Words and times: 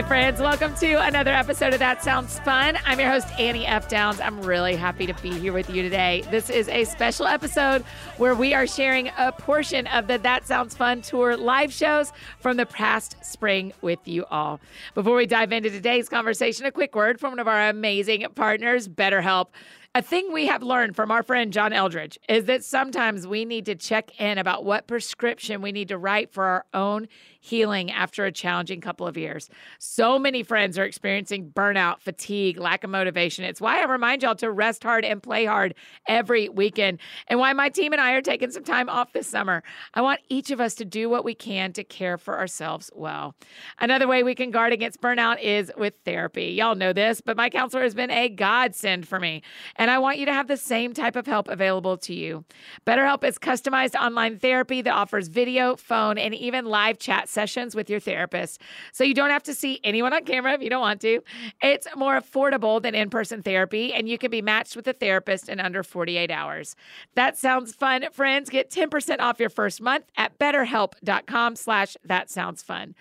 Hi, 0.00 0.08
friends. 0.08 0.40
Welcome 0.40 0.74
to 0.76 0.94
another 0.94 1.30
episode 1.30 1.74
of 1.74 1.78
That 1.78 2.02
Sounds 2.02 2.38
Fun. 2.38 2.78
I'm 2.86 2.98
your 2.98 3.10
host, 3.10 3.28
Annie 3.38 3.66
F. 3.66 3.86
Downs. 3.86 4.18
I'm 4.18 4.40
really 4.40 4.74
happy 4.74 5.04
to 5.04 5.12
be 5.20 5.30
here 5.38 5.52
with 5.52 5.68
you 5.68 5.82
today. 5.82 6.24
This 6.30 6.48
is 6.48 6.70
a 6.70 6.86
special 6.86 7.26
episode 7.26 7.82
where 8.16 8.34
we 8.34 8.54
are 8.54 8.66
sharing 8.66 9.10
a 9.18 9.30
portion 9.30 9.86
of 9.88 10.06
the 10.06 10.16
That 10.16 10.46
Sounds 10.46 10.74
Fun 10.74 11.02
tour 11.02 11.36
live 11.36 11.70
shows 11.70 12.14
from 12.38 12.56
the 12.56 12.64
past 12.64 13.22
spring 13.22 13.74
with 13.82 13.98
you 14.08 14.24
all. 14.30 14.58
Before 14.94 15.16
we 15.16 15.26
dive 15.26 15.52
into 15.52 15.68
today's 15.68 16.08
conversation, 16.08 16.64
a 16.64 16.72
quick 16.72 16.94
word 16.94 17.20
from 17.20 17.32
one 17.32 17.38
of 17.38 17.46
our 17.46 17.68
amazing 17.68 18.24
partners, 18.34 18.88
BetterHelp. 18.88 19.48
A 19.94 20.00
thing 20.00 20.32
we 20.32 20.46
have 20.46 20.62
learned 20.62 20.94
from 20.94 21.10
our 21.10 21.24
friend 21.24 21.52
John 21.52 21.72
Eldredge 21.72 22.16
is 22.28 22.44
that 22.44 22.64
sometimes 22.64 23.26
we 23.26 23.44
need 23.44 23.66
to 23.66 23.74
check 23.74 24.18
in 24.20 24.38
about 24.38 24.64
what 24.64 24.86
prescription 24.86 25.60
we 25.60 25.72
need 25.72 25.88
to 25.88 25.98
write 25.98 26.32
for 26.32 26.44
our 26.44 26.64
own 26.72 27.08
healing 27.40 27.90
after 27.90 28.24
a 28.26 28.32
challenging 28.32 28.80
couple 28.80 29.06
of 29.06 29.16
years. 29.16 29.48
So 29.78 30.18
many 30.18 30.42
friends 30.42 30.78
are 30.78 30.84
experiencing 30.84 31.50
burnout, 31.50 32.00
fatigue, 32.00 32.58
lack 32.58 32.84
of 32.84 32.90
motivation. 32.90 33.44
It's 33.44 33.60
why 33.60 33.80
I 33.80 33.84
remind 33.86 34.22
y'all 34.22 34.34
to 34.36 34.50
rest 34.50 34.84
hard 34.84 35.04
and 35.06 35.22
play 35.22 35.46
hard 35.46 35.74
every 36.06 36.50
weekend, 36.50 37.00
and 37.28 37.38
why 37.38 37.52
my 37.54 37.70
team 37.70 37.92
and 37.92 38.00
I 38.00 38.12
are 38.12 38.20
taking 38.20 38.50
some 38.50 38.62
time 38.62 38.90
off 38.90 39.12
this 39.12 39.26
summer. 39.26 39.62
I 39.94 40.02
want 40.02 40.20
each 40.28 40.50
of 40.50 40.60
us 40.60 40.74
to 40.76 40.84
do 40.84 41.08
what 41.08 41.24
we 41.24 41.34
can 41.34 41.72
to 41.72 41.82
care 41.82 42.18
for 42.18 42.38
ourselves 42.38 42.90
well. 42.94 43.34
Another 43.78 44.06
way 44.06 44.22
we 44.22 44.34
can 44.34 44.50
guard 44.50 44.74
against 44.74 45.00
burnout 45.00 45.42
is 45.42 45.72
with 45.78 45.94
therapy. 46.04 46.48
Y'all 46.48 46.74
know 46.74 46.92
this, 46.92 47.22
but 47.22 47.38
my 47.38 47.48
counselor 47.48 47.82
has 47.82 47.94
been 47.94 48.10
a 48.10 48.28
godsend 48.28 49.08
for 49.08 49.18
me, 49.18 49.42
and 49.76 49.90
I 49.90 49.98
want 49.98 50.18
you 50.18 50.26
to 50.26 50.34
have 50.34 50.46
the 50.46 50.58
same 50.58 50.92
type 50.92 51.16
of 51.16 51.26
help 51.26 51.48
available 51.48 51.96
to 51.98 52.14
you. 52.14 52.44
BetterHelp 52.86 53.24
is 53.24 53.38
customized 53.38 53.98
online 53.98 54.38
therapy 54.38 54.82
that 54.82 54.92
offers 54.92 55.28
video, 55.28 55.74
phone, 55.76 56.18
and 56.18 56.34
even 56.34 56.66
live 56.66 56.98
chat 56.98 57.29
sessions 57.30 57.74
with 57.74 57.88
your 57.88 58.00
therapist. 58.00 58.60
So 58.92 59.04
you 59.04 59.14
don't 59.14 59.30
have 59.30 59.42
to 59.44 59.54
see 59.54 59.80
anyone 59.84 60.12
on 60.12 60.24
camera 60.24 60.52
if 60.52 60.62
you 60.62 60.70
don't 60.70 60.80
want 60.80 61.00
to. 61.02 61.20
It's 61.62 61.86
more 61.96 62.20
affordable 62.20 62.82
than 62.82 62.94
in 62.94 63.10
person 63.10 63.42
therapy, 63.42 63.94
and 63.94 64.08
you 64.08 64.18
can 64.18 64.30
be 64.30 64.42
matched 64.42 64.76
with 64.76 64.86
a 64.88 64.92
therapist 64.92 65.48
in 65.48 65.60
under 65.60 65.82
48 65.82 66.30
hours. 66.30 66.76
That 67.14 67.38
sounds 67.38 67.74
fun, 67.74 68.04
friends. 68.12 68.50
Get 68.50 68.70
10% 68.70 69.20
off 69.20 69.40
your 69.40 69.50
first 69.50 69.80
month 69.80 70.04
at 70.16 70.38
betterhelp.com 70.38 71.56
slash 71.56 71.96
that 72.04 72.30
sounds 72.30 72.62
fun. 72.62 72.94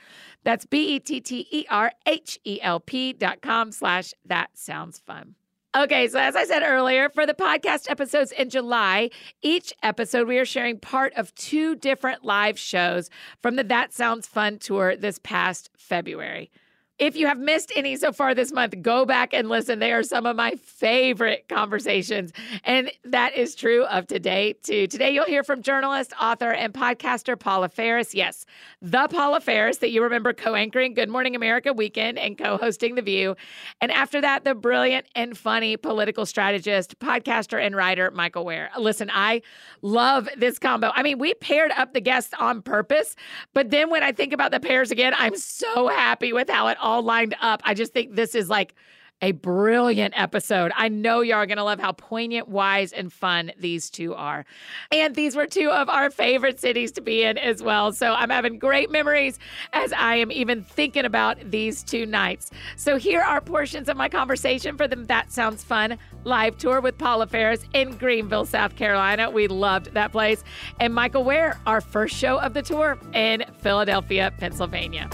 That's 0.44 0.66
B-E-T-T-E-R-H-E-L-P 0.66 3.13
dot 3.13 3.41
com 3.41 3.72
slash 3.72 4.13
that 4.25 4.50
sounds 4.53 5.00
fun. 5.00 5.35
Okay, 5.78 6.07
so 6.07 6.18
as 6.18 6.35
I 6.35 6.46
said 6.46 6.63
earlier, 6.63 7.09
for 7.09 7.28
the 7.28 7.35
podcast 7.35 7.91
episodes 7.91 8.31
in 8.31 8.50
July, 8.50 9.12
each 9.44 9.72
episode 9.84 10.28
we 10.28 10.40
are 10.40 10.46
sharing 10.46 10.80
part 10.80 11.13
of 11.13 11.35
two 11.35 11.75
different 11.75 12.25
live 12.25 12.57
shows 12.57 13.12
from 13.44 13.56
the 13.56 13.63
That 13.63 13.94
Sounds 13.94 14.25
Fun 14.25 14.58
tour 14.58 14.96
this 14.96 15.19
past 15.22 15.69
February. 15.78 16.50
If 17.00 17.16
you 17.16 17.28
have 17.28 17.40
missed 17.40 17.72
any 17.78 17.96
so 17.96 18.12
far 18.12 18.36
this 18.36 18.52
month, 18.52 18.82
go 18.82 19.06
back 19.06 19.34
and 19.34 19.48
listen. 19.48 19.80
They 19.80 19.94
are 19.94 20.04
some 20.04 20.26
of 20.26 20.36
my 20.36 20.52
favorite 20.56 21.48
conversations. 21.48 22.34
And 22.66 22.92
that 23.06 23.34
is 23.36 23.56
true 23.56 23.86
of 23.86 24.06
today, 24.06 24.56
too. 24.64 24.86
Today, 24.86 25.12
you'll 25.12 25.26
hear 25.26 25.46
from 25.46 25.62
journalist, 25.62 26.12
author, 26.22 26.52
and 26.52 26.74
podcaster 26.74 27.40
Paula 27.40 27.70
Faris. 27.70 28.14
Yes, 28.14 28.46
the 28.82 29.08
Paula 29.08 29.40
Faris 29.40 29.78
that 29.78 29.92
you 29.92 30.04
remember 30.04 30.34
co 30.34 30.56
anchoring 30.56 30.94
Good 30.94 31.08
Morning 31.08 31.38
America 31.38 31.72
Weekend 31.72 32.20
and 32.20 32.38
co 32.38 32.58
hosting 32.58 32.96
The 32.96 33.02
View. 33.02 33.38
And 33.80 33.94
after 33.94 34.20
that, 34.20 34.44
the 34.44 34.54
brilliant 34.54 35.06
and 35.16 35.38
funny 35.38 35.78
political 35.78 36.26
strategist, 36.26 37.00
podcaster, 37.00 37.66
and 37.66 37.78
writer 37.78 38.12
Michael 38.12 38.44
Wear. 38.44 38.72
Listen, 38.78 39.09
I 39.14 39.42
love 39.82 40.28
this 40.36 40.59
combo. 40.59 40.92
I 40.94 41.04
mean, 41.04 41.18
we 41.18 41.34
paired 41.36 41.72
up 41.78 41.94
the 41.94 42.02
guests 42.02 42.34
on 42.38 42.62
purpose, 42.62 43.16
but 43.54 43.70
then 43.70 43.90
when 43.90 44.04
I 44.04 44.12
think 44.12 44.34
about 44.34 44.52
the 44.52 44.59
pairs 44.59 44.92
again, 44.92 45.14
I'm 45.18 45.38
so 45.38 45.88
happy 45.88 46.34
with 46.34 46.50
how 46.50 46.68
it 46.68 46.78
all 46.82 46.89
all 46.90 47.04
lined 47.04 47.36
up. 47.40 47.62
I 47.64 47.76
just 47.76 47.94
think 47.94 48.16
this 48.16 48.34
is 48.34 48.50
like 48.50 48.74
a 49.22 49.34
brilliant 49.34 50.14
episode. 50.18 50.72
I 50.76 50.88
know 50.88 51.22
y'all 51.22 51.38
are 51.38 51.46
going 51.46 51.58
to 51.58 51.64
love 51.64 51.80
how 51.80 51.92
poignant, 51.92 52.48
wise, 52.48 52.94
and 52.94 53.12
fun 53.12 53.52
these 53.60 53.90
two 53.90 54.16
are. 54.16 54.46
And 54.92 55.14
these 55.14 55.36
were 55.36 55.46
two 55.46 55.70
of 55.70 55.90
our 55.90 56.10
favorite 56.10 56.60
cities 56.60 56.92
to 56.94 57.02
be 57.02 57.24
in 57.24 57.38
as 57.38 57.62
well. 57.62 57.92
So 57.92 58.14
I'm 58.14 58.30
having 58.30 58.60
great 58.60 58.90
memories 58.90 59.38
as 59.74 59.92
I 59.92 60.16
am 60.16 60.32
even 60.32 60.64
thinking 60.64 61.06
about 61.06 61.52
these 61.52 61.84
two 61.84 62.06
nights. 62.06 62.52
So 62.78 62.96
here 62.96 63.22
are 63.22 63.42
portions 63.42 63.90
of 63.90 63.98
my 63.98 64.08
conversation 64.08 64.78
for 64.78 64.88
the 64.88 64.96
That 64.96 65.32
Sounds 65.32 65.64
Fun 65.64 65.98
live 66.24 66.58
tour 66.58 66.80
with 66.80 66.98
Paula 66.98 67.28
Faris 67.28 67.66
in 67.74 67.98
Greenville, 67.98 68.46
South 68.46 68.76
Carolina. 68.78 69.30
We 69.30 69.48
loved 69.48 69.94
that 69.94 70.12
place. 70.12 70.44
And 70.80 70.94
Michael 70.94 71.24
Wear, 71.26 71.60
our 71.66 71.82
first 71.82 72.16
show 72.16 72.40
of 72.40 72.54
the 72.54 72.62
tour 72.62 72.98
in 73.14 73.44
Philadelphia, 73.62 74.34
Pennsylvania. 74.38 75.10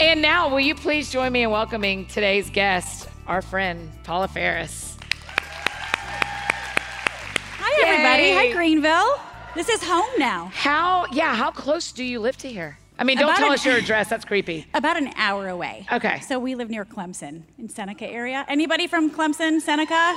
And 0.00 0.22
now, 0.22 0.48
will 0.48 0.60
you 0.60 0.74
please 0.74 1.10
join 1.10 1.30
me 1.32 1.42
in 1.42 1.50
welcoming 1.50 2.06
today's 2.06 2.48
guest, 2.48 3.08
our 3.26 3.42
friend, 3.42 3.90
Paula 4.02 4.28
Faris. 4.28 4.96
Hi, 7.58 7.86
everybody. 7.86 8.22
Yay. 8.22 8.34
Hi, 8.34 8.52
Greenville. 8.52 9.20
This 9.54 9.68
is 9.68 9.82
home 9.84 10.08
now. 10.18 10.50
How, 10.54 11.04
yeah, 11.12 11.34
how 11.34 11.50
close 11.50 11.92
do 11.92 12.02
you 12.02 12.18
live 12.18 12.36
to 12.38 12.48
here? 12.48 12.78
I 12.98 13.04
mean, 13.04 13.18
don't 13.18 13.28
About 13.28 13.38
tell 13.38 13.48
an- 13.48 13.54
us 13.54 13.66
your 13.66 13.76
address. 13.78 14.08
That's 14.08 14.24
creepy. 14.24 14.66
About 14.72 14.96
an 14.96 15.12
hour 15.16 15.48
away. 15.48 15.86
Okay. 15.92 16.20
So 16.20 16.38
we 16.38 16.54
live 16.54 16.70
near 16.70 16.86
Clemson 16.86 17.42
in 17.58 17.68
Seneca 17.68 18.06
area. 18.06 18.46
Anybody 18.48 18.86
from 18.86 19.10
Clemson, 19.10 19.60
Seneca? 19.60 20.16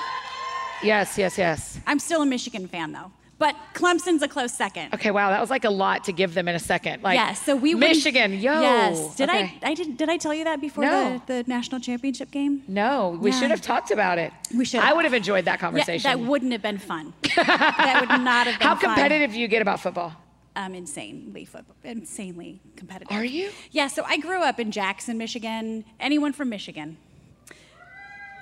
Yes, 0.82 1.18
yes, 1.18 1.38
yes. 1.38 1.80
I'm 1.88 2.00
still 2.00 2.22
a 2.22 2.26
Michigan 2.26 2.68
fan 2.68 2.92
though, 2.94 3.12
but 3.44 3.56
Clemson's 3.74 4.22
a 4.24 4.28
close 4.30 4.54
second. 4.54 4.94
Okay, 4.94 5.12
wow, 5.12 5.30
that 5.30 5.42
was 5.42 5.50
like 5.50 5.66
a 5.66 5.70
lot 5.70 6.06
to 6.06 6.14
give 6.14 6.34
them 6.34 6.48
in 6.48 6.56
a 6.56 6.60
second. 6.60 7.04
Like, 7.04 7.16
yes. 7.16 7.42
So 7.46 7.58
we 7.58 7.76
Michigan, 7.76 8.32
yo. 8.32 8.62
Yes. 8.62 9.16
Did 9.18 9.30
Okay. 9.30 9.60
I? 9.62 9.72
I 9.72 9.74
did. 9.74 9.98
Did 9.98 10.08
I 10.10 10.16
tell 10.16 10.34
you 10.34 10.46
that 10.46 10.62
before 10.62 10.86
No. 10.86 11.22
the, 11.26 11.44
the 11.44 11.44
national 11.46 11.82
championship 11.82 12.32
game? 12.32 12.64
No, 12.70 13.18
we 13.20 13.32
Yeah. 13.32 13.40
should 13.42 13.52
have 13.52 13.60
talked 13.62 13.92
about 13.92 14.18
it. 14.18 14.32
We 14.56 14.64
should 14.64 14.80
I 14.80 14.94
would 14.94 15.04
have 15.04 15.14
enjoyed 15.14 15.44
that 15.44 15.58
Yeah, 15.60 15.66
conversation. 15.66 16.10
that 16.10 16.20
wouldn't 16.26 16.54
have 16.54 16.62
been 16.62 16.78
fun. 16.78 17.14
that 17.36 17.98
would 18.00 18.22
not 18.22 18.48
have 18.48 18.58
been 18.60 18.66
How 18.70 18.76
fun. 18.76 18.96
competitive 18.96 19.34
do 19.34 19.40
you 19.42 19.50
get 19.50 19.62
about 19.62 19.82
football? 19.82 20.14
I'm 20.56 20.74
insanely 20.74 21.44
football, 21.44 21.76
insanely 21.84 22.62
competitive. 22.78 23.12
Are 23.18 23.26
you? 23.26 23.50
Yeah. 23.72 23.88
So 23.88 24.04
I 24.08 24.16
grew 24.20 24.42
up 24.42 24.58
in 24.58 24.72
Jackson, 24.72 25.18
Michigan. 25.18 25.84
Anyone 26.00 26.32
from 26.32 26.48
Michigan? 26.48 26.96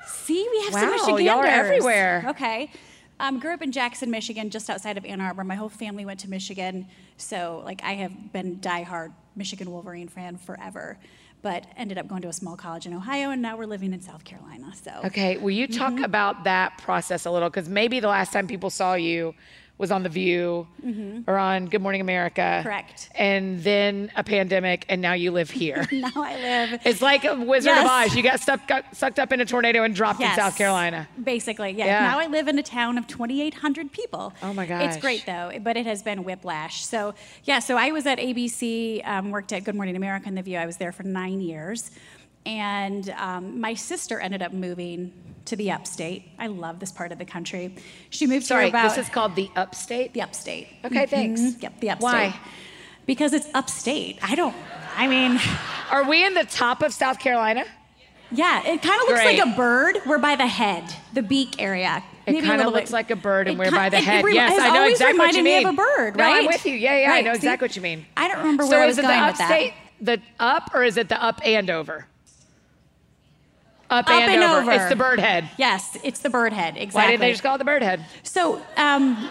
See, 0.05 0.47
we 0.51 0.57
have 0.65 0.73
some 0.73 0.81
Wow, 0.83 0.91
Michiganders. 0.91 1.25
y'all 1.25 1.39
are 1.39 1.45
everywhere. 1.47 2.25
Okay. 2.29 2.69
Um, 3.21 3.37
grew 3.37 3.53
up 3.53 3.61
in 3.61 3.71
Jackson, 3.71 4.09
Michigan, 4.09 4.49
just 4.49 4.67
outside 4.67 4.97
of 4.97 5.05
Ann 5.05 5.21
Arbor. 5.21 5.43
My 5.43 5.53
whole 5.53 5.69
family 5.69 6.05
went 6.05 6.19
to 6.21 6.29
Michigan, 6.29 6.87
so 7.17 7.61
like 7.63 7.83
I 7.83 7.93
have 7.93 8.33
been 8.33 8.57
diehard 8.57 9.13
Michigan 9.35 9.69
Wolverine 9.69 10.07
fan 10.07 10.37
forever. 10.37 10.97
But 11.43 11.65
ended 11.77 11.99
up 11.99 12.07
going 12.07 12.23
to 12.23 12.27
a 12.29 12.33
small 12.33 12.55
college 12.55 12.87
in 12.87 12.93
Ohio, 12.93 13.29
and 13.29 13.41
now 13.41 13.57
we're 13.57 13.65
living 13.67 13.93
in 13.93 14.01
South 14.01 14.23
Carolina. 14.23 14.73
So 14.75 14.91
Okay, 15.05 15.37
will 15.37 15.51
you 15.51 15.67
talk 15.67 15.99
about 15.99 16.45
that 16.45 16.79
process 16.79 17.25
a 17.25 17.31
little? 17.31 17.49
Because 17.49 17.69
maybe 17.69 17.99
the 17.99 18.07
last 18.07 18.33
time 18.33 18.47
people 18.47 18.71
saw 18.71 18.95
you 18.95 19.35
was 19.81 19.91
on 19.91 20.03
The 20.03 20.09
View 20.09 20.67
or 21.27 21.37
on 21.37 21.65
Good 21.65 21.81
Morning 21.81 21.99
America. 21.99 22.61
Correct. 22.63 23.09
And 23.15 23.61
then 23.63 24.11
a 24.15 24.23
pandemic, 24.23 24.85
and 24.87 25.01
now 25.01 25.13
you 25.13 25.31
live 25.31 25.49
here. 25.49 25.87
now 25.91 26.11
I 26.15 26.35
live 26.35 26.81
it's 26.85 27.01
like 27.01 27.25
a 27.25 27.35
Wizard 27.35 27.77
of 27.77 27.85
Oz. 27.85 28.15
You 28.15 28.21
got, 28.23 28.39
stuck, 28.39 28.67
got 28.67 28.95
sucked 28.95 29.19
up 29.19 29.33
in 29.33 29.41
a 29.41 29.45
tornado 29.45 29.83
and 29.83 29.93
dropped 29.93 30.21
in 30.21 30.33
South 30.35 30.55
Carolina. 30.55 31.09
Basically, 31.21 31.71
yeah. 31.71 31.85
Yeah. 31.85 31.99
Now 32.01 32.19
I 32.19 32.27
live 32.27 32.47
in 32.47 32.57
a 32.59 32.63
town 32.63 32.97
of 32.97 33.07
2,800 33.07 33.91
people. 33.91 34.33
Oh 34.43 34.53
my 34.53 34.65
gosh. 34.65 34.83
It's 34.83 34.97
great 34.97 35.25
though, 35.25 35.51
but 35.61 35.75
it 35.75 35.85
has 35.87 36.03
been 36.03 36.23
whiplash. 36.23 36.85
So 36.85 37.15
yeah, 37.43 37.59
so 37.59 37.75
I 37.75 37.91
was 37.91 38.05
at 38.05 38.19
ABC, 38.19 39.05
um, 39.05 39.31
worked 39.31 39.51
at 39.51 39.63
Good 39.63 39.75
Morning 39.75 39.95
America 39.95 40.27
and 40.27 40.37
The 40.37 40.43
View. 40.43 40.57
I 40.57 40.67
was 40.67 40.77
there 40.77 40.91
for 40.91 41.03
nine 41.03 41.41
years, 41.41 41.89
and 42.45 43.09
um, 43.17 43.59
my 43.59 43.73
sister 43.73 44.19
ended 44.19 44.41
up 44.41 44.53
moving 44.53 45.13
to 45.45 45.55
the 45.55 45.71
upstate. 45.71 46.23
I 46.39 46.47
love 46.47 46.79
this 46.79 46.91
part 46.91 47.11
of 47.11 47.17
the 47.17 47.25
country. 47.25 47.75
She 48.09 48.27
moved 48.27 48.45
Sorry, 48.45 48.63
here 48.65 48.69
about 48.69 48.95
this 48.95 49.05
is 49.05 49.09
called 49.11 49.35
the 49.35 49.49
Upstate. 49.55 50.13
the 50.13 50.21
upstate. 50.21 50.67
Okay, 50.85 51.05
thanks. 51.05 51.41
Mhm. 51.41 51.61
Yep, 51.63 51.79
the 51.79 51.89
upstate. 51.91 52.03
Why? 52.03 52.39
Because 53.05 53.33
it's 53.33 53.47
upstate. 53.53 54.19
I 54.21 54.35
don't. 54.35 54.55
I 54.95 55.07
mean. 55.07 55.39
Are 55.91 56.07
we 56.07 56.23
in 56.25 56.33
the 56.35 56.45
top 56.45 56.81
of 56.83 56.93
South 56.93 57.19
Carolina? 57.19 57.65
Yeah, 58.33 58.59
it 58.65 58.81
kind 58.81 59.01
of 59.01 59.07
looks 59.09 59.21
Great. 59.21 59.39
like 59.39 59.47
a 59.53 59.55
bird. 59.57 59.97
We're 60.05 60.17
by 60.19 60.37
the 60.37 60.47
head, 60.47 60.85
the 61.13 61.21
beak 61.21 61.61
area. 61.61 62.01
It 62.25 62.33
kinda 62.43 62.69
looks 62.69 62.91
bit- 62.91 62.93
like 62.93 63.11
a 63.11 63.15
bird 63.17 63.47
and 63.49 63.59
it 63.59 63.59
we're 63.59 63.71
by 63.71 63.89
the 63.89 63.97
it- 63.97 64.01
it 64.01 64.05
head. 64.05 64.23
remi- 64.23 64.35
Yes, 64.37 64.57
I 64.61 64.69
know 64.69 64.85
exactly 64.87 65.17
what 65.19 65.33
reminded 65.33 65.37
you 65.39 65.43
me 65.43 65.57
mean. 65.57 65.67
of 65.67 65.73
a 65.73 65.77
bird, 65.77 66.15
No. 66.15 66.23
I'm 66.23 66.45
with 66.45 66.65
you. 66.65 66.73
Yeah, 66.75 66.95
yeah, 66.97 67.07
I 67.07 67.09
Right, 67.09 67.25
know 67.25 67.33
see? 67.33 67.37
exactly 67.37 67.65
what 67.67 67.75
you 67.75 67.81
mean. 67.81 68.05
I 68.15 68.27
don't 68.29 68.37
remember 68.37 68.63
So 68.63 68.69
where 68.69 68.81
I 68.81 68.85
is 68.85 68.89
was 68.91 68.99
it 68.99 69.01
the 69.01 69.07
going 69.09 69.25
with 69.25 69.37
that. 69.37 69.51
upstate, 69.51 69.73
the 69.99 70.21
up, 70.39 70.69
or 70.73 70.83
is 70.83 70.95
it 70.95 71.09
the 71.09 71.21
up 71.21 71.41
and 71.43 71.69
over? 71.69 72.05
Up, 73.91 74.07
Up 74.07 74.09
and, 74.09 74.31
and 74.31 74.43
over. 74.43 74.61
over. 74.61 74.71
It's 74.71 74.89
the 74.89 74.95
bird 74.95 75.19
head. 75.19 75.49
Yes, 75.57 75.97
it's 76.03 76.19
the 76.19 76.29
bird 76.29 76.53
head. 76.53 76.77
Exactly. 76.77 77.01
Why 77.01 77.11
did 77.11 77.19
they 77.19 77.31
just 77.31 77.43
call 77.43 77.55
it 77.55 77.57
the 77.57 77.65
bird 77.65 77.83
head? 77.83 78.05
So, 78.23 78.55
um, 78.77 79.29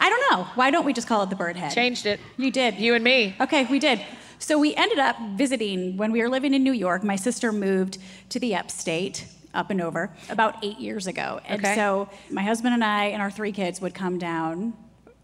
I 0.00 0.08
don't 0.10 0.30
know. 0.32 0.44
Why 0.56 0.70
don't 0.72 0.84
we 0.84 0.92
just 0.92 1.06
call 1.06 1.22
it 1.22 1.30
the 1.30 1.36
bird 1.36 1.56
head? 1.56 1.72
Changed 1.72 2.06
it. 2.06 2.18
You 2.36 2.50
did. 2.50 2.74
You 2.74 2.94
and 2.94 3.04
me. 3.04 3.36
Okay, 3.40 3.66
we 3.66 3.78
did. 3.78 4.00
So 4.40 4.58
we 4.58 4.74
ended 4.74 4.98
up 4.98 5.16
visiting 5.36 5.96
when 5.96 6.10
we 6.10 6.20
were 6.22 6.28
living 6.28 6.54
in 6.54 6.64
New 6.64 6.72
York. 6.72 7.04
My 7.04 7.16
sister 7.16 7.52
moved 7.52 7.98
to 8.30 8.40
the 8.40 8.56
upstate, 8.56 9.26
up 9.54 9.70
and 9.70 9.80
over, 9.80 10.10
about 10.28 10.56
eight 10.64 10.78
years 10.80 11.06
ago. 11.06 11.40
And 11.46 11.60
Okay. 11.64 11.74
so 11.76 12.08
my 12.30 12.42
husband 12.42 12.74
and 12.74 12.82
I 12.82 13.04
and 13.06 13.20
our 13.22 13.30
three 13.30 13.52
kids 13.52 13.80
would 13.80 13.94
come 13.94 14.18
down 14.18 14.72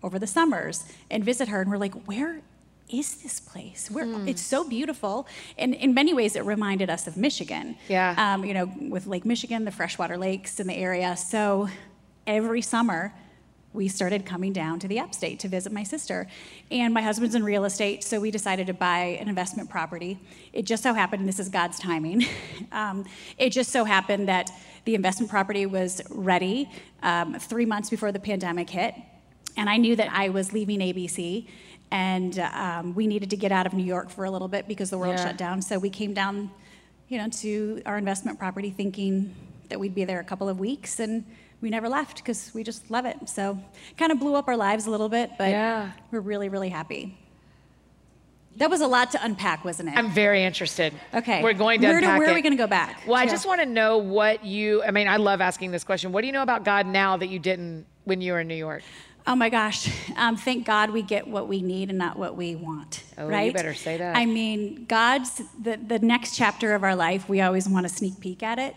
over 0.03 0.19
the 0.19 0.27
summers 0.29 0.85
and 1.11 1.25
visit 1.25 1.49
her. 1.49 1.61
And 1.63 1.71
we're 1.71 1.79
like, 1.79 1.95
where 2.05 2.41
is 2.89 3.17
this 3.17 3.41
place? 3.41 3.91
Where, 3.91 4.05
Hmm. 4.05 4.29
It's 4.29 4.43
so 4.43 4.69
beautiful. 4.69 5.27
And 5.59 5.75
in 5.75 5.93
many 5.95 6.15
ways, 6.15 6.37
it 6.37 6.45
reminded 6.45 6.89
us 6.91 7.07
of 7.07 7.17
Michigan. 7.17 7.77
Yeah. 7.89 8.15
Um, 8.17 8.45
you 8.45 8.55
know, 8.55 8.71
with 8.89 9.07
Lake 9.07 9.25
Michigan, 9.25 9.65
the 9.65 9.73
freshwater 9.73 10.17
lakes 10.17 10.61
in 10.61 10.67
the 10.67 10.75
area. 10.75 11.17
So 11.17 11.69
every 12.27 12.63
summer, 12.63 13.13
we 13.73 13.89
started 13.89 14.25
coming 14.25 14.53
down 14.53 14.79
to 14.81 14.89
the 14.89 14.99
upstate 14.99 15.39
to 15.41 15.49
visit 15.49 15.71
my 15.71 15.83
sister. 15.83 16.27
And 16.71 16.95
my 16.95 17.03
husband's 17.03 17.35
in 17.35 17.45
real 17.45 17.65
estate, 17.67 18.03
so 18.05 18.19
we 18.21 18.31
decided 18.31 18.67
to 18.69 18.73
buy 18.73 19.19
an 19.21 19.29
investment 19.29 19.69
property. 19.69 20.19
It 20.55 20.63
just 20.65 20.83
so 20.83 20.95
happened, 20.95 21.21
and 21.21 21.29
this 21.29 21.39
is 21.39 21.51
God's 21.51 21.79
timing, 21.79 22.25
um, 22.73 23.05
it 23.37 23.51
just 23.51 23.71
so 23.71 23.85
happened 23.85 24.29
that 24.29 24.51
the 24.87 24.95
investment 24.95 25.31
property 25.31 25.67
was 25.67 26.01
ready 26.09 26.71
um, 27.03 27.35
three 27.39 27.67
months 27.67 27.91
before 27.91 28.13
the 28.13 28.21
pandemic 28.21 28.71
hit. 28.71 28.95
And 29.59 29.69
I 29.69 29.77
knew 29.77 29.95
that 29.97 30.09
I 30.11 30.31
was 30.31 30.53
leaving 30.53 30.81
ABC, 30.81 31.47
and 31.91 32.39
um, 32.39 32.95
we 32.95 33.07
needed 33.07 33.31
to 33.31 33.37
get 33.37 33.53
out 33.53 33.67
of 33.67 33.73
New 33.73 33.85
York 33.85 34.11
for 34.11 34.25
a 34.25 34.31
little 34.31 34.49
bit 34.49 34.67
because 34.69 34.91
the 34.91 34.99
world 34.99 35.17
Yeah. 35.17 35.25
shut 35.27 35.37
down. 35.37 35.63
So 35.63 35.79
we 35.79 35.91
came 35.91 36.13
down, 36.15 36.51
you 37.09 37.19
know, 37.19 37.29
to 37.29 37.83
our 37.87 37.97
investment 37.99 38.39
property 38.39 38.71
thinking 38.71 39.35
that 39.69 39.79
we'd 39.79 39.95
be 39.95 40.05
there 40.05 40.21
a 40.21 40.25
couple 40.25 40.49
of 40.49 40.59
weeks, 40.61 41.01
and 41.01 41.25
we 41.61 41.71
never 41.71 41.89
left 41.89 42.19
because 42.19 42.53
we 42.55 42.63
just 42.63 42.91
love 42.91 43.05
it. 43.07 43.29
So 43.29 43.59
kind 43.97 44.13
of 44.13 44.19
blew 44.21 44.35
up 44.35 44.47
our 44.49 44.57
lives 44.57 44.87
a 44.87 44.91
little 44.91 45.09
bit, 45.09 45.31
but 45.39 45.51
Yeah. 45.51 45.91
we're 46.11 46.21
really, 46.21 46.49
really 46.49 46.69
happy. 46.69 47.17
That 48.57 48.71
was 48.71 48.81
a 48.81 48.87
lot 48.87 49.11
to 49.13 49.23
unpack, 49.23 49.65
wasn't 49.67 49.91
it? 49.91 49.99
I'm 49.99 50.11
very 50.11 50.43
interested. 50.43 50.95
okay. 51.13 51.43
We're 51.43 51.53
going 51.53 51.81
to 51.83 51.89
where, 51.89 52.01
do- 52.01 52.07
where 52.07 52.31
are 52.31 52.35
we 52.35 52.41
going 52.41 52.57
to 52.57 52.63
go 52.63 52.67
back? 52.67 53.03
Well, 53.07 53.17
I 53.17 53.25
Yeah. 53.25 53.31
just 53.31 53.47
want 53.47 53.61
to 53.61 53.67
know 53.67 53.99
what 53.99 54.45
you, 54.47 54.83
I 54.83 54.93
mean, 54.93 55.09
I 55.09 55.19
love 55.19 55.41
asking 55.43 55.73
this 55.73 55.85
question. 55.85 56.11
What 56.11 56.23
do 56.23 56.27
you 56.27 56.33
know 56.33 56.43
about 56.43 56.65
God 56.65 56.87
now 56.87 57.19
that 57.19 57.29
you 57.29 57.39
didn't 57.39 57.85
when 58.05 58.21
you 58.23 58.33
were 58.33 58.41
in 58.41 58.49
New 58.49 58.55
York? 58.55 58.83
Oh 59.29 59.35
my 59.35 59.49
gosh. 59.49 59.91
Um, 60.17 60.37
thank 60.37 60.65
God 60.65 60.91
we 60.91 61.03
get 61.03 61.27
what 61.27 61.49
we 61.49 61.61
need 61.61 61.89
and 61.91 61.99
not 61.99 62.17
what 62.17 62.37
we 62.37 62.55
want. 62.55 63.03
Oh, 63.19 63.29
you 63.29 63.53
better 63.53 63.75
say 63.75 63.97
that. 63.97 64.17
I 64.17 64.25
mean, 64.25 64.85
God's, 64.87 65.43
the, 65.61 65.77
the 65.77 65.99
next 65.99 66.37
chapter 66.37 66.75
of 66.75 66.85
our 66.85 66.95
life, 66.95 67.29
we 67.29 67.41
always 67.41 67.69
want 67.69 67.89
to 67.89 67.93
sneak 67.93 68.21
peek 68.21 68.45
at 68.45 68.61
it. 68.61 68.77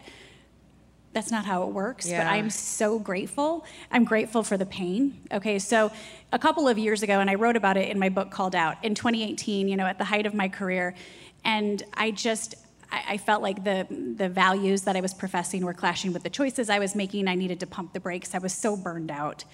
That's 1.13 1.31
not 1.31 1.45
how 1.45 1.63
it 1.63 1.69
works, 1.69 2.05
but 2.05 2.13
Yeah. 2.13 2.31
I'm 2.31 2.49
so 2.49 2.97
grateful. 2.97 3.65
I'm 3.91 4.05
grateful 4.05 4.43
for 4.43 4.57
the 4.57 4.65
pain. 4.65 5.21
Okay, 5.31 5.59
so 5.59 5.91
a 6.31 6.39
couple 6.39 6.67
of 6.67 6.77
years 6.77 7.03
ago, 7.03 7.19
and 7.19 7.29
I 7.29 7.35
wrote 7.35 7.55
about 7.55 7.77
it 7.77 7.89
in 7.89 7.99
my 7.99 8.09
book 8.09 8.31
called 8.31 8.55
Out 8.55 8.83
in 8.83 8.95
2018, 8.95 9.67
you 9.67 9.75
know, 9.75 9.85
at 9.85 9.97
the 9.97 10.03
height 10.03 10.25
of 10.25 10.33
my 10.33 10.49
career, 10.49 10.95
and 11.43 11.81
I 11.95 12.11
just, 12.11 12.55
I, 12.91 13.03
I 13.09 13.17
felt 13.17 13.41
like 13.41 13.63
the, 13.63 13.87
the 13.89 14.29
values 14.29 14.83
that 14.83 14.95
I 14.95 15.01
was 15.01 15.13
professing 15.13 15.65
were 15.65 15.73
clashing 15.73 16.13
with 16.13 16.23
the 16.23 16.29
choices 16.29 16.69
I 16.69 16.79
was 16.79 16.95
making. 16.95 17.27
I 17.27 17.35
needed 17.35 17.59
to 17.61 17.67
pump 17.67 17.93
the 17.93 17.99
brakes. 17.99 18.35
I 18.35 18.39
was 18.39 18.53
so 18.53 18.75
burned 18.75 19.09
out 19.11 19.45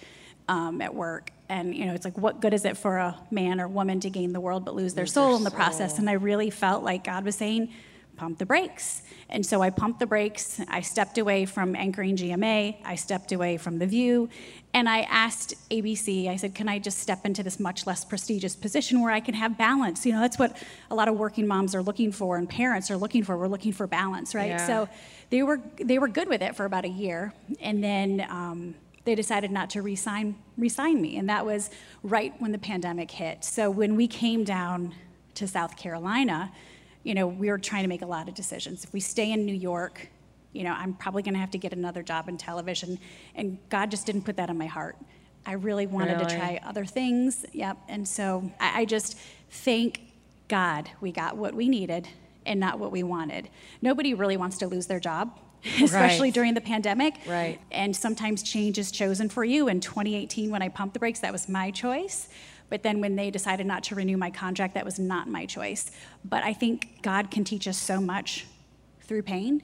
um, 0.48 0.82
at 0.82 0.94
work. 0.94 1.32
And, 1.48 1.76
you 1.76 1.86
know, 1.86 1.94
it's 1.94 2.06
like, 2.06 2.18
what 2.18 2.42
good 2.42 2.54
is 2.54 2.66
it 2.66 2.78
for 2.78 2.98
a 2.98 3.18
man 3.30 3.62
or 3.62 3.68
woman 3.68 4.00
to 4.02 4.10
gain 4.10 4.34
the 4.34 4.40
world 4.40 4.66
but 4.66 4.76
lose 4.76 4.94
their 4.94 5.06
soul 5.06 5.36
in 5.36 5.44
the 5.44 5.52
process? 5.52 6.00
And 6.00 6.10
I 6.10 6.14
really 6.14 6.50
felt 6.50 6.84
like 6.84 7.04
God 7.04 7.24
was 7.24 7.36
saying, 7.36 7.72
pump 8.16 8.40
the 8.40 8.46
brakes. 8.46 9.02
And 9.30 9.46
so 9.46 9.62
I 9.62 9.70
pumped 9.70 10.00
the 10.00 10.06
brakes. 10.06 10.62
I 10.70 10.82
stepped 10.82 11.18
away 11.18 11.46
from 11.46 11.76
anchoring 11.76 12.16
GMA. 12.16 12.78
I 12.84 12.96
stepped 12.96 13.32
away 13.32 13.58
from 13.58 13.78
The 13.78 13.88
View. 13.88 14.30
And 14.74 14.90
I 14.90 15.02
asked 15.02 15.56
ABC, 15.70 16.28
I 16.30 16.36
said, 16.36 16.54
can 16.54 16.68
I 16.68 16.80
just 16.80 17.00
step 17.00 17.26
into 17.26 17.44
this 17.44 17.60
much 17.60 17.88
less 17.88 18.04
prestigious 18.04 18.56
position 18.56 19.02
where 19.02 19.12
I 19.12 19.20
can 19.20 19.34
have 19.34 19.58
balance? 19.58 20.06
You 20.06 20.14
know, 20.14 20.22
that's 20.22 20.38
what 20.38 20.58
a 20.92 20.96
lot 20.96 21.08
of 21.08 21.18
working 21.18 21.48
moms 21.48 21.74
are 21.76 21.82
looking 21.82 22.12
for 22.12 22.38
and 22.38 22.50
parents 22.50 22.92
are 22.92 22.98
looking 22.98 23.24
for. 23.24 23.38
We're 23.38 23.48
looking 23.48 23.72
for 23.72 23.88
balance, 23.88 24.36
right? 24.36 24.50
Yeah. 24.50 24.68
So 24.68 24.90
they 25.30 25.44
were, 25.44 25.62
they 25.78 26.00
were 26.00 26.08
good 26.08 26.28
with 26.28 26.42
it 26.42 26.56
for 26.56 26.66
about 26.66 26.86
a 26.86 26.90
year. 26.90 27.34
And 27.60 27.84
then 27.84 28.26
um, 28.30 28.76
they 29.06 29.16
decided 29.16 29.52
not 29.52 29.70
to 29.72 29.82
resign, 29.82 30.36
resign 30.58 31.02
me. 31.02 31.18
And 31.18 31.30
that 31.30 31.46
was 31.46 31.70
right 32.04 32.34
when 32.40 32.52
the 32.52 32.58
pandemic 32.58 33.12
hit. 33.12 33.44
So 33.44 33.70
when 33.70 33.96
we 33.96 34.08
came 34.08 34.44
down 34.44 34.94
to 35.36 35.48
South 35.48 35.78
Carolina, 35.78 36.52
you 37.04 37.14
know, 37.14 37.28
we 37.28 37.50
were 37.50 37.60
trying 37.60 37.84
to 37.84 37.88
make 37.88 38.02
a 38.02 38.08
lot 38.08 38.28
of 38.28 38.34
decisions. 38.34 38.84
If 38.84 38.92
we 38.94 39.00
stay 39.00 39.32
in 39.32 39.46
New 39.46 39.54
York, 39.56 40.10
you 40.54 40.64
know, 40.64 40.72
I'm 40.72 40.94
probably 40.94 41.22
going 41.22 41.34
to 41.36 41.40
have 41.40 41.52
to 41.52 41.58
get 41.58 41.72
another 41.72 42.02
job 42.02 42.28
in 42.30 42.38
television. 42.38 42.98
And 43.36 43.60
God 43.70 43.92
just 43.92 44.06
didn't 44.06 44.24
put 44.24 44.38
that 44.38 44.50
in 44.50 44.58
my 44.58 44.66
heart. 44.66 44.98
I 45.46 45.54
really 45.54 45.86
wanted 45.86 46.14
Really? 46.14 46.26
to 46.26 46.36
try 46.38 46.60
other 46.66 46.86
things. 46.86 47.46
Yep. 47.54 47.78
And 47.88 48.08
so 48.08 48.50
I, 48.60 48.82
I 48.82 48.86
just 48.86 49.18
thank 49.50 50.02
God 50.48 50.90
we 51.02 51.12
got 51.12 51.38
what 51.38 51.54
we 51.54 51.70
needed 51.70 52.08
and 52.46 52.60
not 52.60 52.80
what 52.80 52.92
we 52.92 53.04
wanted. 53.04 53.50
Nobody 53.82 54.14
really 54.14 54.38
wants 54.38 54.58
to 54.60 54.68
lose 54.68 54.88
their 54.88 55.00
job, 55.00 55.38
especially 55.82 56.28
Right. 56.28 56.34
during 56.34 56.54
the 56.54 56.62
pandemic. 56.62 57.16
Right. 57.28 57.60
And 57.72 57.96
sometimes 57.96 58.44
change 58.44 58.78
is 58.78 58.92
chosen 58.92 59.30
for 59.30 59.44
you. 59.44 59.68
In 59.68 59.80
2018, 59.80 60.50
when 60.52 60.62
I 60.62 60.70
pumped 60.70 60.94
the 60.94 61.00
brakes, 61.00 61.20
that 61.20 61.32
was 61.32 61.50
my 61.50 61.72
choice. 61.72 62.30
But 62.70 62.84
then 62.84 63.00
when 63.02 63.16
they 63.16 63.30
decided 63.30 63.66
not 63.68 63.84
to 63.86 63.96
renew 63.96 64.18
my 64.18 64.32
contract, 64.32 64.74
that 64.74 64.86
was 64.86 64.98
not 64.98 65.30
my 65.30 65.46
choice. 65.46 65.92
But 66.24 66.44
I 66.44 66.54
think 66.54 67.02
God 67.02 67.30
can 67.30 67.44
teach 67.44 67.68
us 67.68 67.78
so 67.78 68.02
much 68.02 68.46
through 69.02 69.22
pain. 69.24 69.62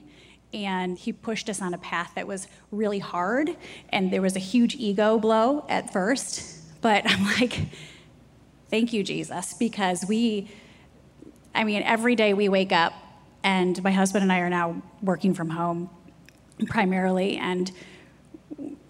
And 0.54 0.98
he 0.98 1.12
pushed 1.12 1.48
us 1.48 1.62
on 1.62 1.72
a 1.74 1.78
path 1.78 2.12
that 2.14 2.26
was 2.26 2.46
really 2.70 2.98
hard. 2.98 3.56
And 3.88 4.12
there 4.12 4.22
was 4.22 4.36
a 4.36 4.40
huge 4.40 4.74
ego 4.76 5.18
blow 5.18 5.64
at 5.68 5.92
first. 5.92 6.80
But 6.80 7.02
I'm 7.10 7.24
like, 7.40 7.58
thank 8.70 8.92
you, 8.92 9.02
Jesus, 9.02 9.54
because 9.54 10.04
we, 10.08 10.48
I 11.54 11.64
mean, 11.64 11.82
every 11.82 12.14
day 12.14 12.34
we 12.34 12.48
wake 12.48 12.72
up, 12.72 12.92
and 13.44 13.82
my 13.82 13.90
husband 13.92 14.22
and 14.22 14.32
I 14.32 14.38
are 14.40 14.50
now 14.50 14.82
working 15.02 15.34
from 15.34 15.50
home 15.50 15.90
primarily, 16.68 17.36
and 17.36 17.70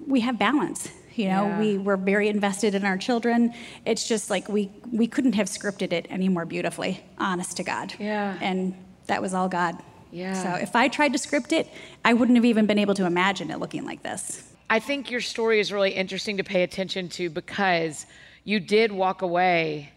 we 0.07 0.21
have 0.21 0.39
balance. 0.39 0.89
You 1.15 1.27
know, 1.29 1.47
Yeah. 1.47 1.59
we 1.61 1.77
were 1.79 1.99
very 1.99 2.29
invested 2.29 2.75
in 2.75 2.85
our 2.85 2.97
children. 2.97 3.53
It's 3.85 4.09
just 4.09 4.31
like 4.31 4.49
we 4.49 4.71
we 4.91 5.07
couldn't 5.07 5.35
have 5.35 5.47
scripted 5.47 5.93
it 5.93 6.07
any 6.09 6.29
more 6.29 6.47
beautifully, 6.47 7.05
honest 7.19 7.57
to 7.59 7.63
God. 7.63 7.95
Yeah. 7.99 8.39
And 8.41 8.75
that 9.09 9.21
was 9.21 9.35
all 9.35 9.49
God. 9.49 9.77
Yeah. 10.11 10.33
So 10.35 10.55
if 10.55 10.75
I 10.75 10.89
tried 10.89 11.13
to 11.13 11.19
script 11.19 11.53
it, 11.53 11.69
I 12.05 12.15
wouldn't 12.15 12.37
have 12.37 12.45
even 12.47 12.67
been 12.67 12.79
able 12.79 12.95
to 12.95 13.05
imagine 13.07 13.51
it 13.51 13.59
looking 13.59 13.85
like 13.85 14.03
this. 14.03 14.43
I 14.71 14.79
think 14.79 15.11
your 15.11 15.21
story 15.21 15.61
is 15.61 15.71
really 15.71 15.91
interesting 15.91 16.39
to 16.39 16.45
pay 16.45 16.63
attention 16.63 17.09
to 17.11 17.29
because 17.29 18.07
you 18.45 18.59
did 18.59 18.91
walk 18.91 19.21
away 19.23 19.93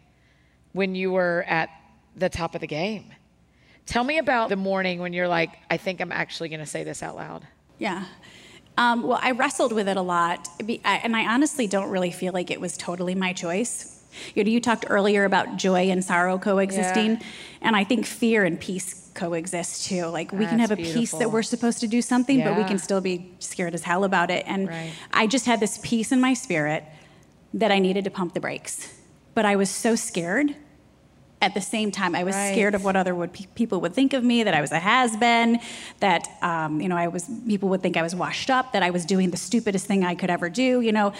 when 0.73 0.95
you 0.95 1.11
were 1.13 1.45
at 1.47 1.69
the 2.17 2.27
top 2.29 2.55
of 2.55 2.61
the 2.61 2.67
game. 2.67 3.05
Tell 3.85 4.03
me 4.03 4.17
about 4.17 4.49
the 4.49 4.55
morning 4.55 4.99
when 4.99 5.13
you're 5.13 5.27
like, 5.27 5.51
I 5.69 5.77
think 5.77 6.01
I'm 6.01 6.11
actually 6.11 6.49
going 6.49 6.59
to 6.59 6.65
say 6.65 6.83
this 6.83 7.03
out 7.03 7.15
loud. 7.15 7.45
Yeah. 7.77 8.05
Um, 8.77 9.03
well, 9.03 9.19
I 9.21 9.31
wrestled 9.31 9.71
with 9.71 9.87
it 9.87 9.95
a 9.95 10.01
lot, 10.01 10.49
and 10.83 11.15
I 11.15 11.33
honestly 11.33 11.67
don't 11.67 11.89
really 11.89 12.11
feel 12.11 12.33
like 12.33 12.51
it 12.51 12.59
was 12.59 12.75
totally 12.77 13.15
my 13.15 13.31
choice. 13.31 14.03
You 14.33 14.43
know, 14.43 14.49
you 14.49 14.59
talked 14.59 14.85
earlier 14.89 15.23
about 15.25 15.57
joy 15.57 15.89
and 15.91 16.03
sorrow 16.03 16.37
coexisting, 16.37 17.11
Yeah. 17.11 17.19
and 17.61 17.75
I 17.75 17.83
think 17.83 18.05
fear 18.05 18.43
and 18.43 18.59
peace 18.59 19.09
coexist 19.13 19.87
too. 19.87 20.07
Like 20.07 20.31
we 20.33 20.45
can 20.45 20.59
have 20.59 20.71
a 20.71 20.75
peace 20.77 21.11
that 21.11 21.31
we're 21.31 21.43
supposed 21.43 21.79
to 21.81 21.87
do 21.87 22.01
something, 22.01 22.43
but 22.43 22.57
we 22.57 22.63
can 22.65 22.77
still 22.79 23.01
be 23.01 23.33
scared 23.39 23.73
as 23.73 23.83
hell 23.83 24.03
about 24.03 24.29
it. 24.29 24.43
And 24.47 24.67
Right. 24.67 24.91
I 25.13 25.27
just 25.27 25.45
had 25.45 25.59
this 25.61 25.79
peace 25.83 26.11
in 26.11 26.19
my 26.19 26.33
spirit 26.33 26.83
that 27.53 27.71
I 27.71 27.79
needed 27.79 28.03
to 28.05 28.09
pump 28.09 28.33
the 28.33 28.41
brakes, 28.41 28.93
but 29.35 29.45
I 29.45 29.55
was 29.55 29.69
so 29.69 29.95
scared. 29.95 30.55
At 31.41 31.53
the 31.53 31.61
same 31.61 31.91
time, 31.91 32.15
I 32.15 32.23
was 32.23 32.33
Right. 32.35 32.53
scared 32.53 32.75
of 32.75 32.83
what 32.83 32.95
other 32.95 33.13
would 33.13 33.33
pe- 33.33 33.45
people 33.55 33.81
would 33.81 33.93
think 33.93 34.13
of 34.13 34.23
me, 34.23 34.43
that 34.43 34.53
I 34.53 34.61
was 34.61 34.71
a 34.71 34.79
has 34.79 35.15
been, 35.17 35.59
that 35.99 36.27
um, 36.41 36.79
you 36.81 36.87
know 36.89 36.95
I 36.97 37.07
was 37.09 37.29
people 37.47 37.69
would 37.69 37.81
think 37.83 37.97
I 37.97 38.01
was 38.01 38.15
washed 38.15 38.49
up, 38.49 38.71
that 38.73 38.81
I 38.83 38.89
was 38.89 39.05
doing 39.05 39.31
the 39.31 39.37
stupidest 39.37 39.85
thing 39.85 40.03
I 40.05 40.15
could 40.15 40.29
ever 40.29 40.49
do. 40.49 40.81
You 40.81 40.91
know, 40.93 41.13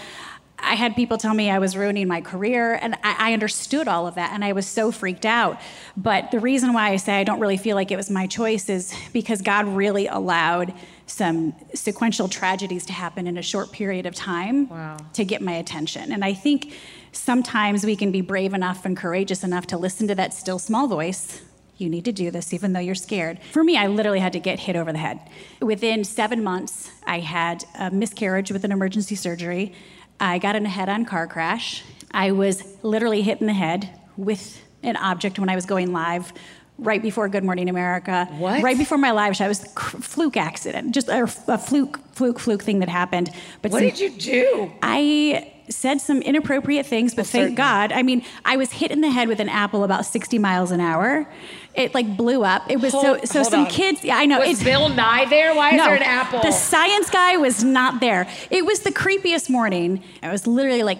I 0.57 0.75
had 0.75 0.95
people 0.95 1.17
tell 1.17 1.34
me 1.34 1.51
I 1.51 1.60
was 1.60 1.75
ruining 1.75 2.07
my 2.07 2.22
career, 2.22 2.79
and 2.81 2.95
I, 3.03 3.31
I 3.31 3.34
understood 3.34 3.88
all 3.89 4.07
of 4.07 4.15
that, 4.15 4.31
and 4.34 4.43
I 4.43 4.53
was 4.53 4.65
so 4.65 4.89
freaked 4.89 5.25
out. 5.25 5.60
But 5.98 6.31
the 6.31 6.39
reason 6.39 6.72
why 6.74 6.91
I 6.91 6.95
say 6.95 7.19
I 7.19 7.25
don't 7.25 7.41
really 7.41 7.57
feel 7.57 7.75
like 7.75 7.91
it 7.91 7.98
was 7.98 8.10
my 8.10 8.25
choice 8.25 8.69
is 8.69 8.93
because 9.12 9.41
God 9.41 9.67
really 9.67 10.07
allowed 10.07 10.74
some 11.07 11.53
sequential 11.75 12.27
tragedies 12.29 12.86
to 12.88 12.93
happen 12.93 13.27
in 13.27 13.38
a 13.38 13.41
short 13.43 13.72
period 13.72 14.05
of 14.07 14.15
time 14.15 14.69
Wow. 14.69 14.98
to 15.13 15.24
get 15.25 15.39
my 15.41 15.51
attention. 15.53 16.12
And 16.12 16.24
I 16.25 16.34
think 16.34 16.74
sometimes 17.15 17.86
we 17.86 17.95
can 17.95 18.12
be 18.12 18.22
brave 18.22 18.53
enough 18.53 18.86
and 18.86 18.95
courageous 18.95 19.43
enough 19.43 19.67
to 19.67 19.77
listen 19.77 20.07
to 20.07 20.15
that 20.15 20.34
still 20.34 20.60
small 20.60 20.88
voice. 20.88 21.41
You 21.77 21.89
need 21.89 22.05
to 22.05 22.12
do 22.12 22.31
this 22.31 22.53
even 22.53 22.74
though 22.74 22.79
you're 22.79 22.95
scared. 22.95 23.39
For 23.51 23.63
me, 23.63 23.75
I 23.77 23.88
literally 23.88 24.19
had 24.19 24.34
to 24.34 24.39
get 24.39 24.60
hit 24.60 24.75
over 24.75 24.91
the 24.91 24.98
head. 24.98 25.19
Within 25.62 26.03
seven 26.03 26.43
months, 26.43 26.89
I 27.05 27.19
had 27.19 27.65
a 27.77 27.91
miscarriage 27.91 28.51
with 28.51 28.63
an 28.63 28.72
emergency 28.72 29.15
surgery. 29.15 29.74
I 30.19 30.38
got 30.39 30.55
in 30.55 30.65
a 30.65 30.69
head 30.69 30.88
on 30.88 31.03
car 31.05 31.27
crash. 31.27 31.84
I 32.12 32.31
was 32.31 32.63
literally 32.81 33.22
hit 33.22 33.41
in 33.41 33.48
the 33.48 33.53
head 33.53 33.89
with 34.15 34.62
an 34.84 34.95
object 34.95 35.38
when 35.39 35.50
I 35.50 35.55
was 35.55 35.65
going 35.65 35.91
live 35.91 36.31
right 36.77 37.01
before 37.01 37.27
Good 37.27 37.43
Morning 37.43 37.69
America. 37.69 38.25
What? 38.38 38.62
Right 38.63 38.77
before 38.77 38.98
my 38.98 39.12
live 39.12 39.36
show. 39.36 39.45
It 39.45 39.50
was 39.50 39.63
a 39.63 39.67
fluke 40.01 40.38
accident, 40.38 40.93
just 40.93 41.10
a, 41.10 41.24
a 41.24 41.57
fluke, 41.57 42.00
fluke, 42.13 42.39
fluke 42.39 42.63
thing 42.63 42.79
that 42.79 42.89
happened. 42.89 43.29
But 43.62 43.72
What 43.72 43.79
some- 43.79 43.89
did 43.89 44.00
you 44.00 44.10
do? 44.12 44.72
I 44.81 45.51
said 45.69 46.00
some 46.00 46.22
inappropriate 46.22 46.86
things, 46.86 47.13
but 47.15 47.25
certainly. 47.25 47.48
thank 47.48 47.57
God. 47.57 47.91
I 47.91 48.03
mean, 48.03 48.24
I 48.43 48.57
was 48.57 48.72
hit 48.72 48.91
in 48.91 49.01
the 49.01 49.10
head 49.10 49.27
with 49.27 49.39
an 49.39 49.50
apple 49.50 49.84
about 49.84 50.05
60 50.05 50.38
miles 50.39 50.72
an 50.72 50.79
hour. 50.79 51.27
It 51.74 51.93
like 51.93 52.15
blew 52.15 52.43
up. 52.43 52.69
It 52.69 52.79
was 52.79 52.93
Hold- 52.93 53.27
so 53.27 53.43
so 53.43 53.50
some 53.50 53.65
on. 53.65 53.69
kids. 53.69 54.03
Yeah, 54.03 54.17
I 54.17 54.25
know. 54.25 54.39
Was 54.39 54.50
it's 54.50 54.63
Bill 54.63 54.89
Nye 54.89 55.25
there? 55.25 55.53
Why 55.55 55.72
is 55.72 55.77
no, 55.77 55.86
there 55.86 55.95
an 55.95 56.03
apple? 56.03 56.41
The 56.41 56.51
science 56.51 57.10
guy 57.10 57.38
was 57.38 57.63
not 57.63 58.00
there. 58.00 58.27
It 58.50 58.65
was 58.65 58.81
the 58.81 58.91
creepiest 58.91 59.50
morning. 59.50 60.03
I 60.24 60.31
was 60.31 60.48
literally 60.48 60.84
like 60.84 61.00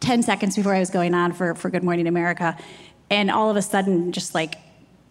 10 0.00 0.22
seconds 0.22 0.56
before 0.56 0.74
I 0.74 0.80
was 0.80 0.90
going 0.90 1.14
on 1.14 1.32
for, 1.32 1.54
for 1.54 1.70
Good 1.70 1.84
Morning 1.84 2.06
America. 2.06 2.56
And 3.10 3.30
all 3.30 3.50
of 3.50 3.56
a 3.56 3.62
sudden, 3.62 4.12
just 4.12 4.34
like, 4.34 4.56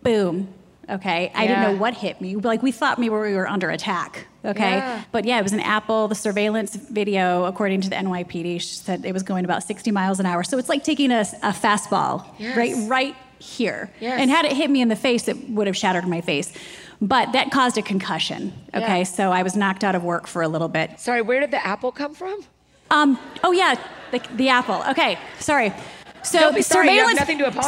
boom. 0.04 0.54
Okay. 0.90 1.32
I 1.36 1.48
didn't 1.48 1.62
know 1.62 1.76
what 1.78 1.94
hit 1.94 2.20
me. 2.22 2.36
Like, 2.36 2.64
we 2.64 2.72
thought 2.72 2.98
maybe 2.98 3.10
we 3.10 3.36
were 3.36 3.48
under 3.48 3.70
attack. 3.70 4.28
Okay. 4.46 4.78
Yeah. 4.78 5.04
But 5.12 5.26
yeah, 5.26 5.40
it 5.40 5.44
was 5.44 5.54
an 5.54 5.60
Apple. 5.60 6.08
The 6.08 6.16
surveillance 6.16 6.76
video, 6.76 7.46
according 7.46 7.82
to 7.82 7.90
the 7.90 7.96
NYPD, 7.96 8.62
said 8.62 9.06
it 9.06 9.14
was 9.14 9.24
going 9.24 9.44
about 9.46 9.64
60 9.64 9.92
miles 9.92 10.20
an 10.20 10.26
hour. 10.26 10.44
So 10.44 10.58
it's 10.58 10.70
like 10.70 10.84
taking 10.84 11.12
a, 11.12 11.22
a 11.44 11.52
fastball 11.52 12.26
Yes. 12.38 12.56
right, 12.58 12.76
right 12.90 13.16
here. 13.40 13.92
Yes. 14.00 14.20
And 14.20 14.30
had 14.30 14.46
it 14.46 14.54
hit 14.54 14.70
me 14.70 14.82
in 14.82 14.88
the 14.88 14.96
face, 14.96 15.28
it 15.28 15.50
would 15.50 15.68
have 15.68 15.76
shattered 15.76 16.08
my 16.08 16.22
face. 16.22 16.54
But 17.02 17.32
that 17.34 17.52
caused 17.52 17.78
a 17.78 17.82
concussion. 17.82 18.54
Okay. 18.74 19.00
Yeah. 19.00 19.04
So 19.04 19.32
I 19.32 19.44
was 19.44 19.56
knocked 19.56 19.84
out 19.84 19.96
of 19.96 20.04
work 20.04 20.28
for 20.28 20.42
a 20.42 20.48
little 20.48 20.68
bit. 20.68 21.00
Sorry, 21.00 21.22
where 21.22 21.40
did 21.40 21.52
the 21.52 21.66
apple 21.66 21.92
come 21.92 22.14
from? 22.14 22.42
Um, 22.92 23.20
oh 23.44 23.52
yeah, 23.52 23.76
the, 24.12 24.22
the 24.36 24.50
apple. 24.50 24.84
Okay, 24.90 25.20
sorry. 25.40 25.74
So 26.24 26.40
Don't 26.40 26.54
be 26.56 26.60
the 26.60 26.64
sorry, 26.64 26.88
surveillance 26.88 27.20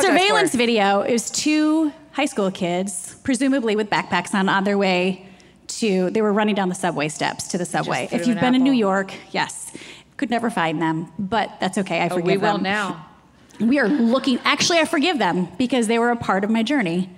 surveillance 0.01 0.51
for. 0.51 0.57
video 0.57 1.01
is 1.01 1.29
two 1.29 1.93
high 2.11 2.25
school 2.25 2.51
kids, 2.51 3.15
presumably 3.23 3.75
with 3.75 3.89
backpacks 3.89 4.33
on, 4.33 4.49
on 4.49 4.63
their 4.65 4.77
way 4.77 5.25
to. 5.79 6.09
They 6.09 6.21
were 6.21 6.33
running 6.33 6.55
down 6.55 6.69
the 6.69 6.75
subway 6.75 7.07
steps 7.09 7.47
to 7.49 7.57
the 7.57 7.65
subway. 7.65 8.07
If 8.11 8.27
you've 8.27 8.39
been 8.39 8.55
in 8.55 8.63
New. 8.63 8.71
York, 8.71 9.13
yes, 9.31 9.71
could 10.17 10.29
never 10.29 10.49
find 10.49 10.81
them, 10.81 11.11
but 11.19 11.59
that's 11.59 11.77
okay. 11.77 11.99
I 11.99 12.05
Oh, 12.07 12.15
forgive 12.15 12.25
we 12.25 12.37
will 12.37 12.57
now. 12.57 13.05
We 13.59 13.79
are 13.79 13.87
looking. 13.87 14.39
Actually, 14.43 14.79
I 14.79 14.85
forgive 14.85 15.19
them 15.19 15.47
because 15.57 15.87
they 15.87 15.99
were 15.99 16.09
a 16.11 16.15
part 16.15 16.43
of 16.43 16.49
my 16.49 16.63
journey. 16.63 17.09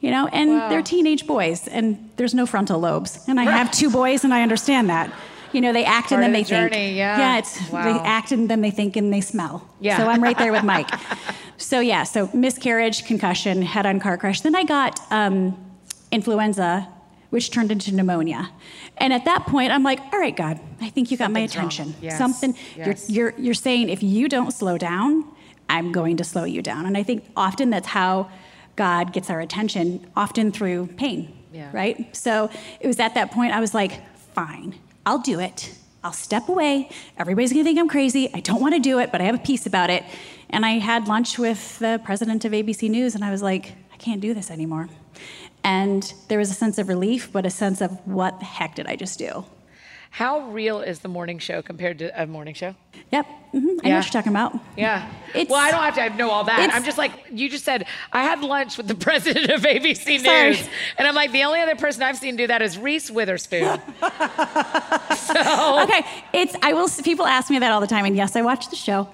You 0.00 0.10
know, 0.10 0.26
and 0.32 0.50
Wow. 0.50 0.68
they're 0.70 0.82
teenage 0.82 1.26
boys, 1.26 1.68
and 1.68 2.10
there's 2.16 2.34
no 2.34 2.46
frontal 2.46 2.80
lobes. 2.80 3.22
And 3.28 3.38
I 3.38 3.44
have 3.44 3.70
two 3.70 3.90
boys, 3.90 4.24
and 4.24 4.32
I 4.32 4.42
understand 4.42 4.88
that. 4.90 5.12
You 5.52 5.60
know, 5.60 5.72
they 5.72 5.84
act 5.84 6.08
Part 6.10 6.12
and 6.12 6.22
then 6.22 6.32
they 6.32 6.42
the 6.44 6.48
think. 6.70 6.96
yeah. 6.96 7.18
Yeah, 7.18 7.38
it's 7.38 7.58
they 7.70 7.76
act 7.76 8.30
and 8.32 8.48
then 8.48 8.60
they 8.60 8.70
think 8.70 8.96
and 8.96 9.12
they 9.12 9.20
smell. 9.20 9.68
Yeah. 9.80 9.96
So 9.98 10.06
I'm 10.06 10.22
right 10.22 10.38
there 10.38 10.52
with 10.52 10.62
Mike. 10.64 10.88
so 11.56 11.80
yeah, 11.80 12.04
so 12.04 12.30
miscarriage, 12.32 13.04
concussion, 13.04 13.60
head-on 13.62 13.98
car 14.00 14.16
crash. 14.16 14.42
Then 14.42 14.54
I 14.54 14.62
got 14.64 15.00
um, 15.10 15.56
influenza, 16.12 16.86
which 17.30 17.50
turned 17.50 17.70
into 17.72 17.94
pneumonia. 17.94 18.50
And 18.98 19.12
at 19.12 19.24
that 19.24 19.46
point, 19.46 19.72
I'm 19.72 19.82
like, 19.82 20.00
all 20.12 20.18
right, 20.18 20.36
God, 20.36 20.60
I 20.80 20.90
think 20.90 21.10
you 21.10 21.16
got 21.16 21.30
my 21.30 21.46
Something's 21.46 21.54
attention. 21.54 21.94
Yes. 22.02 22.18
Something 22.18 22.54
Yes. 22.76 23.08
you're 23.08 23.30
you're 23.30 23.40
you're 23.40 23.54
saying 23.54 23.88
if 23.88 24.02
you 24.02 24.28
don't 24.28 24.50
slow 24.52 24.76
down, 24.78 25.24
I'm 25.68 25.92
going 25.92 26.16
to 26.18 26.24
slow 26.24 26.44
you 26.44 26.62
down. 26.62 26.86
And 26.86 26.96
I 26.96 27.02
think 27.02 27.24
often 27.36 27.70
that's 27.70 27.86
how 27.88 28.28
God 28.76 29.12
gets 29.12 29.30
our 29.30 29.40
attention, 29.40 30.06
often 30.16 30.50
through 30.52 30.88
pain. 30.96 31.36
Yeah. 31.52 31.70
Right? 31.72 32.14
So 32.14 32.50
it 32.80 32.86
was 32.86 33.00
at 33.00 33.14
that 33.14 33.30
point 33.32 33.52
I 33.52 33.60
was 33.60 33.74
like, 33.74 34.00
fine, 34.34 34.74
I'll 35.06 35.18
do 35.18 35.40
it. 35.40 35.74
I'll 36.02 36.12
step 36.12 36.48
away. 36.48 36.88
Everybody's 37.18 37.52
gonna 37.52 37.64
think 37.64 37.78
I'm 37.78 37.88
crazy. 37.88 38.30
I 38.32 38.40
don't 38.40 38.60
want 38.60 38.74
to 38.74 38.80
do 38.80 38.98
it, 39.00 39.12
but 39.12 39.20
I 39.20 39.24
have 39.24 39.34
a 39.34 39.38
peace 39.38 39.66
about 39.66 39.90
it. 39.90 40.02
And 40.48 40.64
I 40.64 40.78
had 40.78 41.06
lunch 41.08 41.38
with 41.38 41.78
the 41.78 42.00
president 42.04 42.44
of 42.44 42.52
ABC 42.52 42.88
News, 42.88 43.14
and 43.14 43.22
I 43.24 43.30
was 43.30 43.42
like, 43.42 43.72
I 43.92 43.96
can't 43.98 44.20
do 44.20 44.32
this 44.34 44.50
anymore. 44.50 44.88
And 45.62 46.12
there 46.28 46.38
was 46.38 46.50
a 46.50 46.54
sense 46.54 46.78
of 46.78 46.88
relief, 46.88 47.30
but 47.32 47.44
a 47.44 47.50
sense 47.50 47.80
of 47.80 47.90
what 48.06 48.38
the 48.38 48.46
heck 48.46 48.74
did 48.74 48.86
I 48.86 48.96
just 48.96 49.18
do? 49.18 49.44
How 50.12 50.40
real 50.50 50.80
is 50.80 50.98
the 50.98 51.08
morning 51.08 51.38
show 51.38 51.62
compared 51.62 52.00
to 52.00 52.20
a 52.20 52.26
morning 52.26 52.52
show? 52.54 52.74
Yep, 53.12 53.26
hmm 53.52 53.56
I 53.56 53.60
know 53.62 53.72
what 53.74 53.84
you're 53.84 54.02
talking 54.02 54.32
about. 54.32 54.54
Yeah. 54.76 55.08
It's- 55.30 55.48
well, 55.48 55.58
I 55.60 55.70
don't 55.70 55.82
have 55.82 55.94
to 56.12 56.16
know 56.16 56.30
all 56.30 56.44
that. 56.44 56.70
I'm 56.74 56.82
just 56.84 56.98
like, 56.98 57.12
you 57.30 57.48
just 57.48 57.64
said, 57.64 57.86
I 58.12 58.22
had 58.24 58.40
lunch 58.42 58.76
with 58.76 58.88
the 58.88 58.94
president 59.06 59.50
of 59.50 59.62
ABC 59.62 60.18
Sorry. 60.20 60.50
News. 60.50 60.68
And 60.98 61.06
I'm 61.06 61.14
like, 61.14 61.30
the 61.30 61.44
only 61.44 61.60
other 61.60 61.76
person 61.76 62.02
I've 62.02 62.18
seen 62.18 62.34
do 62.36 62.48
that 62.48 62.60
is 62.60 62.76
Reese 62.76 63.08
Witherspoon. 63.10 63.80
so, 64.00 65.82
Okay, 65.84 66.04
it's 66.32 66.56
I 66.62 66.72
will. 66.74 66.88
People 67.04 67.26
ask 67.26 67.48
me 67.50 67.58
that 67.60 67.70
all 67.72 67.80
the 67.80 67.86
time, 67.86 68.04
and 68.04 68.16
yes, 68.16 68.34
I 68.36 68.42
watch 68.42 68.68
the 68.68 68.76
show. 68.76 69.08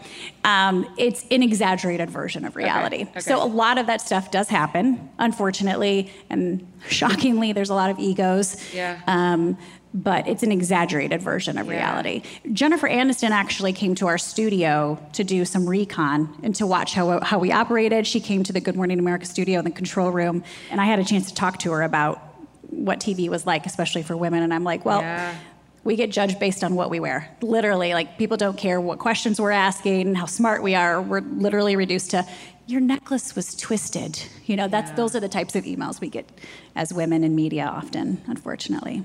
Um, 0.45 0.87
it's 0.99 1.25
an 1.31 1.43
exaggerated 1.43 2.11
version 2.11 2.45
of 2.47 2.57
reality. 2.57 3.03
okay. 3.03 3.21
So 3.21 3.43
a 3.43 3.45
lot 3.47 3.76
of 3.79 3.87
that 3.87 4.00
stuff 4.00 4.31
does 4.31 4.49
happen, 4.49 5.11
unfortunately, 5.19 6.11
and 6.31 6.67
shockingly, 6.88 7.53
there's 7.53 7.71
a 7.71 7.75
lot 7.75 7.91
of 7.91 7.99
egos. 7.99 8.57
Yeah. 8.75 9.00
Um, 9.07 9.59
but 9.97 10.29
it's 10.29 10.43
an 10.43 10.53
exaggerated 10.53 11.23
version 11.23 11.57
of 11.57 11.67
Yeah. 11.67 11.73
reality. 11.73 12.23
Jennifer 12.53 12.87
Aniston 12.88 13.31
actually 13.31 13.73
came 13.73 13.95
to 13.97 14.07
our 14.07 14.19
studio 14.19 14.99
to 15.15 15.25
do 15.25 15.45
some 15.47 15.67
recon 15.67 16.29
and 16.43 16.55
to 16.57 16.67
watch 16.67 16.93
how, 16.93 17.19
how 17.21 17.38
we 17.38 17.50
operated. 17.50 18.07
She 18.07 18.21
came 18.21 18.43
to 18.45 18.53
the 18.53 18.61
Good 18.61 18.76
Morning 18.76 18.99
America 18.99 19.25
studio 19.25 19.59
in 19.59 19.65
the 19.65 19.71
control 19.71 20.11
room, 20.11 20.45
and 20.71 20.81
I 20.81 20.85
had 20.85 20.99
a 20.99 21.05
chance 21.05 21.29
to 21.29 21.35
talk 21.35 21.59
to 21.61 21.73
her 21.73 21.83
about 21.83 22.21
what 22.69 23.00
TV 23.00 23.31
was 23.31 23.47
like, 23.47 23.65
especially 23.65 24.03
for 24.03 24.15
women. 24.17 24.43
And 24.43 24.53
I'm 24.53 24.65
like, 24.65 24.85
well, 24.85 25.00
Yeah. 25.00 25.35
we 25.83 25.97
get 25.97 26.11
judged 26.11 26.38
based 26.38 26.62
on 26.62 26.75
what 26.75 26.91
we 26.91 27.00
wear. 27.00 27.31
Literally, 27.41 27.95
like 27.95 28.19
people 28.19 28.37
don't 28.37 28.59
care 28.59 28.79
what 28.79 28.99
questions 28.99 29.41
we're 29.41 29.50
asking, 29.53 30.15
how 30.15 30.26
smart 30.26 30.62
we 30.62 30.75
are. 30.75 31.00
We're 31.00 31.21
literally 31.23 31.75
reduced 31.75 32.11
to 32.11 32.26
your 32.67 32.81
necklace 32.83 33.35
was 33.35 33.55
twisted. 33.55 34.21
You 34.45 34.57
know, 34.57 34.69
that's 34.69 34.91
those 34.91 35.15
are 35.17 35.21
the 35.21 35.29
types 35.29 35.55
of 35.55 35.65
emails 35.65 36.00
we 36.00 36.11
get 36.11 36.29
as 36.75 36.93
women 36.93 37.25
in 37.25 37.35
media 37.35 37.65
often, 37.65 38.21
unfortunately. 38.26 39.05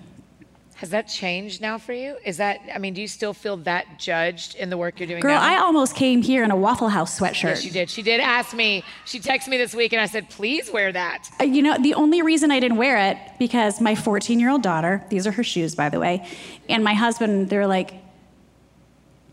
Has 0.81 0.89
that 0.89 1.07
changed 1.07 1.61
now 1.61 1.77
for 1.77 1.93
you? 1.93 2.17
Is 2.25 2.37
that, 2.37 2.59
I 2.73 2.79
mean, 2.79 2.95
do 2.95 3.01
you 3.01 3.07
still 3.07 3.35
feel 3.35 3.55
that 3.57 3.99
judged 3.99 4.55
in 4.55 4.71
the 4.71 4.77
work 4.77 4.99
you're 4.99 5.05
doing 5.05 5.21
Girl, 5.21 5.35
now? 5.35 5.41
I 5.41 5.57
almost 5.59 5.95
came 5.95 6.23
here 6.23 6.43
in 6.43 6.49
a 6.49 6.55
Waffle 6.55 6.89
House 6.89 7.19
sweatshirt. 7.19 7.43
Yes, 7.43 7.61
she 7.61 7.69
did. 7.69 7.87
She 7.87 8.01
did 8.01 8.19
ask 8.19 8.55
me. 8.55 8.83
She 9.05 9.19
texted 9.19 9.49
me 9.49 9.57
this 9.57 9.75
week, 9.75 9.93
and 9.93 10.01
I 10.01 10.07
said, 10.07 10.27
"Please 10.31 10.71
wear 10.71 10.91
that." 10.91 11.29
Uh, 11.39 11.43
You 11.43 11.61
know, 11.61 11.77
the 11.77 11.93
only 11.93 12.23
reason 12.23 12.49
I 12.49 12.59
didn't 12.59 12.77
wear 12.77 12.97
it 13.11 13.17
because 13.37 13.79
my 13.79 13.93
14 13.93 14.39
year 14.39 14.49
old 14.49 14.63
daughter, 14.63 15.05
these 15.09 15.27
are 15.27 15.31
her 15.31 15.43
shoes, 15.43 15.75
by 15.75 15.89
the 15.89 15.99
way, 15.99 16.27
and 16.67 16.83
my 16.83 16.95
husband, 16.95 17.49
they're 17.49 17.67
like, 17.67 17.93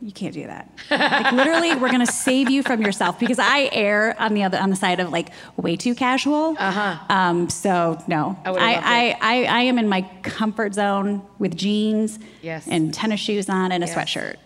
you 0.00 0.12
can't 0.12 0.32
do 0.32 0.46
that. 0.46 0.70
like 0.90 1.32
literally, 1.32 1.74
we're 1.74 1.90
gonna 1.90 2.06
save 2.06 2.48
you 2.50 2.62
from 2.62 2.82
yourself 2.82 3.18
because 3.18 3.38
I 3.38 3.68
err 3.72 4.14
on 4.20 4.34
the 4.34 4.44
other 4.44 4.58
on 4.58 4.70
the 4.70 4.76
side 4.76 5.00
of 5.00 5.10
like 5.10 5.30
way 5.56 5.76
too 5.76 5.94
casual. 5.94 6.54
Uh-huh. 6.58 6.98
Um, 7.08 7.50
so 7.50 8.00
no, 8.06 8.38
I 8.44 8.50
would've 8.50 8.62
I. 8.66 9.16
I, 9.20 9.44
I 9.44 9.60
am 9.62 9.78
in 9.78 9.88
my 9.88 10.02
comfort 10.22 10.74
zone 10.74 11.22
with 11.38 11.56
jeans 11.56 12.18
Yes. 12.42 12.68
and 12.68 12.94
tennis 12.94 13.20
shoes 13.20 13.48
on 13.48 13.72
and 13.72 13.82
a 13.82 13.86
Yes. 13.86 13.96
sweatshirt. 13.96 14.36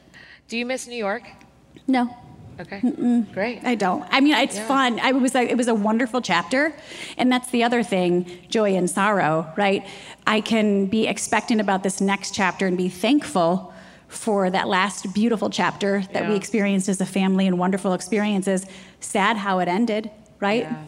Do 0.49 0.57
you 0.57 0.65
miss 0.67 0.87
New 0.87 0.97
York? 0.97 1.25
No, 1.87 2.15
Okay. 2.61 2.81
Mm-mm. 2.81 3.33
Great. 3.33 3.65
I 3.65 3.75
don't. 3.75 4.05
I 4.11 4.21
mean, 4.21 4.35
it's 4.35 4.57
yeah. 4.57 4.69
fun. 4.69 5.01
I 5.01 5.13
was 5.13 5.35
like, 5.35 5.51
it 5.51 5.57
was 5.57 5.69
a 5.69 5.75
wonderful 5.75 6.21
chapter, 6.21 6.75
and 7.17 7.33
that's 7.33 7.51
the 7.51 7.65
other 7.65 7.83
thing, 7.83 8.27
joy 8.49 8.77
and 8.77 8.89
sorrow, 8.89 9.53
right? 9.57 9.85
I 10.27 10.43
can 10.43 10.87
be 10.87 11.07
expectant 11.09 11.61
about 11.61 11.83
this 11.83 12.01
next 12.01 12.35
chapter 12.35 12.67
and 12.67 12.77
be 12.77 12.89
thankful 12.89 13.72
for 14.13 14.51
that 14.51 14.69
last 14.69 15.13
beautiful 15.15 15.51
chapter 15.51 16.05
that 16.13 16.25
yeah. 16.25 16.29
we 16.29 16.37
experienced 16.37 16.89
as 16.89 17.01
a 17.01 17.07
family 17.07 17.47
and 17.47 17.59
wonderful 17.59 17.95
experiences. 17.95 18.67
Sad 19.01 19.37
how 19.37 19.59
it 19.59 19.69
ended, 19.69 20.11
right? 20.41 20.63
Yeah. 20.63 20.85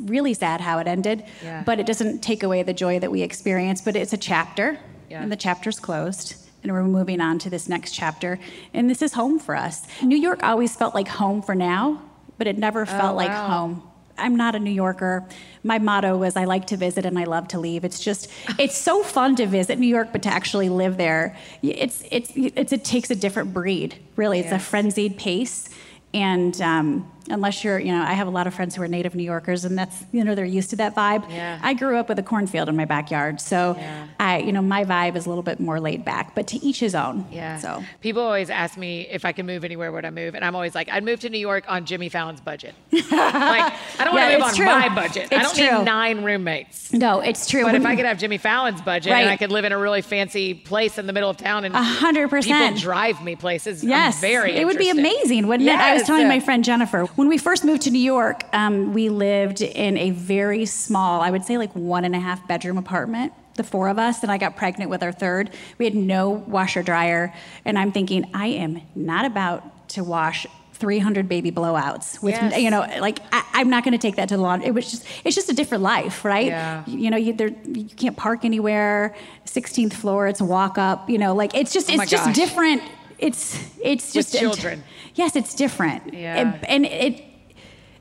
really 0.00 0.34
sad 0.34 0.60
how 0.60 0.78
it 0.78 0.86
ended, 0.86 1.24
yeah. 1.42 1.62
but 1.64 1.78
it 1.78 1.86
doesn't 1.86 2.20
take 2.20 2.42
away 2.42 2.62
the 2.62 2.74
joy 2.74 2.98
that 2.98 3.10
we 3.10 3.22
experienced. 3.22 3.84
But 3.84 3.96
it's 3.96 4.12
a 4.12 4.18
chapter, 4.18 4.78
and 5.10 5.32
the 5.32 5.36
chapter's 5.36 5.78
closed 5.78 6.34
and 6.62 6.72
we're 6.72 6.82
moving 6.82 7.20
on 7.20 7.38
to 7.38 7.50
this 7.50 7.68
next 7.68 7.92
chapter. 7.92 8.38
And 8.74 8.90
this 8.90 9.00
is 9.00 9.12
home 9.12 9.38
for 9.38 9.54
us. 9.54 9.86
New 10.02 10.16
York 10.16 10.42
always 10.42 10.74
felt 10.74 10.94
like 10.94 11.08
home 11.08 11.40
for 11.40 11.54
now, 11.54 12.02
but 12.36 12.46
it 12.46 12.58
never 12.58 12.84
felt 12.84 13.02
oh, 13.02 13.06
wow. 13.06 13.14
like 13.14 13.30
home. 13.30 13.87
I'm 14.18 14.36
not 14.36 14.54
a 14.54 14.58
New 14.58 14.70
Yorker. 14.70 15.26
My 15.62 15.78
motto 15.78 16.16
was 16.16 16.36
I 16.36 16.44
like 16.44 16.66
to 16.68 16.76
visit 16.76 17.04
and 17.04 17.18
I 17.18 17.24
love 17.24 17.48
to 17.48 17.58
leave. 17.58 17.84
It's 17.84 18.00
just 18.00 18.28
it's 18.58 18.76
so 18.76 19.02
fun 19.02 19.36
to 19.36 19.46
visit 19.46 19.78
New 19.78 19.86
York, 19.86 20.08
but 20.12 20.22
to 20.22 20.28
actually 20.28 20.68
live 20.68 20.96
there, 20.96 21.36
it's 21.62 22.02
it's, 22.10 22.32
it's 22.34 22.72
it 22.72 22.84
takes 22.84 23.10
a 23.10 23.16
different 23.16 23.52
breed. 23.52 23.96
Really, 24.16 24.40
it's 24.40 24.50
yes. 24.50 24.62
a 24.62 24.64
frenzied 24.64 25.16
pace, 25.16 25.68
and 26.12 26.60
um, 26.60 27.10
unless 27.30 27.64
you're, 27.64 27.78
you 27.78 27.92
know, 27.92 28.02
I 28.02 28.12
have 28.12 28.26
a 28.26 28.30
lot 28.30 28.46
of 28.46 28.54
friends 28.54 28.74
who 28.74 28.82
are 28.82 28.88
native 28.88 29.14
New 29.14 29.22
Yorkers, 29.22 29.64
and 29.64 29.78
that's, 29.78 30.04
you 30.12 30.24
know, 30.24 30.34
they're 30.34 30.44
used 30.44 30.70
to 30.70 30.76
that 30.76 30.94
vibe. 30.94 31.28
Yeah. 31.30 31.58
I 31.62 31.74
grew 31.74 31.96
up 31.96 32.08
with 32.08 32.18
a 32.18 32.22
cornfield 32.22 32.68
in 32.68 32.76
my 32.76 32.84
backyard, 32.84 33.40
so 33.40 33.74
yeah. 33.76 34.06
I, 34.20 34.38
you 34.38 34.52
know, 34.52 34.62
my 34.62 34.84
vibe 34.84 35.16
is 35.16 35.26
a 35.26 35.28
little 35.28 35.42
bit 35.42 35.60
more 35.60 35.80
laid 35.80 36.04
back, 36.04 36.34
but 36.34 36.46
to 36.48 36.56
each 36.64 36.80
his 36.80 36.94
own. 36.94 37.26
Yeah. 37.30 37.58
So 37.58 37.84
people 38.00 38.22
always 38.22 38.50
ask 38.50 38.76
me 38.76 39.06
if 39.08 39.24
I 39.24 39.32
can 39.32 39.46
move 39.46 39.64
anywhere, 39.64 39.92
would 39.92 40.04
I 40.04 40.10
move? 40.10 40.34
And 40.34 40.44
I'm 40.44 40.54
always 40.54 40.74
like, 40.74 40.90
I'd 40.90 41.04
move 41.04 41.20
to 41.20 41.28
New 41.28 41.38
York 41.38 41.64
on 41.68 41.84
Jimmy 41.84 42.08
Fallon's 42.08 42.40
budget. 42.40 42.74
like, 42.92 43.02
I 43.12 44.04
don't 44.04 44.14
want 44.14 44.30
to 44.30 44.38
move 44.38 44.46
on 44.46 44.54
true. 44.54 44.66
my 44.66 44.94
budget. 44.94 45.28
It's 45.30 45.34
I 45.34 45.42
don't 45.42 45.56
true. 45.56 45.78
need 45.78 45.84
nine 45.84 46.24
roommates. 46.24 46.92
No, 46.92 47.20
it's 47.20 47.46
true. 47.46 47.64
But 47.64 47.74
if 47.74 47.84
I 47.84 47.96
could 47.96 48.06
have 48.06 48.18
Jimmy 48.18 48.38
Fallon's 48.38 48.80
budget 48.82 49.12
right. 49.12 49.20
and 49.20 49.30
I 49.30 49.36
could 49.36 49.52
live 49.52 49.64
in 49.64 49.72
a 49.72 49.78
really 49.78 50.02
fancy 50.02 50.54
place 50.54 50.98
in 50.98 51.06
the 51.06 51.12
middle 51.12 51.30
of 51.30 51.36
town 51.36 51.64
and 51.64 51.74
hundred 51.74 52.28
percent 52.28 52.76
people 52.76 52.80
drive 52.80 53.22
me 53.22 53.36
places, 53.36 53.84
yes, 53.84 54.16
I'm 54.16 54.20
very. 54.20 54.52
It 54.52 54.66
would 54.66 54.78
be 54.78 54.90
amazing, 54.90 55.46
wouldn't 55.46 55.66
yes, 55.66 55.80
it? 55.80 55.84
I 55.84 55.94
was 55.94 56.02
telling 56.04 56.28
my 56.28 56.40
friend 56.40 56.64
Jennifer 56.64 57.04
when 57.18 57.26
we 57.26 57.36
first 57.36 57.64
moved 57.64 57.82
to 57.82 57.90
New 57.90 57.98
York, 57.98 58.44
um, 58.52 58.94
we 58.94 59.08
lived 59.08 59.60
in 59.60 59.98
a 59.98 60.12
very 60.12 60.64
small, 60.64 61.20
I 61.20 61.32
would 61.32 61.44
say 61.44 61.58
like 61.58 61.72
one 61.72 62.04
and 62.04 62.14
a 62.14 62.20
half 62.20 62.46
bedroom 62.46 62.78
apartment, 62.78 63.32
the 63.56 63.64
four 63.64 63.88
of 63.88 63.98
us, 63.98 64.22
and 64.22 64.30
I 64.30 64.38
got 64.38 64.54
pregnant 64.54 64.88
with 64.88 65.02
our 65.02 65.10
third. 65.10 65.50
We 65.78 65.84
had 65.84 65.96
no 65.96 66.30
washer 66.30 66.80
dryer, 66.80 67.34
and 67.64 67.76
I'm 67.76 67.90
thinking, 67.90 68.30
I 68.34 68.46
am 68.46 68.82
not 68.94 69.24
about 69.24 69.88
to 69.88 70.04
wash 70.04 70.46
300 70.74 71.28
baby 71.28 71.50
blowouts 71.50 72.22
with 72.22 72.34
yes. 72.34 72.56
you 72.56 72.70
know 72.70 72.86
like 73.00 73.18
I, 73.32 73.62
am 73.62 73.68
not 73.68 73.82
going 73.82 73.94
to 73.94 73.98
take 73.98 74.14
that 74.14 74.28
to 74.28 74.36
the 74.36 74.42
laundry 74.42 74.68
it 74.68 74.74
was 74.74 74.88
just 74.88 75.04
it's 75.24 75.34
just 75.34 75.48
a 75.48 75.52
different 75.52 75.82
life 75.82 76.24
right 76.24 76.46
yeah. 76.46 76.84
you, 76.86 77.10
know 77.10 77.16
you, 77.16 77.32
there, 77.32 77.48
you 77.48 77.86
can't 77.86 78.16
park 78.16 78.44
anywhere 78.44 79.16
16th 79.44 79.94
floor 79.94 80.28
it's 80.28 80.40
a 80.40 80.44
walk 80.44 80.78
up 80.78 81.10
you 81.10 81.18
know 81.18 81.34
like 81.34 81.52
it's 81.56 81.72
just 81.72 81.90
oh 81.90 82.00
it's 82.00 82.12
just 82.12 82.32
different 82.32 82.80
it's 83.18 83.58
it's 83.82 84.12
just 84.12 84.32
with 84.32 84.40
children 84.40 84.84
yes 85.18 85.34
it's 85.34 85.52
different 85.52 86.14
yeah. 86.14 86.54
It, 86.54 86.64
and 86.68 86.86
it 86.86 87.24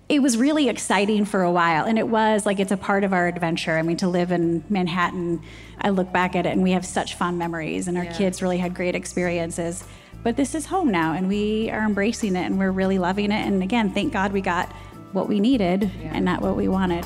it 0.07 0.21
was 0.21 0.37
really 0.37 0.69
exciting 0.69 1.25
for 1.25 1.41
a 1.41 1.51
while 1.51 1.85
and 1.85 1.97
it 1.97 2.07
was 2.07 2.45
like 2.45 2.59
it's 2.59 2.71
a 2.71 2.77
part 2.77 3.03
of 3.03 3.11
our 3.11 3.27
adventure 3.27 3.77
i 3.77 3.81
mean 3.81 3.97
to 3.97 4.07
live 4.07 4.31
in 4.31 4.63
manhattan 4.69 5.41
i 5.81 5.89
look 5.89 6.13
back 6.13 6.35
at 6.35 6.45
it 6.45 6.49
and 6.49 6.61
we 6.61 6.71
have 6.71 6.85
such 6.85 7.15
fond 7.15 7.37
memories 7.37 7.87
and 7.87 7.97
our 7.97 8.05
yeah. 8.05 8.17
kids 8.17 8.41
really 8.41 8.59
had 8.59 8.73
great 8.73 8.95
experiences 8.95 9.83
but 10.23 10.37
this 10.37 10.53
is 10.53 10.67
home 10.67 10.91
now 10.91 11.13
and 11.13 11.27
we 11.27 11.69
are 11.71 11.83
embracing 11.83 12.35
it 12.35 12.45
and 12.45 12.59
we're 12.59 12.71
really 12.71 12.99
loving 12.99 13.31
it 13.31 13.45
and 13.45 13.63
again 13.63 13.91
thank 13.91 14.13
god 14.13 14.31
we 14.31 14.39
got 14.39 14.71
what 15.11 15.27
we 15.27 15.39
needed 15.39 15.91
yeah. 15.99 16.11
and 16.13 16.23
not 16.23 16.41
what 16.41 16.55
we 16.55 16.67
wanted 16.67 17.05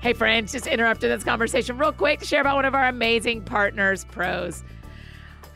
Hey, 0.00 0.12
friends, 0.12 0.52
just 0.52 0.68
interrupting 0.68 1.10
this 1.10 1.24
conversation 1.24 1.76
real 1.76 1.90
quick 1.90 2.20
to 2.20 2.24
share 2.24 2.40
about 2.40 2.54
one 2.54 2.64
of 2.64 2.74
our 2.74 2.86
amazing 2.86 3.42
partners, 3.42 4.04
Prose. 4.04 4.62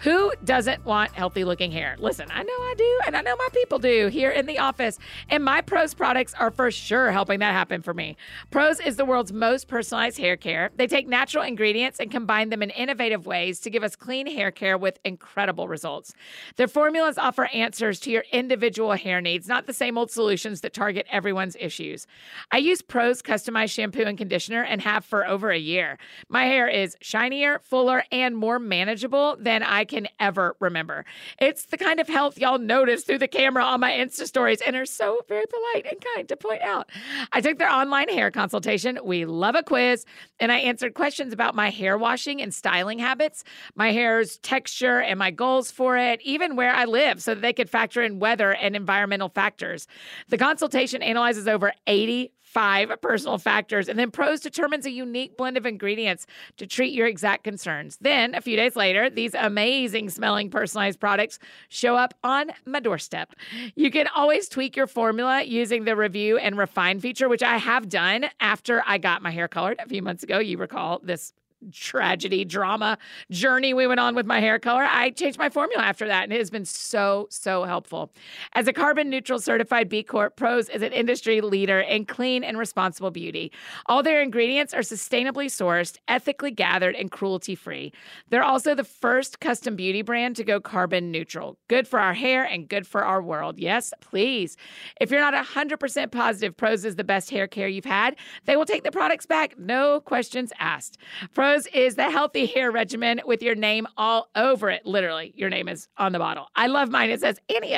Who 0.03 0.33
doesn't 0.43 0.85
want 0.85 1.13
healthy 1.13 1.45
looking 1.45 1.71
hair? 1.71 1.95
Listen, 2.01 2.27
I 2.33 2.43
know 2.43 2.53
I 2.53 2.75
do, 2.77 2.99
and 3.07 3.17
I 3.17 3.21
know 3.21 3.37
my 3.37 3.49
people 3.53 3.79
do 3.79 4.09
here 4.09 4.31
in 4.31 4.47
the 4.47 4.59
office. 4.59 4.99
And 5.29 5.45
my 5.45 5.61
Prose 5.61 5.95
products 5.95 6.35
are 6.41 6.51
for 6.51 6.73
sure 6.73 7.13
helping 7.13 7.39
that 7.39 7.53
happen 7.53 7.83
for 7.83 7.95
me. 7.95 8.17
Prose 8.51 8.81
is 8.81 8.97
the 8.97 9.05
world's 9.05 9.33
most 9.33 9.69
personalized 9.69 10.19
hair 10.19 10.37
care. 10.37 10.73
They 10.75 10.89
take 10.89 11.07
natural 11.07 11.45
ingredients 11.45 12.01
and 12.01 12.11
combine 12.11 12.49
them 12.49 12.65
in 12.65 12.71
innovative 12.71 13.27
ways 13.27 13.61
to 13.61 13.71
give 13.71 13.85
us 13.85 13.95
clean 13.95 14.27
hair 14.27 14.51
care 14.51 14.77
with 14.77 14.99
incredible 15.05 15.69
results. 15.69 16.15
Their 16.57 16.67
formulas 16.67 17.17
offer 17.17 17.45
answers 17.55 18.01
to 18.01 18.11
your 18.11 18.25
individual 18.33 18.95
hair 18.95 19.21
needs, 19.21 19.47
not 19.47 19.69
the 19.69 19.73
same 19.73 19.97
old 19.97 20.11
solutions 20.11 20.63
that 20.63 20.75
target 20.75 21.07
everyone's 21.13 21.57
issues. 21.61 22.09
I 22.51 22.59
use 22.59 22.83
Prose 22.83 23.23
customized 23.23 23.71
shampoo 23.71 24.03
and 24.03 24.19
conditioner 24.19 24.65
and 24.65 24.81
have 24.81 25.05
for 25.05 25.25
over 25.25 25.53
a 25.53 25.59
year. 25.59 25.97
My 26.29 26.47
hair 26.47 26.67
is 26.67 26.97
shinier, 27.01 27.61
fuller, 27.61 28.03
and 28.11 28.37
more 28.37 28.59
manageable 28.59 29.37
than 29.39 29.63
I 29.63 29.85
can 29.93 30.09
ever 30.19 30.57
remember. 30.59 31.05
It's 31.39 31.67
the 31.67 31.77
kind 31.77 32.01
of 32.01 32.09
health 32.09 32.39
y'all 32.39 32.59
notice 32.59 33.05
through 33.05 33.19
the 33.19 33.29
camera 33.29 33.63
on 33.63 33.81
my 33.81 33.91
Insta 33.91 34.27
stories 34.27 34.63
and 34.63 34.75
are 34.75 34.87
so 34.87 35.21
very 35.29 35.45
polite 35.47 35.87
and 35.93 36.03
kind 36.15 36.27
to 36.31 36.37
point 36.37 36.63
out. 36.63 36.89
I 37.31 37.43
took 37.43 37.59
their 37.59 37.71
online 37.71 38.09
hair 38.09 38.31
consultation. 38.31 38.99
We 39.05 39.27
love 39.27 39.55
a 39.55 39.63
quiz, 39.63 40.07
and 40.41 40.51
I 40.51 40.59
answered 40.61 40.95
questions 40.95 41.35
about 41.35 41.55
my 41.55 41.69
hair 41.69 41.99
washing 41.99 42.41
and 42.41 42.55
styling 42.55 42.99
habits, 42.99 43.45
my 43.75 43.93
hair's 43.93 44.39
texture 44.39 45.01
and 45.01 45.19
my 45.19 45.31
goals 45.31 45.71
for 45.71 45.99
it, 45.99 46.23
even 46.23 46.57
where 46.57 46.75
I 46.75 46.87
live, 46.87 47.23
so 47.23 47.35
that 47.35 47.43
they 47.43 47.53
could 47.53 47.69
factor 47.69 48.03
in 48.03 48.19
weather 48.19 48.55
and 48.55 48.75
environmental 48.75 49.29
factors. 49.29 49.87
The 50.29 50.39
consultation 50.39 51.03
analyzes 51.03 51.47
over 51.47 51.75
80 51.87 52.33
five 52.53 52.93
personal 53.01 53.39
factors, 53.39 53.89
and 53.89 53.99
then 53.99 54.11
Prose 54.11 54.41
determines 54.41 54.85
a 54.85 54.91
unique 54.91 55.37
blend 55.37 55.57
of 55.57 55.65
ingredients 55.65 56.27
to 56.59 56.67
treat 56.67 56.93
your 56.93 57.07
exact 57.07 57.45
concerns. 57.45 57.97
Then, 58.01 58.35
a 58.35 58.41
few 58.41 58.57
days 58.57 58.77
later, 58.77 59.09
these 59.09 59.35
amazing 59.35 60.11
smelling 60.11 60.51
personalized 60.51 61.01
products 61.01 61.39
show 61.69 61.97
up 61.97 62.15
on 62.23 62.51
my 62.67 62.81
doorstep. 62.81 63.35
You 63.75 63.91
can 63.91 64.07
always 64.15 64.49
tweak 64.49 64.77
your 64.77 64.87
formula 64.87 65.43
using 65.43 65.85
the 65.85 65.97
review 65.97 66.37
and 66.37 66.59
refine 66.59 67.01
feature, 67.01 67.29
which 67.29 67.43
I 67.43 67.57
have 67.57 67.89
done 67.89 68.27
after 68.41 68.83
I 68.87 68.99
got 68.99 69.23
my 69.23 69.31
hair 69.31 69.49
colored 69.49 69.79
a 69.79 69.89
few 69.89 70.03
months 70.03 70.23
ago. 70.23 70.39
You 70.39 70.59
recall 70.59 71.01
this 71.03 71.33
tragedy, 71.71 72.45
drama 72.45 72.99
journey 73.31 73.75
we 73.75 73.87
went 73.87 74.01
on 74.01 74.15
with 74.15 74.27
my 74.27 74.41
hair 74.41 74.59
color, 74.59 74.85
I 74.89 75.11
changed 75.11 75.39
my 75.39 75.49
formula 75.49 75.83
after 75.83 76.07
that. 76.07 76.25
And 76.25 76.33
it 76.33 76.39
has 76.39 76.51
been 76.51 76.65
so, 76.65 77.27
so 77.31 77.65
helpful. 77.65 78.13
As 78.55 78.67
a 78.67 78.73
carbon 78.73 79.11
neutral 79.11 79.39
certified 79.39 79.89
B 79.89 80.03
Corp, 80.03 80.37
Prose 80.37 80.69
is 80.69 80.83
an 80.83 80.93
industry 80.93 81.41
leader 81.41 81.81
in 81.81 82.07
clean 82.07 82.45
and 82.45 82.59
responsible 82.59 83.11
beauty. 83.11 83.53
All 83.87 84.03
their 84.03 84.23
ingredients 84.23 84.75
are 84.75 84.81
sustainably 84.81 85.47
sourced, 85.47 85.99
ethically 86.09 86.51
gathered, 86.51 86.95
and 86.95 87.11
cruelty 87.11 87.55
free. 87.55 87.93
They're 88.31 88.43
also 88.43 88.75
the 88.75 88.85
first 88.85 89.41
custom 89.41 89.77
beauty 89.77 90.03
brand 90.03 90.37
to 90.37 90.45
go 90.45 90.61
carbon 90.61 91.11
neutral. 91.11 91.59
Good 91.69 91.87
for 91.87 92.01
our 92.01 92.15
hair 92.15 92.45
and 92.45 92.69
good 92.69 92.87
for 92.87 93.05
our 93.05 93.23
world. 93.23 93.59
Yes, 93.59 93.93
please. 94.01 94.57
If 95.01 95.11
you're 95.11 95.21
not 95.21 95.35
100% 95.35 96.11
positive 96.11 96.57
Prose 96.57 96.85
is 96.85 96.97
the 96.97 97.05
best 97.05 97.31
hair 97.31 97.47
care 97.47 97.69
you've 97.69 97.85
had, 97.85 98.17
they 98.45 98.57
will 98.57 98.65
take 98.65 98.83
the 98.83 98.91
products 98.91 99.27
back, 99.27 99.59
no 99.59 100.01
questions 100.01 100.53
asked. 100.59 100.99
Prose 101.35 101.52
Is 101.53 101.97
the 101.97 102.11
healthy 102.11 102.47
hair 102.47 102.71
regimen 102.71 103.21
with 103.27 103.43
your 103.43 103.55
name 103.55 103.87
all 103.99 104.31
over 104.35 104.71
it. 104.71 104.87
Literally, 104.87 105.35
your 105.37 105.51
name 105.51 105.69
is 105.69 105.87
on 105.99 106.13
the 106.13 106.19
bottle. 106.19 106.47
I 106.57 106.67
love 106.67 106.89
mine. 106.89 107.11
It 107.11 107.21
says 107.21 107.39
Annie. 107.55 107.77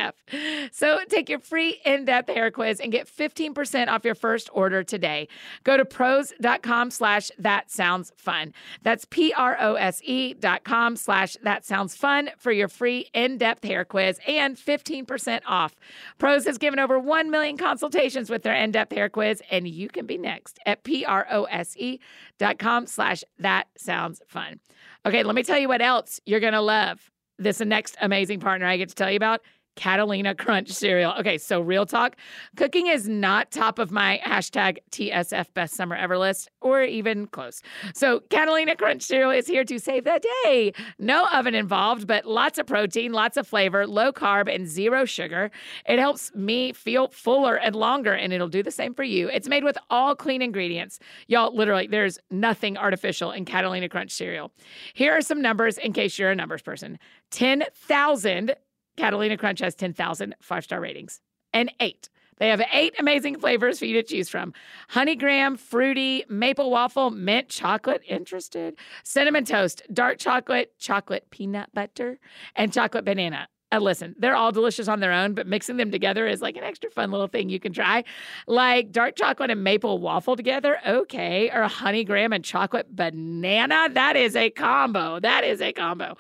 So 0.71 1.01
take 1.09 1.29
your 1.29 1.41
free 1.41 1.81
in-depth 1.85 2.29
hair 2.29 2.53
quiz 2.53 2.79
and 2.79 2.93
get 2.93 3.09
15% 3.09 3.89
off 3.89 4.05
your 4.05 4.15
first 4.15 4.49
order 4.53 4.85
today. 4.85 5.27
Go 5.65 5.77
to 5.77 5.85
prose.com 5.85 6.93
slash 6.93 7.33
that 7.39 7.69
sounds 7.71 8.13
fun. 8.17 8.55
That's 8.83 9.05
P-R-O-S-E 9.07 10.35
dot 10.35 10.63
com 10.63 10.95
slash 10.95 11.37
that 11.43 11.65
sounds 11.65 11.97
fun 11.97 12.31
for 12.39 12.53
your 12.53 12.69
free 12.69 13.11
in-depth 13.13 13.65
hair 13.65 13.85
quiz 13.85 14.21
and 14.27 14.57
15% 14.57 15.41
off. 15.47 15.75
Prose 16.19 16.45
has 16.45 16.59
given 16.59 16.79
over 16.79 16.97
1 16.99 17.31
million 17.31 17.57
consultations 17.57 18.31
with 18.31 18.45
their 18.45 18.55
in-depth 18.55 18.93
hair 18.93 19.09
quiz, 19.09 19.43
and 19.51 19.67
you 19.67 19.89
can 19.89 20.07
be 20.07 20.17
next 20.17 20.61
at 20.65 20.85
P-R-O-S-E 20.85 21.99
dot 22.39 22.59
com 22.59 22.87
slash 22.87 23.25
that 23.39 23.64
that 23.73 23.81
sounds 23.81 24.21
fun. 24.27 24.61
Okay, 25.07 25.23
let 25.23 25.35
me 25.35 25.43
tell 25.43 25.59
you 25.59 25.69
what 25.69 25.83
else 25.83 26.21
you're 26.27 26.41
going 26.41 26.53
to 26.53 26.61
love. 26.61 27.11
This 27.39 27.61
next 27.61 27.97
amazing 28.01 28.41
partner 28.41 28.67
I 28.67 28.77
get 28.77 28.91
to 28.91 28.95
tell 28.95 29.11
you 29.11 29.17
about 29.17 29.41
Catalina 29.77 30.35
Crunch 30.35 30.71
cereal. 30.71 31.15
Okay, 31.19 31.39
so 31.39 31.61
real 31.61 31.87
talk. 31.87 32.17
Cooking 32.57 32.87
is 32.87 33.09
not 33.09 33.51
top 33.51 33.79
of 33.79 33.91
my 33.91 34.21
hashtag 34.25 34.79
TSF 34.91 35.53
best 35.55 35.75
summer 35.75 35.97
ever 35.97 36.19
list 36.19 36.51
or 36.61 36.83
even 36.83 37.27
close. 37.27 37.63
So, 37.95 38.21
Catalina 38.31 38.77
Crunch 38.77 39.03
cereal 39.03 39.31
is 39.31 39.47
here 39.47 39.65
to 39.65 39.79
save 39.79 40.05
the 40.05 40.21
day. 40.45 40.73
No 40.99 41.27
oven 41.33 41.55
involved, 41.55 42.07
but 42.07 42.25
lots 42.25 42.59
of 42.59 42.67
protein, 42.67 43.13
lots 43.13 43.37
of 43.37 43.47
flavor, 43.47 43.87
low 43.87 44.13
carb, 44.13 44.53
and 44.53 44.67
zero 44.67 45.05
sugar. 45.05 45.51
It 45.87 45.99
helps 45.99 46.35
me 46.35 46.73
feel 46.73 47.09
fuller 47.09 47.57
and 47.57 47.75
longer, 47.75 48.13
and 48.13 48.33
it'll 48.33 48.49
do 48.49 48.63
the 48.63 48.71
same 48.71 48.95
for 48.95 49.05
you. 49.05 49.29
It's 49.29 49.49
made 49.49 49.65
with 49.65 49.79
all 49.91 50.15
clean 50.15 50.43
ingredients. 50.43 50.99
Y'all, 51.27 51.55
literally, 51.55 51.87
there's 51.87 52.19
nothing 52.31 52.77
artificial 52.77 53.31
in 53.31 53.45
Catalina 53.45 53.89
Crunch 53.89 54.13
cereal. 54.13 54.53
Here 54.95 55.13
are 55.13 55.21
some 55.21 55.43
numbers 55.43 55.79
in 55.79 55.93
case 55.93 56.19
you're 56.19 56.31
a 56.31 56.35
numbers 56.35 56.63
person 56.63 56.99
10,000 57.31 58.55
Catalina 58.97 59.37
Crunch 59.37 59.61
has 59.61 59.75
10,000 59.75 60.35
five 60.41 60.65
star 60.65 60.81
ratings. 60.81 61.21
And 61.53 61.73
eight. 61.81 62.09
They 62.39 62.49
have 62.49 62.63
eight 62.73 62.95
amazing 62.99 63.39
flavors 63.39 63.79
for 63.79 63.85
you 63.87 63.95
to 63.95 64.03
choose 64.03 64.29
from 64.29 64.53
honey 64.89 65.15
graham, 65.15 65.57
fruity, 65.57 66.25
maple 66.29 66.71
waffle, 66.71 67.11
mint 67.11 67.49
chocolate, 67.49 68.03
interested, 68.09 68.77
cinnamon 69.05 69.45
toast, 69.45 69.83
dark 69.93 70.19
chocolate, 70.19 70.77
chocolate 70.79 71.31
peanut 71.31 71.73
butter, 71.73 72.19
and 72.57 72.73
chocolate 72.73 73.05
banana. 73.05 73.49
Uh, 73.75 73.81
listen, 73.81 74.15
they're 74.19 74.37
all 74.37 74.53
delicious 74.53 74.87
on 74.87 75.01
their 75.01 75.13
own, 75.13 75.35
but 75.35 75.49
mixing 75.49 75.79
them 75.79 75.91
together 75.91 76.29
is 76.29 76.41
like 76.41 76.57
an 76.57 76.63
extra 76.63 76.91
fun 76.91 77.11
little 77.11 77.27
thing 77.27 77.49
you 77.49 77.59
can 77.59 77.73
try. 77.73 78.05
Like 78.47 78.93
dark 78.93 79.17
chocolate 79.17 79.51
and 79.51 79.65
maple 79.65 79.99
waffle 79.99 80.37
together, 80.37 80.79
okay. 80.87 81.51
Or 81.51 81.65
honey 81.65 82.05
graham 82.05 82.33
and 82.33 82.45
chocolate 82.45 82.95
banana, 82.95 83.89
that 83.91 84.15
is 84.15 84.37
a 84.37 84.51
combo. 84.51 85.19
That 85.19 85.43
is 85.43 85.61
a 85.61 85.73
combo. 85.73 86.17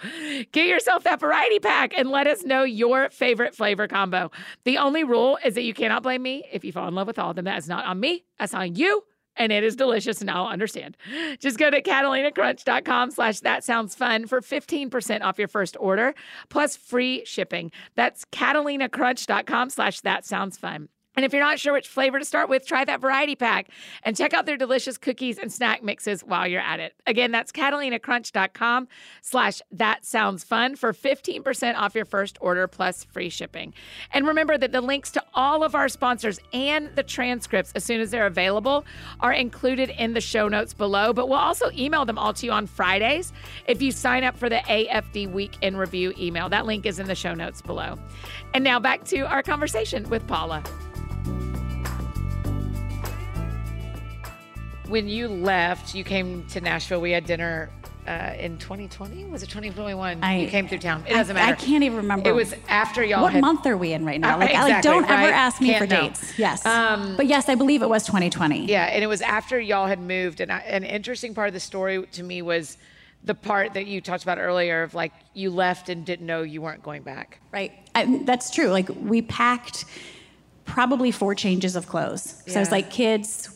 Get 0.51 0.67
yourself 0.67 1.05
that 1.05 1.21
variety 1.21 1.61
pack 1.61 1.93
and 1.97 2.11
let 2.11 2.27
us 2.27 2.43
know 2.43 2.65
your 2.65 3.09
favorite 3.11 3.55
flavor 3.55 3.87
combo. 3.87 4.33
The 4.65 4.79
only 4.79 5.05
rule 5.05 5.39
is 5.45 5.55
that 5.55 5.63
you 5.63 5.75
cannot 5.75 6.03
blame 6.03 6.23
me 6.23 6.45
if 6.53 6.65
you 6.65 6.73
fall 6.73 6.89
in 6.89 6.95
love 6.97 7.07
with 7.07 7.21
all 7.21 7.31
of 7.31 7.37
them. 7.37 7.45
That 7.45 7.59
is 7.59 7.69
not 7.69 7.85
on 7.85 8.01
me, 8.01 8.25
that's 8.37 8.55
on 8.55 8.75
you 8.75 9.05
and 9.37 9.53
it 9.53 9.65
is 9.65 9.77
delicious 9.77 10.21
and 10.21 10.31
I'll 10.31 10.47
understand. 10.47 10.97
Just 11.39 11.59
go 11.59 11.71
to 11.71 11.83
catalinacrunch.com 11.83 13.11
slash 13.11 13.41
that 13.41 13.65
sounds 13.65 13.95
fun 13.95 14.27
for 14.27 14.41
15% 14.41 15.23
off 15.23 15.39
your 15.39 15.49
first 15.49 15.77
order 15.81 16.15
plus 16.49 16.77
free 16.77 17.25
shipping. 17.25 17.71
That's 17.95 18.25
catalinacrunch.com 18.27 19.71
slash 19.71 20.01
that 20.01 20.25
sounds 20.25 20.57
fun. 20.57 20.89
And 21.17 21.25
if 21.25 21.33
you're 21.33 21.43
not 21.43 21.59
sure 21.59 21.73
which 21.73 21.89
flavor 21.89 22.19
to 22.19 22.25
start 22.25 22.49
with, 22.49 22.67
try 22.67 22.85
that 22.85 23.01
variety 23.01 23.37
pack 23.37 23.69
and 24.03 24.17
check 24.17 24.35
out 24.35 24.47
their 24.47 24.57
delicious 24.57 24.99
cookies 24.99 25.39
and 25.39 25.53
snack 25.53 25.83
mixes 25.83 26.23
while 26.23 26.47
you're 26.47 26.61
at 26.61 26.81
it. 26.81 26.95
Again, 27.07 27.31
that's 27.31 27.53
catalinacrunch.com 27.53 28.89
slash 29.23 29.63
that 29.73 30.05
sounds 30.05 30.45
fun 30.45 30.77
for 30.77 30.93
15% 30.93 31.77
off 31.77 31.95
your 31.95 32.05
first 32.05 32.37
order 32.41 32.67
plus 32.67 33.05
free 33.05 33.29
shipping. 33.29 33.75
And 34.13 34.27
remember 34.27 34.59
that 34.59 34.73
the 34.73 34.81
links 34.81 35.11
to 35.13 35.23
all 35.35 35.63
of 35.63 35.75
our 35.75 35.89
sponsors 35.89 36.41
and 36.53 36.95
the 36.97 37.03
transcripts, 37.03 37.73
as 37.75 37.85
soon 37.85 38.01
as 38.01 38.11
they're 38.11 38.27
available, 38.27 38.85
are 39.21 39.33
included 39.33 39.91
in 39.91 40.15
the 40.15 40.21
show 40.21 40.49
notes 40.49 40.75
below. 40.75 41.13
But 41.13 41.29
we'll 41.29 41.39
also 41.39 41.71
email 41.73 42.05
them 42.05 42.19
all 42.19 42.33
to 42.35 42.47
you 42.47 42.53
on 42.53 42.67
Fridays 42.67 43.33
if 43.67 43.81
you 43.81 43.93
sign 43.93 44.25
up 44.25 44.37
for 44.37 44.49
the 44.49 44.57
AFD 44.57 45.33
Week 45.33 45.57
in 45.61 45.77
Review 45.77 46.13
email. 46.19 46.49
That 46.49 46.67
link 46.67 46.87
is 46.87 46.99
in 46.99 47.07
the 47.07 47.15
show 47.15 47.35
notes 47.35 47.63
below. 47.63 47.99
And 48.53 48.65
now 48.65 48.81
back 48.81 49.05
to 49.05 49.21
our 49.21 49.43
conversation 49.43 50.09
with 50.09 50.27
Paula. 50.27 50.63
When 54.89 55.09
you 55.09 55.29
left, 55.29 55.95
you 55.95 56.05
came 56.05 56.47
to 56.49 56.61
Nashville. 56.61 57.01
We 57.01 57.11
had 57.11 57.25
dinner 57.25 57.71
uh, 58.07 58.35
in 58.39 58.59
2020. 58.59 59.25
Was 59.27 59.43
it 59.43 59.47
2021? 59.47 60.23
I, 60.23 60.37
you 60.37 60.49
came 60.49 60.69
through 60.69 60.79
town. 60.79 61.05
It 61.07 61.15
doesn't 61.15 61.37
I, 61.37 61.41
matter. 61.41 61.53
I 61.53 61.57
can't 61.57 61.83
even 61.85 61.97
remember. 61.99 62.29
It 62.29 62.35
was 62.35 62.55
after 62.69 63.03
y'all. 63.03 63.23
What 63.23 63.33
had, 63.33 63.41
month 63.41 63.67
are 63.67 63.77
we 63.77 63.93
in 63.93 64.05
right 64.05 64.21
now? 64.21 64.37
Uh, 64.37 64.41
like, 64.41 64.51
exactly, 64.51 64.73
like 64.73 64.83
don't 64.83 65.03
right? 65.05 65.25
ever 65.25 65.33
ask 65.33 65.61
me 65.61 65.69
can't 65.69 65.79
for 65.79 65.95
know. 65.95 66.09
dates. 66.09 66.39
Yes, 66.39 66.65
um, 66.67 67.17
but 67.17 67.27
yes, 67.27 67.49
I 67.49 67.55
believe 67.55 67.83
it 67.83 67.89
was 67.89 68.05
2020. 68.05 68.67
Yeah, 68.67 68.85
and 68.85 69.03
it 69.03 69.07
was 69.07 69.23
after 69.23 69.59
y'all 69.59 69.87
had 69.87 70.01
moved. 70.01 70.41
And 70.41 70.53
I, 70.53 70.59
an 70.61 70.85
interesting 70.85 71.35
part 71.35 71.49
of 71.49 71.55
the 71.55 71.61
story 71.61 72.05
to 72.13 72.23
me 72.23 72.43
was 72.43 72.77
the 73.25 73.35
part 73.35 73.73
that 73.73 73.87
you 73.87 74.03
talked 74.03 74.23
about 74.23 74.39
earlier 74.39 74.83
of 74.83 74.95
like 74.95 75.13
you 75.33 75.51
left 75.51 75.89
and 75.89 76.05
didn't 76.05 76.27
know 76.27 76.43
you 76.43 76.61
weren't 76.61 76.83
going 76.83 77.03
back. 77.03 77.41
Right. 77.51 77.73
I, 77.95 78.23
that's 78.25 78.51
true. 78.51 78.69
Like 78.69 78.91
we 78.91 79.23
packed 79.23 79.87
probably 80.65 81.11
four 81.11 81.35
changes 81.35 81.77
of 81.77 81.87
clothes. 81.87 82.43
So 82.47 82.53
Yeah. 82.55 82.63
it's 82.63 82.71
like 82.71 82.91
kids, 82.91 83.51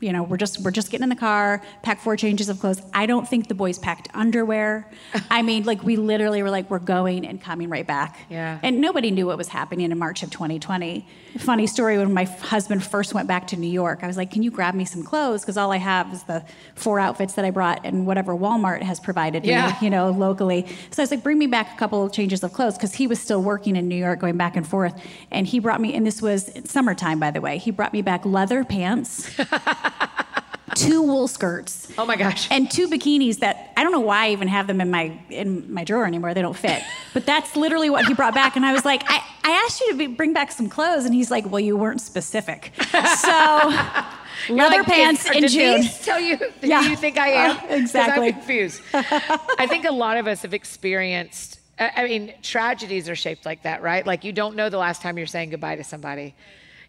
you 0.00 0.12
know, 0.12 0.24
we're 0.24 0.36
just 0.36 0.60
we're 0.62 0.72
just 0.72 0.90
getting 0.90 1.04
in 1.04 1.08
the 1.08 1.14
car, 1.16 1.62
pack 1.82 2.00
four 2.00 2.16
changes 2.16 2.48
of 2.48 2.58
clothes. 2.58 2.82
I 2.92 3.06
don't 3.06 3.28
think 3.28 3.46
the 3.46 3.54
boys 3.54 3.78
packed 3.78 4.08
underwear. 4.12 4.90
I 5.30 5.42
mean, 5.42 5.64
like 5.64 5.84
we 5.84 5.94
literally 5.96 6.42
were 6.42 6.50
like 6.50 6.68
we're 6.68 6.80
going 6.80 7.24
and 7.26 7.40
coming 7.40 7.68
right 7.68 7.86
back. 7.86 8.18
Yeah. 8.28 8.58
And 8.62 8.80
nobody 8.80 9.10
knew 9.12 9.26
what 9.26 9.38
was 9.38 9.48
happening 9.48 9.90
in 9.92 9.98
March 9.98 10.22
of 10.24 10.30
2020. 10.30 11.06
Funny 11.38 11.66
story 11.68 11.96
when 11.98 12.12
my 12.12 12.24
husband 12.24 12.82
first 12.82 13.14
went 13.14 13.28
back 13.28 13.46
to 13.48 13.56
New 13.56 13.70
York, 13.70 14.00
I 14.02 14.08
was 14.08 14.16
like, 14.16 14.30
"Can 14.32 14.42
you 14.42 14.50
grab 14.50 14.74
me 14.74 14.84
some 14.84 15.04
clothes 15.04 15.42
because 15.42 15.56
all 15.56 15.70
I 15.70 15.76
have 15.76 16.12
is 16.12 16.24
the 16.24 16.44
four 16.74 16.98
outfits 16.98 17.34
that 17.34 17.44
I 17.44 17.50
brought 17.50 17.80
and 17.84 18.04
whatever 18.06 18.34
Walmart 18.34 18.82
has 18.82 18.98
provided 18.98 19.44
me, 19.44 19.50
Yeah. 19.50 19.76
you 19.80 19.90
know, 19.90 20.10
locally." 20.10 20.66
So 20.90 21.02
I 21.02 21.04
was 21.04 21.10
like, 21.12 21.22
"Bring 21.22 21.38
me 21.38 21.46
back 21.46 21.72
a 21.74 21.78
couple 21.78 22.04
of 22.04 22.12
changes 22.12 22.42
of 22.42 22.52
clothes 22.52 22.74
because 22.76 22.94
he 22.94 23.06
was 23.06 23.20
still 23.20 23.42
working 23.42 23.76
in 23.76 23.86
New 23.86 23.94
York 23.96 24.18
going 24.20 24.36
back 24.36 24.56
and 24.56 24.66
forth. 24.66 24.94
And 25.30 25.46
he 25.46 25.60
brought 25.60 25.80
me 25.80 25.94
and 25.94 26.04
this 26.04 26.20
was 26.20 26.47
summertime 26.64 27.18
by 27.18 27.30
the 27.30 27.40
way. 27.40 27.58
He 27.58 27.70
brought 27.70 27.92
me 27.92 28.02
back 28.02 28.24
leather 28.24 28.64
pants. 28.64 29.30
two 30.74 31.02
wool 31.02 31.26
skirts 31.26 31.90
Oh 31.98 32.04
my 32.06 32.14
gosh. 32.14 32.46
and 32.50 32.70
two 32.70 32.88
bikinis 32.88 33.38
that 33.38 33.72
I 33.76 33.82
don't 33.82 33.90
know 33.90 34.00
why 34.00 34.26
I 34.26 34.30
even 34.30 34.46
have 34.48 34.66
them 34.66 34.80
in 34.80 34.90
my 34.90 35.18
in 35.30 35.72
my 35.72 35.82
drawer 35.82 36.04
anymore. 36.06 36.34
They 36.34 36.42
don't 36.42 36.56
fit. 36.56 36.82
But 37.14 37.24
that's 37.26 37.56
literally 37.56 37.90
what 37.90 38.04
he 38.06 38.14
brought 38.14 38.34
back, 38.34 38.54
and 38.54 38.64
I 38.64 38.72
was 38.72 38.84
like, 38.84 39.02
I, 39.08 39.20
I 39.42 39.50
asked 39.64 39.80
you 39.80 39.90
to 39.92 39.96
be, 39.96 40.06
bring 40.06 40.34
back 40.34 40.52
some 40.52 40.68
clothes, 40.68 41.04
and 41.04 41.12
he's 41.14 41.30
like, 41.32 41.50
Well, 41.50 41.58
you 41.58 41.76
weren't 41.76 42.00
specific. 42.02 42.72
So 42.92 43.28
leather 44.50 44.76
Like, 44.78 44.86
pants 44.86 45.24
in 45.28 45.40
did 45.40 45.50
June. 45.50 45.80
these 45.80 46.04
tell 46.04 46.20
you 46.20 46.36
who 46.36 46.46
Yeah. 46.62 46.82
you 46.82 46.94
think 46.96 47.18
I 47.18 47.28
am? 47.28 47.56
Uh, 47.56 47.60
exactly. 47.70 48.28
I'm 48.28 48.32
confused. 48.34 48.82
I 48.92 49.66
think 49.68 49.84
a 49.86 49.90
lot 49.90 50.16
of 50.18 50.26
us 50.28 50.42
have 50.42 50.54
experienced. 50.54 51.57
I 51.78 51.92
I 51.96 52.04
mean, 52.04 52.34
tragedies 52.42 53.08
are 53.08 53.16
shaped 53.16 53.46
like 53.46 53.62
that, 53.62 53.82
right? 53.82 54.06
Like 54.06 54.24
you 54.24 54.32
don't 54.32 54.56
know 54.56 54.68
the 54.68 54.78
last 54.78 55.02
time 55.02 55.18
you're 55.18 55.26
saying 55.26 55.50
goodbye 55.50 55.76
to 55.76 55.84
somebody. 55.84 56.34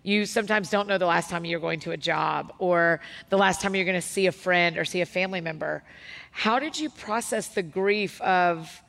You 0.01 0.25
sometimes 0.25 0.69
don't 0.69 0.87
know 0.87 0.97
the 0.97 1.05
last 1.05 1.29
time 1.29 1.43
you're 1.43 1.59
going 1.59 1.81
to 1.81 1.91
a 1.91 1.97
job 1.97 2.53
or 2.57 3.01
the 3.29 3.37
last 3.37 3.61
time 3.61 3.75
you're 3.75 3.85
going 3.85 3.99
to 3.99 4.07
see 4.07 4.27
a 4.27 4.31
friend 4.31 4.77
or 4.77 4.85
see 4.85 5.01
a 5.01 5.05
family 5.05 5.41
member. 5.41 5.83
How 6.31 6.57
did 6.57 6.79
you 6.79 6.89
process 6.89 7.49
the 7.49 7.61
grief 7.61 8.21
of 8.21 8.81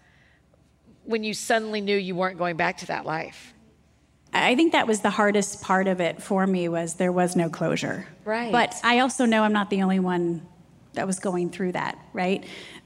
when 1.04 1.24
you 1.24 1.34
suddenly 1.34 1.80
knew 1.80 1.96
you 1.96 2.14
weren't 2.14 2.38
going 2.38 2.56
back 2.56 2.78
to 2.78 2.86
that 2.86 3.04
life? 3.06 3.54
I 4.32 4.54
think 4.54 4.72
that 4.72 4.86
was 4.86 5.00
the 5.00 5.10
hardest 5.10 5.60
part 5.60 5.88
of 5.88 6.00
it 6.00 6.22
for 6.22 6.46
me 6.46 6.68
was 6.68 6.94
there 6.94 7.10
was 7.10 7.34
no 7.34 7.50
closure. 7.50 8.06
Right. 8.24 8.52
But 8.52 8.74
I 8.84 9.00
also 9.00 9.24
know 9.24 9.42
I'm 9.42 9.52
not 9.52 9.70
the 9.70 9.82
only 9.82 9.98
one 9.98 10.46
that 10.92 11.06
was 11.06 11.18
going 11.18 11.50
through 11.50 11.72
that, 11.72 11.98
right? 12.12 12.44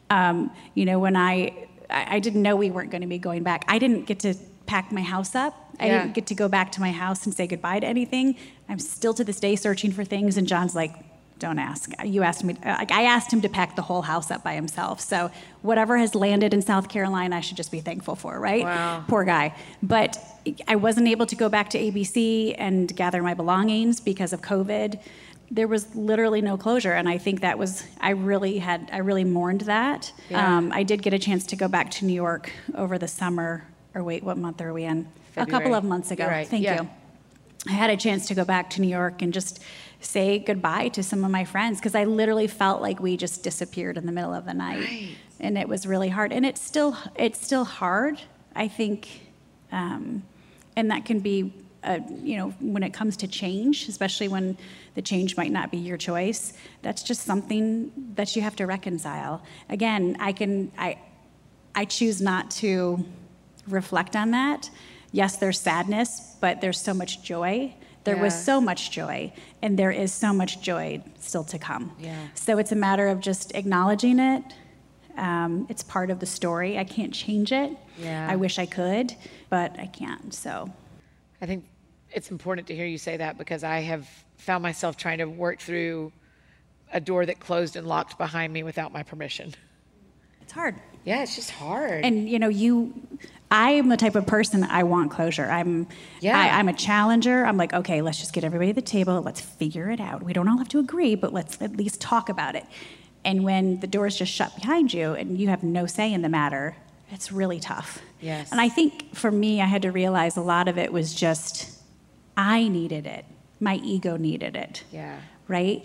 Um, 0.09 0.51
you 0.75 0.87
know, 0.87 0.99
when 0.99 1.17
I, 1.17 1.69
I 1.95 2.17
I 2.17 2.19
didn't 2.21 2.43
know 2.43 2.57
we 2.57 2.71
weren't 2.71 2.91
going 2.91 3.03
to 3.03 3.07
be 3.09 3.19
going 3.19 3.43
back. 3.43 3.65
I 3.69 3.79
didn't 3.79 4.05
get 4.07 4.19
to 4.21 4.35
pack 4.67 4.91
my 4.93 5.03
house 5.03 5.35
up. 5.35 5.55
I 5.81 5.87
Yeah. 5.87 5.99
didn't 6.03 6.15
get 6.15 6.27
to 6.27 6.35
go 6.35 6.49
back 6.49 6.73
to 6.73 6.81
my 6.81 6.93
house 6.93 7.25
and 7.27 7.35
say 7.35 7.47
goodbye 7.47 7.81
to 7.81 7.87
anything. 7.87 8.37
I'm 8.69 8.79
still 8.79 9.15
to 9.15 9.25
this 9.25 9.41
day 9.41 9.57
searching 9.57 9.93
for 9.93 10.05
things, 10.05 10.37
and 10.37 10.47
John's 10.47 10.75
like, 10.75 10.93
"Don't 11.39 11.59
ask." 11.59 11.91
You 12.05 12.23
asked 12.23 12.45
me. 12.45 12.55
Uh, 12.65 12.77
like 12.79 12.93
I 12.93 13.03
asked 13.03 13.33
him 13.33 13.41
to 13.43 13.49
pack 13.49 13.75
the 13.77 13.83
whole 13.83 14.03
house 14.03 14.31
up 14.31 14.43
by 14.45 14.55
himself. 14.55 15.01
So 15.01 15.31
whatever 15.63 15.99
has 15.99 16.15
landed 16.15 16.55
in 16.55 16.63
South 16.63 16.89
Carolina, 16.89 17.37
I 17.37 17.41
should 17.41 17.57
just 17.57 17.71
be 17.73 17.81
thankful 17.81 18.15
for, 18.15 18.39
right? 18.39 18.63
Wow. 18.65 19.05
poor 19.09 19.25
guy. 19.25 19.55
But 19.83 20.17
I 20.69 20.77
wasn't 20.77 21.09
able 21.09 21.27
to 21.27 21.37
go 21.37 21.49
back 21.49 21.71
to 21.71 21.79
ABC 21.79 22.55
and 22.59 22.95
gather 22.95 23.23
my 23.23 23.35
belongings 23.35 24.01
because 24.01 24.33
of 24.33 24.41
COVID. 24.43 24.99
There 25.55 25.69
was 25.69 25.95
literally 25.95 26.41
no 26.43 26.57
closure, 26.57 26.93
and 26.93 27.09
I 27.09 27.19
think 27.19 27.41
that 27.43 27.57
was 27.59 27.85
I 28.01 28.11
really 28.11 28.59
had 28.59 28.91
I 28.93 28.99
really 28.99 29.25
mourned 29.25 29.63
that. 29.63 30.13
Yeah. 30.29 30.57
Um, 30.57 30.73
I 30.73 30.83
did 30.83 31.01
get 31.03 31.15
a 31.15 31.19
chance 31.19 31.47
to 31.47 31.57
go 31.57 31.69
back 31.69 31.91
to 31.93 32.05
New 32.05 32.13
York 32.27 32.51
over 32.75 32.99
the 32.99 33.09
summer. 33.09 33.65
Or 33.95 34.03
wait, 34.03 34.25
what 34.25 34.37
month 34.37 34.61
are 34.61 34.73
we 34.73 34.83
in? 34.85 35.07
A 35.37 35.47
couple 35.47 35.73
of 35.75 35.85
months 35.85 36.11
ago. 36.11 36.27
Right, 36.27 36.49
Thank 36.49 36.65
yeah. 36.65 36.83
you. 36.83 36.89
I 37.69 37.73
had 37.73 37.91
a 37.91 37.97
chance 37.97 38.27
to 38.29 38.35
go 38.35 38.45
back 38.45 38.69
to 38.71 38.81
New 38.81 38.89
York 38.89 39.23
and 39.23 39.33
just 39.33 39.61
say 40.01 40.39
goodbye 40.41 40.89
to 40.89 41.03
some 41.03 41.25
of 41.25 41.31
my 41.31 41.45
friends 41.45 41.79
because 41.79 41.95
I 41.95 42.05
literally 42.05 42.49
felt 42.49 42.83
like 42.83 42.99
we 43.01 43.17
just 43.17 43.43
disappeared 43.45 43.97
in 43.97 44.05
the 44.07 44.13
middle 44.13 44.35
of 44.35 44.45
the 44.45 44.53
night, 44.55 44.81
Right. 44.81 45.11
and 45.41 45.57
it 45.57 45.69
was 45.69 45.87
really 45.87 46.09
hard. 46.11 46.33
And 46.33 46.45
it's 46.45 46.61
still 46.61 46.97
it's 47.15 47.41
still 47.41 47.65
hard. 47.65 48.21
I 48.57 48.67
think, 48.69 49.09
um, 49.73 50.25
and 50.77 50.91
that 50.91 51.05
can 51.05 51.21
be, 51.21 51.53
uh, 51.85 52.01
you 52.23 52.37
know, 52.39 52.49
when 52.61 52.83
it 52.83 52.93
comes 52.93 53.17
to 53.19 53.29
change, 53.29 53.89
especially 53.89 54.29
when 54.29 54.57
the 54.95 55.03
change 55.03 55.37
might 55.37 55.53
not 55.53 55.71
be 55.71 55.77
your 55.77 55.97
choice. 55.99 56.53
That's 56.83 57.03
just 57.03 57.23
something 57.23 57.93
that 58.17 58.35
you 58.35 58.43
have 58.43 58.57
to 58.57 58.67
reconcile. 58.67 59.43
Again, 59.69 60.17
I 60.21 60.33
can 60.33 60.73
I 60.79 60.99
I 61.75 61.85
choose 61.85 62.21
not 62.21 62.51
to 62.63 63.05
reflect 63.69 64.17
on 64.17 64.31
that. 64.33 64.71
Yes, 65.13 65.37
there's 65.37 65.61
sadness, 65.61 66.37
but 66.41 66.61
there's 66.61 66.81
so 66.81 66.95
much 66.95 67.23
joy. 67.23 67.75
There 68.05 68.17
was 68.19 68.35
so 68.45 68.61
much 68.61 68.91
joy, 68.91 69.33
and 69.63 69.79
there 69.79 69.91
is 69.91 70.13
so 70.13 70.33
much 70.33 70.61
joy 70.61 71.03
still 71.19 71.45
to 71.45 71.59
come. 71.59 71.93
Yeah. 71.99 72.15
So 72.35 72.59
it's 72.59 72.73
a 72.73 72.77
matter 72.77 73.09
of 73.09 73.21
just 73.21 73.55
acknowledging 73.55 74.19
it, 74.19 74.43
Um, 75.17 75.67
it's 75.71 75.83
part 75.83 76.11
of 76.11 76.19
the 76.19 76.27
story. 76.27 76.79
I 76.79 76.85
can't 76.85 77.15
change 77.15 77.53
it. 77.53 77.71
Yeah. 77.99 78.33
I 78.33 78.37
wish 78.37 78.59
I 78.59 78.67
could, 78.67 79.15
but 79.49 79.79
I 79.79 79.87
can't. 79.87 80.35
So 80.35 80.71
I 81.41 81.47
think 81.47 81.65
it's 82.15 82.31
important 82.31 82.67
to 82.69 82.75
hear 82.75 82.87
you 82.87 82.99
say 82.99 83.17
that 83.17 83.37
because 83.39 83.65
I 83.65 83.81
have 83.81 84.09
found 84.37 84.63
myself 84.63 84.97
trying 84.97 85.19
to 85.19 85.27
work 85.27 85.61
through 85.61 86.13
a 86.93 87.01
door 87.01 87.27
that 87.27 87.41
closed 87.41 87.77
and 87.77 87.87
locked 87.87 88.19
behind 88.19 88.53
me 88.53 88.63
without 88.63 88.93
my 88.93 89.03
permission. 89.03 89.55
it's 90.43 90.53
hard. 90.53 90.77
Yeah, 91.05 91.23
it's 91.23 91.35
just 91.37 91.51
hard. 91.51 92.05
And 92.05 92.29
you 92.29 92.39
know, 92.39 92.49
you, 92.49 92.95
I 93.51 93.71
am 93.73 93.89
the 93.89 93.97
type 93.97 94.15
of 94.15 94.27
person 94.27 94.65
I 94.65 94.85
want 94.85 95.11
closure. 95.11 95.45
I'm, 95.45 95.87
Yeah. 96.21 96.39
I, 96.39 96.59
I'm 96.59 96.69
a 96.69 96.73
challenger. 96.73 97.45
I'm 97.45 97.57
like, 97.57 97.75
okay, 97.75 98.01
let's 98.01 98.19
just 98.19 98.33
get 98.33 98.43
everybody 98.45 98.71
at 98.71 98.77
the 98.77 98.83
table. 98.83 99.21
Let's 99.21 99.41
figure 99.41 99.91
it 99.91 100.01
out. 100.01 100.23
We 100.23 100.33
don't 100.33 100.49
all 100.49 100.59
have 100.59 100.69
to 100.69 100.79
agree, 100.79 101.15
but 101.15 101.33
let's 101.33 101.61
at 101.61 101.77
least 101.77 102.01
talk 102.01 102.29
about 102.29 102.55
it. 102.55 102.65
And 103.25 103.45
when 103.45 103.81
the 103.81 103.87
door's 103.87 104.17
just 104.17 104.33
shut 104.33 104.55
behind 104.55 104.93
you 104.95 105.13
and 105.13 105.39
you 105.39 105.49
have 105.49 105.63
no 105.63 105.87
say 105.87 106.13
in 106.13 106.23
the 106.23 106.29
matter, 106.29 106.77
it's 107.11 107.33
really 107.33 107.61
tough. 107.61 108.01
Yes. 108.21 108.51
And 108.51 108.61
I 108.61 108.69
think 108.69 109.15
for 109.15 109.31
me, 109.31 109.61
I 109.61 109.67
had 109.67 109.83
to 109.83 109.91
realize 109.93 110.37
a 110.37 110.43
lot 110.43 110.69
of 110.69 110.79
it 110.79 110.93
was 110.93 111.15
just, 111.15 111.71
I 112.37 112.69
needed 112.69 113.07
it. 113.07 113.25
My 113.61 113.77
ego 113.77 114.17
needed 114.17 114.57
it 114.57 114.83
yeah. 114.91 115.19
right? 115.49 115.85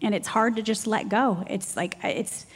And 0.00 0.14
it's 0.14 0.28
hard 0.28 0.56
to 0.56 0.62
just 0.62 0.86
let 0.86 1.08
go. 1.08 1.44
It's 1.48 1.76
like 1.76 1.96
it's 2.04 2.46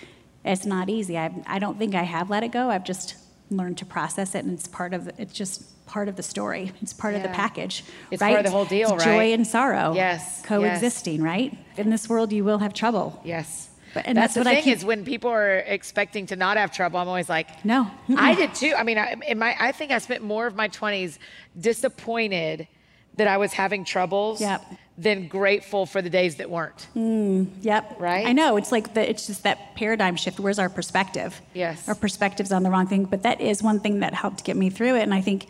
it's 0.44 0.64
not 0.64 0.88
easy. 0.88 1.18
I 1.18 1.35
I 1.46 1.59
don't 1.59 1.78
think 1.78 1.94
I 1.94 2.02
have 2.02 2.31
let 2.31 2.42
it 2.44 2.52
go. 2.52 2.70
I've 2.70 2.85
just 2.85 3.16
learned 3.50 3.78
to 3.78 3.85
process 3.87 4.35
it, 4.35 4.44
and 4.44 4.55
it's 4.55 4.68
part 4.68 4.94
of 4.94 5.11
it's 5.18 5.33
just 5.33 5.85
part 5.87 6.09
of 6.09 6.16
the 6.16 6.22
story. 6.22 6.72
It's 6.81 6.92
part 6.92 7.14
of 7.14 7.22
the 7.22 7.28
package. 7.28 7.85
It's 8.11 8.22
right? 8.22 8.31
part 8.35 8.40
of 8.40 8.44
the 8.46 8.50
whole 8.57 8.64
deal, 8.64 8.94
It's 8.94 9.05
right? 9.05 9.16
Joy 9.16 9.33
and 9.35 9.46
sorrow. 9.46 9.92
Yes, 9.94 10.42
coexisting. 10.46 11.20
Right. 11.22 11.57
In 11.76 11.90
this 11.90 12.09
world, 12.09 12.33
you 12.33 12.44
will 12.44 12.59
have 12.59 12.72
trouble. 12.72 13.20
Yes. 13.24 13.68
But- 13.92 14.07
and 14.07 14.16
that's, 14.16 14.33
that's 14.33 14.35
the 14.35 14.40
what 14.40 14.46
I 14.46 14.55
thing 14.55 14.64
keep- 14.64 14.76
is 14.78 14.85
when 14.87 15.05
people 15.05 15.31
are 15.31 15.59
expecting 15.59 16.24
to 16.26 16.37
not 16.37 16.57
have 16.57 16.72
trouble, 16.72 16.98
I'm 16.98 17.09
always 17.09 17.28
like, 17.28 17.62
No. 17.62 17.90
I 18.16 18.35
did 18.35 18.55
too. 18.55 18.72
I 18.74 18.85
mean, 18.85 18.96
I, 18.96 19.16
in 19.28 19.38
my, 19.38 19.55
I 19.61 19.72
think 19.72 19.92
I 19.92 19.98
spent 19.98 20.22
more 20.22 20.46
of 20.46 20.55
my 20.57 20.68
20s 20.70 21.18
disappointed 21.61 22.68
that 23.16 23.27
I 23.29 23.37
was 23.37 23.53
having 23.53 23.85
troubles 23.85 24.40
Yep. 24.40 24.64
than 24.98 25.29
grateful 25.29 25.87
for 25.87 26.01
the 26.03 26.11
days 26.11 26.37
that 26.37 26.51
weren't. 26.51 26.87
Mm, 26.96 27.48
yep. 27.61 27.96
Right? 27.98 28.27
I 28.27 28.33
know. 28.33 28.57
It's 28.57 28.72
like 28.72 28.94
the, 28.94 29.09
it's 29.09 29.27
just 29.27 29.42
that 29.42 29.75
paradigm 29.75 30.16
shift. 30.16 30.40
Where's 30.40 30.59
our 30.59 30.68
perspective? 30.68 31.40
Yes. 31.55 31.88
Our 31.88 31.94
perspective's 31.94 32.53
on 32.53 32.62
the 32.62 32.70
wrong 32.70 32.87
thing. 32.87 33.05
But 33.05 33.22
that 33.22 33.40
is 33.40 33.62
one 33.62 33.81
thing 33.81 34.01
that 34.01 34.14
helped 34.14 34.44
get 34.44 34.57
me 34.57 34.70
through 34.70 34.96
it. 34.96 35.03
And 35.03 35.12
I 35.14 35.20
think, 35.20 35.46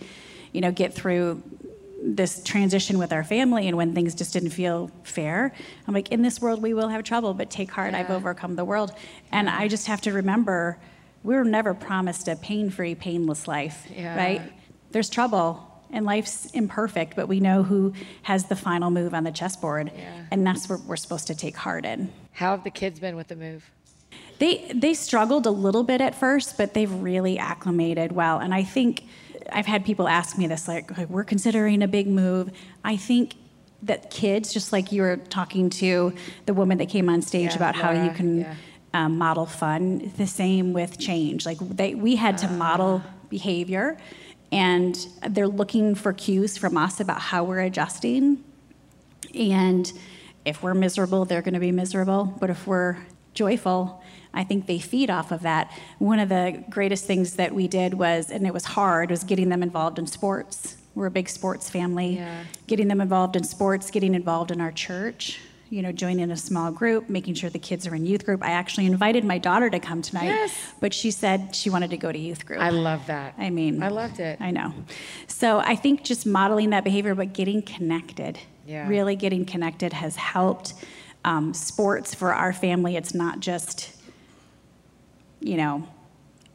you 0.53 0.61
know, 0.61 0.72
get 0.72 0.94
through 0.94 1.42
this 2.05 2.42
transition 2.42 2.98
with 2.98 3.12
our 3.12 3.22
family 3.22 3.68
and 3.68 3.77
when 3.77 3.94
things 3.94 4.14
just 4.16 4.33
didn't 4.33 4.51
feel 4.51 4.90
fair. 5.05 5.53
I'm 5.87 5.94
like, 5.94 6.11
in 6.11 6.22
this 6.22 6.40
world 6.40 6.61
we 6.61 6.75
will 6.75 6.88
have 6.88 7.05
trouble, 7.05 7.33
but 7.33 7.48
take 7.48 7.70
heart, 7.70 7.94
I've 7.94 8.11
overcome 8.11 8.57
the 8.57 8.64
world. 8.64 8.92
And 9.31 9.48
I 9.48 9.68
just 9.68 9.87
have 9.87 10.01
to 10.03 10.12
remember 10.12 10.79
we 11.22 11.37
were 11.37 11.44
never 11.44 11.75
promised 11.75 12.27
a 12.27 12.35
pain-free, 12.35 12.96
painless 12.96 13.46
life. 13.46 13.87
Yeah. 13.94 14.16
Right? 14.16 14.42
There's 14.90 15.09
trouble. 15.09 15.68
And 15.92 16.07
life's 16.07 16.46
imperfect, 16.52 17.14
but 17.16 17.28
we 17.28 17.38
know 17.38 17.62
who 17.62 17.92
has 18.22 18.46
the 18.46 18.57
final 18.57 18.90
move 18.90 19.12
on 19.12 19.24
the 19.24 19.31
chessboard. 19.31 19.92
Yeah. 19.94 20.24
And 20.31 20.46
that's 20.46 20.68
what 20.68 20.81
we're 20.81 20.96
supposed 20.96 21.26
to 21.26 21.35
take 21.35 21.57
heart 21.57 21.85
in. 21.85 22.11
How 22.33 22.52
have 22.52 22.64
the 22.64 22.70
kids 22.70 22.98
been 22.98 23.14
with 23.14 23.28
the 23.28 23.37
move? 23.37 23.70
They 24.38 24.72
they 24.74 24.94
struggled 24.94 25.46
a 25.46 25.50
little 25.50 25.85
bit 25.85 26.00
at 26.00 26.14
first, 26.14 26.57
but 26.57 26.74
they've 26.74 26.92
really 26.92 27.38
acclimated 27.38 28.12
well. 28.12 28.38
And 28.38 28.52
I 28.55 28.64
think 28.64 29.05
I've 29.52 29.66
had 29.66 29.85
people 29.85 30.09
ask 30.09 30.37
me 30.38 30.46
this, 30.46 30.66
like, 30.66 30.90
"Okay, 30.90 31.05
we're 31.05 31.24
considering 31.24 31.83
a 31.83 31.88
big 31.88 32.09
move. 32.09 32.50
I 32.83 32.96
think 32.96 33.35
that 33.83 34.11
kids, 34.11 34.52
just 34.52 34.72
like 34.72 34.92
you 34.92 35.02
were 35.02 35.16
talking 35.16 35.68
to 35.68 36.12
the 36.46 36.55
woman 36.55 36.78
that 36.78 36.88
came 36.88 37.09
on 37.09 37.20
stage 37.20 37.50
Yeah, 37.50 37.57
about 37.57 37.74
how 37.74 37.90
you 37.90 38.11
can 38.11 38.40
yeah. 38.40 38.55
um, 38.94 39.18
model 39.18 39.46
fun, 39.46 40.12
the 40.16 40.26
same 40.26 40.72
with 40.72 40.98
change. 40.98 41.44
Like 41.44 41.59
they, 41.59 41.94
we 41.94 42.16
had 42.16 42.38
to 42.38 42.48
model 42.48 43.02
behavior, 43.28 43.98
and 44.53 45.09
they're 45.31 45.49
looking 45.49 45.95
for 45.95 46.12
cues 46.12 46.59
from 46.59 46.77
us 46.77 47.01
about 47.01 47.21
how 47.21 47.43
we're 47.43 47.61
adjusting. 47.61 48.45
And 49.35 49.91
if 50.45 50.62
we're 50.62 50.75
miserable, 50.75 51.25
they're 51.25 51.43
going 51.43 51.55
to 51.55 51.61
be 51.61 51.73
miserable. 51.73 52.37
But 52.38 52.51
if 52.51 52.67
we're 52.67 52.99
joyful, 53.33 54.05
I 54.35 54.45
think 54.45 54.67
they 54.67 54.79
feed 54.79 55.09
off 55.09 55.33
of 55.33 55.43
that. 55.43 55.73
One 55.99 56.19
of 56.19 56.29
the 56.29 56.62
greatest 56.69 57.07
things 57.07 57.37
that 57.37 57.55
we 57.55 57.67
did 57.67 57.95
was, 57.95 58.31
and 58.31 58.47
it 58.47 58.53
was 58.53 58.67
hard, 58.67 59.11
was 59.11 59.25
getting 59.25 59.49
them 59.49 59.62
involved 59.62 59.99
in 59.99 60.07
sports. 60.07 60.77
We're 60.95 61.07
a 61.07 61.11
big 61.11 61.31
sports 61.31 61.71
family. 61.71 62.17
Yeah. 62.17 62.45
Getting 62.67 62.88
them 62.88 63.01
involved 63.01 63.37
in 63.37 63.45
sports, 63.45 63.91
getting 63.91 64.15
involved 64.15 64.51
in 64.51 64.61
our 64.61 64.73
church, 64.73 65.41
you 65.72 65.80
know, 65.80 65.90
joining 65.90 66.30
a 66.30 66.37
small 66.37 66.70
group, 66.70 67.08
making 67.08 67.32
sure 67.32 67.48
the 67.48 67.58
kids 67.58 67.87
are 67.87 67.94
in 67.94 68.04
youth 68.04 68.26
group. 68.26 68.44
I 68.44 68.50
actually 68.50 68.85
invited 68.85 69.24
my 69.24 69.38
daughter 69.38 69.70
to 69.70 69.80
come 69.80 70.02
tonight, 70.02 70.26
Yes. 70.26 70.52
but 70.80 70.92
she 70.92 71.11
said 71.11 71.56
she 71.56 71.70
wanted 71.70 71.88
to 71.90 71.96
go 71.96 72.12
to 72.12 72.18
youth 72.18 72.44
group. 72.44 72.61
I 72.61 72.68
love 72.68 73.06
that. 73.06 73.32
I 73.38 73.48
mean, 73.48 73.82
I 73.82 73.88
loved 73.88 74.20
it. 74.20 74.38
I 74.38 74.50
know. 74.50 74.74
So 75.28 75.61
I 75.61 75.74
think 75.74 76.04
just 76.04 76.26
modeling 76.26 76.70
that 76.70 76.85
behavior, 76.85 77.14
but 77.14 77.32
getting 77.32 77.62
connected, 77.62 78.38
Yeah. 78.66 78.87
really 78.87 79.16
getting 79.16 79.46
connected 79.46 79.94
has 79.94 80.16
helped. 80.16 80.74
Um, 81.24 81.54
sports 81.54 82.14
for 82.14 82.35
our 82.35 82.52
family, 82.52 82.96
it's 82.96 83.14
not 83.14 83.40
just, 83.40 83.96
you 85.40 85.56
know, 85.56 85.87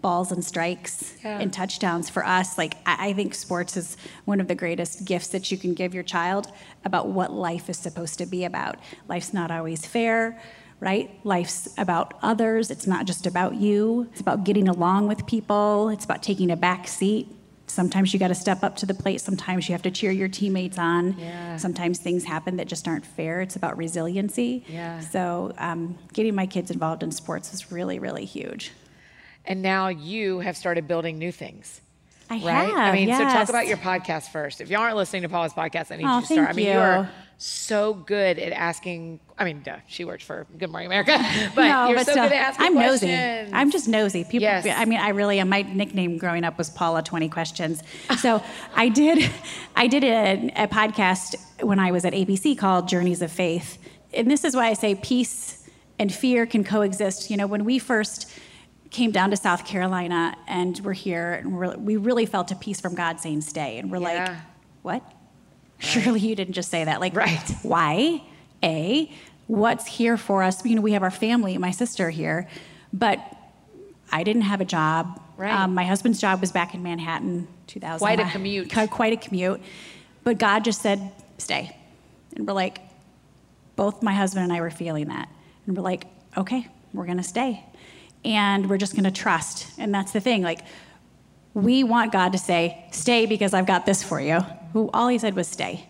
balls 0.01 0.31
and 0.31 0.43
strikes 0.43 1.13
Yeah. 1.23 1.39
and 1.39 1.51
touchdowns. 1.51 2.09
For 2.09 2.25
us, 2.25 2.57
like, 2.57 2.75
I, 2.85 3.09
I 3.09 3.13
think 3.13 3.33
sports 3.33 3.75
is 3.77 3.97
one 4.25 4.39
of 4.39 4.47
the 4.47 4.55
greatest 4.55 5.05
gifts 5.05 5.27
that 5.29 5.51
you 5.51 5.57
can 5.57 5.73
give 5.73 5.93
your 5.93 6.03
child 6.03 6.51
about 6.85 7.07
what 7.09 7.31
life 7.31 7.69
is 7.69 7.77
supposed 7.77 8.17
to 8.19 8.25
be 8.25 8.45
about. 8.45 8.75
Life's 9.07 9.33
not 9.33 9.51
always 9.51 9.85
fair. 9.85 10.39
Right? 10.79 11.19
Life's 11.23 11.67
about 11.79 12.13
others. 12.21 12.69
It's 12.69 12.85
not 12.85 13.07
just 13.07 13.25
about 13.25 13.55
you. 13.55 14.07
It's 14.11 14.21
about 14.21 14.43
getting 14.43 14.67
along 14.67 15.07
with 15.07 15.25
people. 15.25 15.89
It's 15.89 16.05
about 16.05 16.21
taking 16.21 16.51
a 16.51 16.55
back 16.55 16.87
seat. 16.87 17.27
Sometimes 17.65 18.13
you 18.13 18.19
got 18.19 18.27
to 18.27 18.35
step 18.35 18.63
up 18.63 18.75
to 18.75 18.85
the 18.85 18.93
plate. 18.93 19.19
Sometimes 19.19 19.67
you 19.67 19.73
have 19.73 19.81
to 19.81 19.89
cheer 19.91 20.11
your 20.11 20.27
teammates 20.27 20.77
on. 20.77 21.17
Yeah. 21.17 21.57
Sometimes 21.57 21.97
things 21.97 22.25
happen 22.25 22.57
that 22.57 22.67
just 22.67 22.87
aren't 22.87 23.07
fair. 23.07 23.41
It's 23.41 23.55
about 23.55 23.75
resiliency. 23.75 24.63
Yeah. 24.69 24.99
So 24.99 25.51
um, 25.57 25.97
getting 26.13 26.35
my 26.35 26.45
kids 26.45 26.69
involved 26.69 27.01
in 27.01 27.11
sports 27.11 27.55
is 27.55 27.71
really, 27.71 27.97
really 27.97 28.25
huge. 28.25 28.71
And 29.47 29.61
now 29.61 29.87
you 29.87 30.39
have 30.39 30.57
started 30.57 30.87
building 30.87 31.17
new 31.17 31.31
things. 31.31 31.81
I 32.29 32.33
right? 32.35 32.67
have. 32.67 32.77
I 32.77 32.91
mean, 32.91 33.07
so 33.13 33.19
talk 33.23 33.47
about 33.47 33.67
your 33.67 33.77
podcast 33.77 34.29
first. 34.31 34.59
If 34.59 34.69
you 34.69 34.77
aren't 34.77 34.97
listening 34.97 35.21
to 35.21 35.29
Paula's 35.29 35.53
podcast, 35.53 35.91
I 35.91 35.95
need 35.95 36.05
Oh, 36.05 36.15
you 36.15 36.21
to 36.21 36.33
start. 36.33 36.49
I 36.49 36.53
mean, 36.53 36.65
you. 36.67 36.73
are 36.73 37.09
so 37.37 37.93
good 37.93 38.37
at 38.37 38.51
asking. 38.51 39.21
I 39.39 39.45
mean, 39.45 39.61
duh, 39.63 39.77
she 39.87 40.03
works 40.03 40.25
for 40.25 40.45
Good 40.57 40.69
Morning 40.69 40.87
America, 40.87 41.17
but 41.55 41.67
no, 41.69 41.87
you're 41.87 41.97
but 41.99 42.05
so 42.05 42.11
still, 42.11 42.25
good 42.25 42.33
at 42.33 42.57
asking 42.57 42.73
questions. 42.73 43.03
I'm 43.03 43.09
questions. 43.09 43.51
nosy. 43.51 43.53
I'm 43.53 43.71
just 43.71 43.87
nosy. 43.87 44.23
People. 44.25 44.39
Yes. 44.41 44.67
I 44.67 44.83
mean, 44.83 44.99
I 44.99 45.09
really 45.09 45.39
am. 45.39 45.47
My 45.47 45.61
nickname 45.61 46.17
growing 46.17 46.43
up 46.43 46.57
was 46.57 46.69
Paula 46.69 47.01
Twenty 47.01 47.29
Questions. 47.29 47.81
So 48.19 48.43
I 48.75 48.89
did, 48.89 49.29
I 49.77 49.87
did 49.87 50.03
a, 50.03 50.63
a 50.63 50.67
podcast 50.67 51.35
when 51.63 51.79
I 51.79 51.91
was 51.91 52.03
at 52.03 52.11
ABC 52.11 52.57
called 52.57 52.89
Journeys 52.89 53.21
of 53.21 53.31
Faith, 53.31 53.77
and 54.13 54.29
this 54.29 54.43
is 54.43 54.53
why 54.53 54.67
I 54.67 54.73
say 54.73 54.95
peace 54.95 55.65
and 55.97 56.13
fear 56.13 56.45
can 56.45 56.65
coexist. 56.65 57.29
You 57.29 57.37
know, 57.37 57.47
when 57.47 57.63
we 57.63 57.79
first 57.79 58.29
came 58.91 59.11
down 59.11 59.31
to 59.31 59.37
South 59.37 59.65
Carolina 59.65 60.35
and 60.47 60.79
we're 60.83 60.93
here, 60.93 61.33
and 61.33 61.57
we're, 61.57 61.75
we 61.77 61.97
really 61.97 62.25
felt 62.25 62.51
a 62.51 62.55
peace 62.55 62.79
from 62.81 62.95
God 62.95 63.19
saying 63.19 63.41
stay, 63.41 63.77
and 63.79 63.91
we're 63.91 63.99
like, 63.99 64.15
Yeah. 64.17 64.39
what? 64.81 65.03
Surely 65.79 66.19
you 66.21 66.35
didn't 66.35 66.53
just 66.53 66.69
say 66.71 66.83
that. 66.83 66.99
Like, 66.99 67.15
Right. 67.15 67.49
why? 67.63 68.23
A, 68.63 69.11
what's 69.47 69.85
here 69.85 70.17
for 70.17 70.41
us? 70.41 70.65
You 70.65 70.75
know, 70.75 70.81
we 70.81 70.93
have 70.93 71.03
our 71.03 71.11
family, 71.11 71.57
my 71.57 71.71
sister 71.71 72.09
here, 72.09 72.47
but 72.91 73.19
I 74.11 74.23
didn't 74.23 74.43
have 74.43 74.61
a 74.61 74.65
job. 74.65 75.21
Right. 75.37 75.53
Um, 75.53 75.75
my 75.75 75.83
husband's 75.83 76.19
job 76.19 76.41
was 76.41 76.51
back 76.51 76.73
in 76.73 76.81
Manhattan, 76.81 77.47
2000. 77.67 77.99
Quite 77.99 78.19
a 78.19 78.25
commute. 78.31 78.71
Quite, 78.71 78.89
quite 78.89 79.13
a 79.13 79.17
commute. 79.17 79.61
But 80.23 80.39
God 80.39 80.63
just 80.63 80.81
said, 80.81 81.11
stay. 81.37 81.75
And 82.35 82.47
we're 82.47 82.53
like, 82.53 82.79
both 83.75 84.01
my 84.01 84.13
husband 84.13 84.45
and 84.45 84.51
I 84.53 84.61
were 84.61 84.71
feeling 84.71 85.09
that. 85.09 85.29
And 85.67 85.77
we're 85.77 85.83
like, 85.83 86.05
okay, 86.35 86.67
we're 86.93 87.05
going 87.05 87.17
to 87.17 87.23
stay. 87.23 87.63
And 88.27 88.69
we're 88.69 88.77
just 88.77 88.93
going 88.93 89.05
to 89.05 89.11
trust. 89.11 89.67
And 89.77 89.93
that's 89.93 90.11
the 90.11 90.19
thing. 90.19 90.41
Like, 90.41 90.59
we 91.53 91.83
want 91.83 92.11
God 92.11 92.33
to 92.33 92.37
say, 92.37 92.85
stay 92.91 93.25
because 93.25 93.53
I've 93.53 93.65
got 93.65 93.85
this 93.85 94.03
for 94.03 94.19
you. 94.19 94.41
Who 94.73 94.89
all 94.93 95.07
he 95.07 95.17
said 95.17 95.33
was 95.35 95.47
stay. 95.47 95.87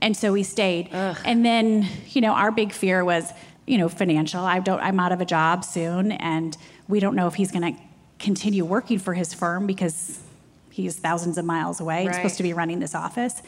And 0.00 0.16
so 0.16 0.32
we 0.32 0.44
stayed. 0.44 0.88
And 0.92 1.44
then, 1.44 1.86
you 2.10 2.20
know, 2.20 2.32
our 2.32 2.52
big 2.52 2.72
fear 2.72 3.04
was, 3.04 3.32
you 3.66 3.76
know, 3.76 3.88
financial. 3.88 4.40
I 4.44 4.60
don't 4.60 4.80
I'm 4.80 5.00
out 5.00 5.10
of 5.12 5.20
a 5.20 5.24
job 5.24 5.64
soon 5.64 6.12
and 6.12 6.56
we 6.88 7.00
don't 7.00 7.16
know 7.16 7.26
if 7.26 7.34
he's 7.34 7.50
going 7.50 7.74
to 7.74 7.80
continue 8.18 8.64
working 8.64 8.98
for 8.98 9.12
his 9.14 9.34
firm 9.34 9.66
because 9.66 10.20
he's 10.70 10.96
thousands 10.96 11.38
of 11.38 11.44
miles 11.44 11.80
away. 11.80 12.00
He's 12.02 12.08
Right. 12.08 12.16
supposed 12.16 12.36
to 12.36 12.42
be 12.44 12.52
running 12.52 12.78
this 12.80 12.94
office. 12.94 13.42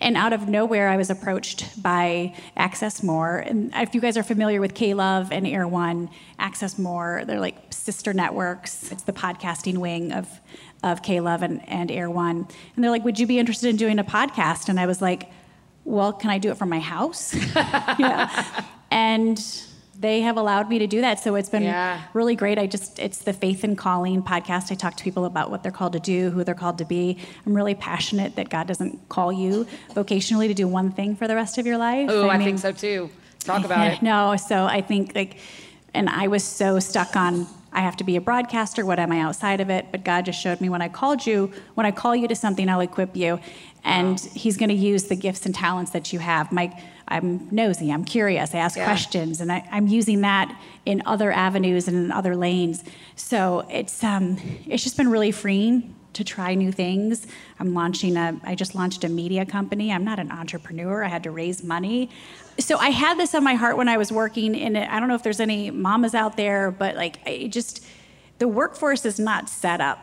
And 0.00 0.16
out 0.16 0.32
of 0.32 0.48
nowhere, 0.48 0.88
I 0.88 0.96
was 0.96 1.10
approached 1.10 1.82
by 1.82 2.34
Access 2.56 3.02
More. 3.02 3.38
And 3.38 3.70
if 3.74 3.94
you 3.94 4.00
guys 4.00 4.16
are 4.16 4.22
familiar 4.22 4.60
with 4.60 4.74
K 4.74 4.94
Love 4.94 5.30
and 5.30 5.46
Air 5.46 5.68
One, 5.68 6.08
Access 6.38 6.78
More, 6.78 7.22
they're 7.26 7.40
like 7.40 7.56
sister 7.70 8.14
networks. 8.14 8.90
It's 8.90 9.02
the 9.02 9.12
podcasting 9.12 9.78
wing 9.78 10.12
of, 10.12 10.28
of 10.82 11.02
K 11.02 11.20
Love 11.20 11.42
and, 11.42 11.66
and 11.68 11.90
Air 11.90 12.08
One. 12.08 12.48
And 12.74 12.84
they're 12.84 12.90
like, 12.90 13.04
Would 13.04 13.18
you 13.18 13.26
be 13.26 13.38
interested 13.38 13.68
in 13.68 13.76
doing 13.76 13.98
a 13.98 14.04
podcast? 14.04 14.70
And 14.70 14.80
I 14.80 14.86
was 14.86 15.02
like, 15.02 15.30
Well, 15.84 16.14
can 16.14 16.30
I 16.30 16.38
do 16.38 16.50
it 16.50 16.56
from 16.56 16.70
my 16.70 16.80
house? 16.80 17.34
yeah. 17.54 18.64
And 18.90 19.38
they 20.00 20.22
have 20.22 20.38
allowed 20.38 20.70
me 20.70 20.78
to 20.78 20.86
do 20.86 21.02
that. 21.02 21.20
So 21.20 21.34
it's 21.34 21.50
been 21.50 21.62
Yeah. 21.62 22.00
really 22.14 22.34
great. 22.34 22.58
I 22.58 22.66
just, 22.66 22.98
it's 22.98 23.18
the 23.18 23.34
Faith 23.34 23.62
and 23.64 23.76
Calling 23.76 24.22
podcast. 24.22 24.72
I 24.72 24.74
talk 24.74 24.96
to 24.96 25.04
people 25.04 25.26
about 25.26 25.50
what 25.50 25.62
they're 25.62 25.70
called 25.70 25.92
to 25.92 26.00
do, 26.00 26.30
who 26.30 26.42
they're 26.42 26.54
called 26.54 26.78
to 26.78 26.86
be. 26.86 27.18
I'm 27.44 27.54
really 27.54 27.74
passionate 27.74 28.34
that 28.36 28.48
God 28.48 28.66
doesn't 28.66 29.10
call 29.10 29.30
you 29.30 29.66
vocationally 29.94 30.48
to 30.48 30.54
do 30.54 30.66
one 30.66 30.90
thing 30.90 31.16
for 31.16 31.28
the 31.28 31.34
rest 31.34 31.58
of 31.58 31.66
your 31.66 31.76
life. 31.76 32.08
Oh, 32.10 32.30
I, 32.30 32.38
mean, 32.38 32.46
think 32.46 32.58
so 32.60 32.72
too. 32.72 33.10
Talk 33.40 33.64
about 33.66 33.86
it. 33.92 34.02
No, 34.02 34.36
so 34.36 34.64
I 34.64 34.80
think 34.80 35.14
like, 35.14 35.36
and 35.92 36.08
I 36.08 36.28
was 36.28 36.44
so 36.44 36.78
stuck 36.78 37.14
on 37.14 37.46
I 37.72 37.80
have 37.80 37.96
to 37.98 38.04
be 38.04 38.16
a 38.16 38.20
broadcaster. 38.20 38.84
What 38.84 38.98
am 38.98 39.12
I 39.12 39.20
outside 39.20 39.60
of 39.60 39.70
it? 39.70 39.86
But 39.92 40.04
God 40.04 40.24
just 40.24 40.40
showed 40.40 40.60
me 40.60 40.68
when 40.68 40.82
I 40.82 40.88
called 40.88 41.24
you, 41.26 41.52
when 41.74 41.86
I 41.86 41.90
call 41.92 42.16
you 42.16 42.26
to 42.28 42.34
something, 42.34 42.68
I'll 42.68 42.80
equip 42.80 43.16
you, 43.16 43.38
and 43.84 44.18
He's 44.20 44.56
going 44.56 44.70
to 44.70 44.74
use 44.74 45.04
the 45.04 45.16
gifts 45.16 45.46
and 45.46 45.54
talents 45.54 45.92
that 45.92 46.12
you 46.12 46.18
have. 46.18 46.50
My, 46.50 46.76
I'm 47.08 47.48
nosy. 47.50 47.92
I'm 47.92 48.04
curious. 48.04 48.54
I 48.54 48.58
ask 48.58 48.76
Yeah. 48.76 48.84
questions, 48.84 49.40
and 49.40 49.52
I, 49.52 49.66
I'm 49.70 49.86
using 49.86 50.20
that 50.22 50.54
in 50.84 51.02
other 51.06 51.30
avenues 51.30 51.86
and 51.88 51.96
in 51.96 52.10
other 52.12 52.34
lanes. 52.36 52.82
So 53.16 53.66
it's 53.70 54.02
um, 54.02 54.36
it's 54.66 54.82
just 54.82 54.96
been 54.96 55.08
really 55.10 55.30
freeing 55.30 55.94
to 56.12 56.24
try 56.24 56.54
new 56.54 56.72
things. 56.72 57.26
I'm 57.58 57.74
launching 57.74 58.16
a, 58.16 58.38
I 58.44 58.54
just 58.54 58.74
launched 58.74 59.04
a 59.04 59.08
media 59.08 59.46
company. 59.46 59.92
I'm 59.92 60.04
not 60.04 60.18
an 60.18 60.30
entrepreneur. 60.30 61.04
I 61.04 61.08
had 61.08 61.22
to 61.24 61.30
raise 61.30 61.62
money. 61.62 62.10
So 62.58 62.76
I 62.78 62.90
had 62.90 63.18
this 63.18 63.34
on 63.34 63.44
my 63.44 63.54
heart 63.54 63.76
when 63.76 63.88
I 63.88 63.96
was 63.96 64.10
working 64.10 64.54
in 64.54 64.76
it. 64.76 64.88
I 64.90 64.98
don't 64.98 65.08
know 65.08 65.14
if 65.14 65.22
there's 65.22 65.40
any 65.40 65.70
mamas 65.70 66.14
out 66.14 66.36
there, 66.36 66.70
but 66.70 66.96
like, 66.96 67.18
I 67.26 67.48
just, 67.48 67.84
the 68.38 68.48
workforce 68.48 69.04
is 69.04 69.18
not 69.18 69.48
set 69.48 69.80
up 69.80 69.98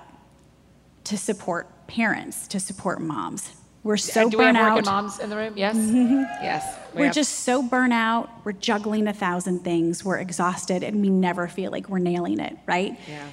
to 1.05 1.17
support 1.17 1.87
parents, 1.87 2.47
to 2.49 2.59
support 2.59 3.01
moms. 3.01 3.51
We're 3.83 3.95
so 3.97 4.29
Do 4.29 4.37
we 4.37 4.43
have 4.43 4.55
burnt 4.55 4.75
working 4.75 4.85
moms 4.85 5.19
in 5.19 5.29
the 5.29 5.37
room? 5.37 5.53
Yes. 5.55 5.77
Mm-hmm. 5.77 6.23
Yes. 6.43 6.77
we 6.93 6.99
We're 6.99 7.05
have. 7.05 7.15
just 7.15 7.41
so 7.41 7.63
burnt 7.63 7.93
out. 7.93 8.29
We're 8.43 8.51
juggling 8.51 9.07
a 9.07 9.13
thousand 9.13 9.63
things. 9.63 10.03
We're 10.03 10.17
exhausted, 10.17 10.83
and 10.83 10.99
we 10.99 11.09
never 11.09 11.47
feel 11.47 11.71
like 11.71 11.87
we're 11.87 11.99
nailing 11.99 12.39
it, 12.39 12.57
right? 12.65 12.99
Yeah. 13.07 13.25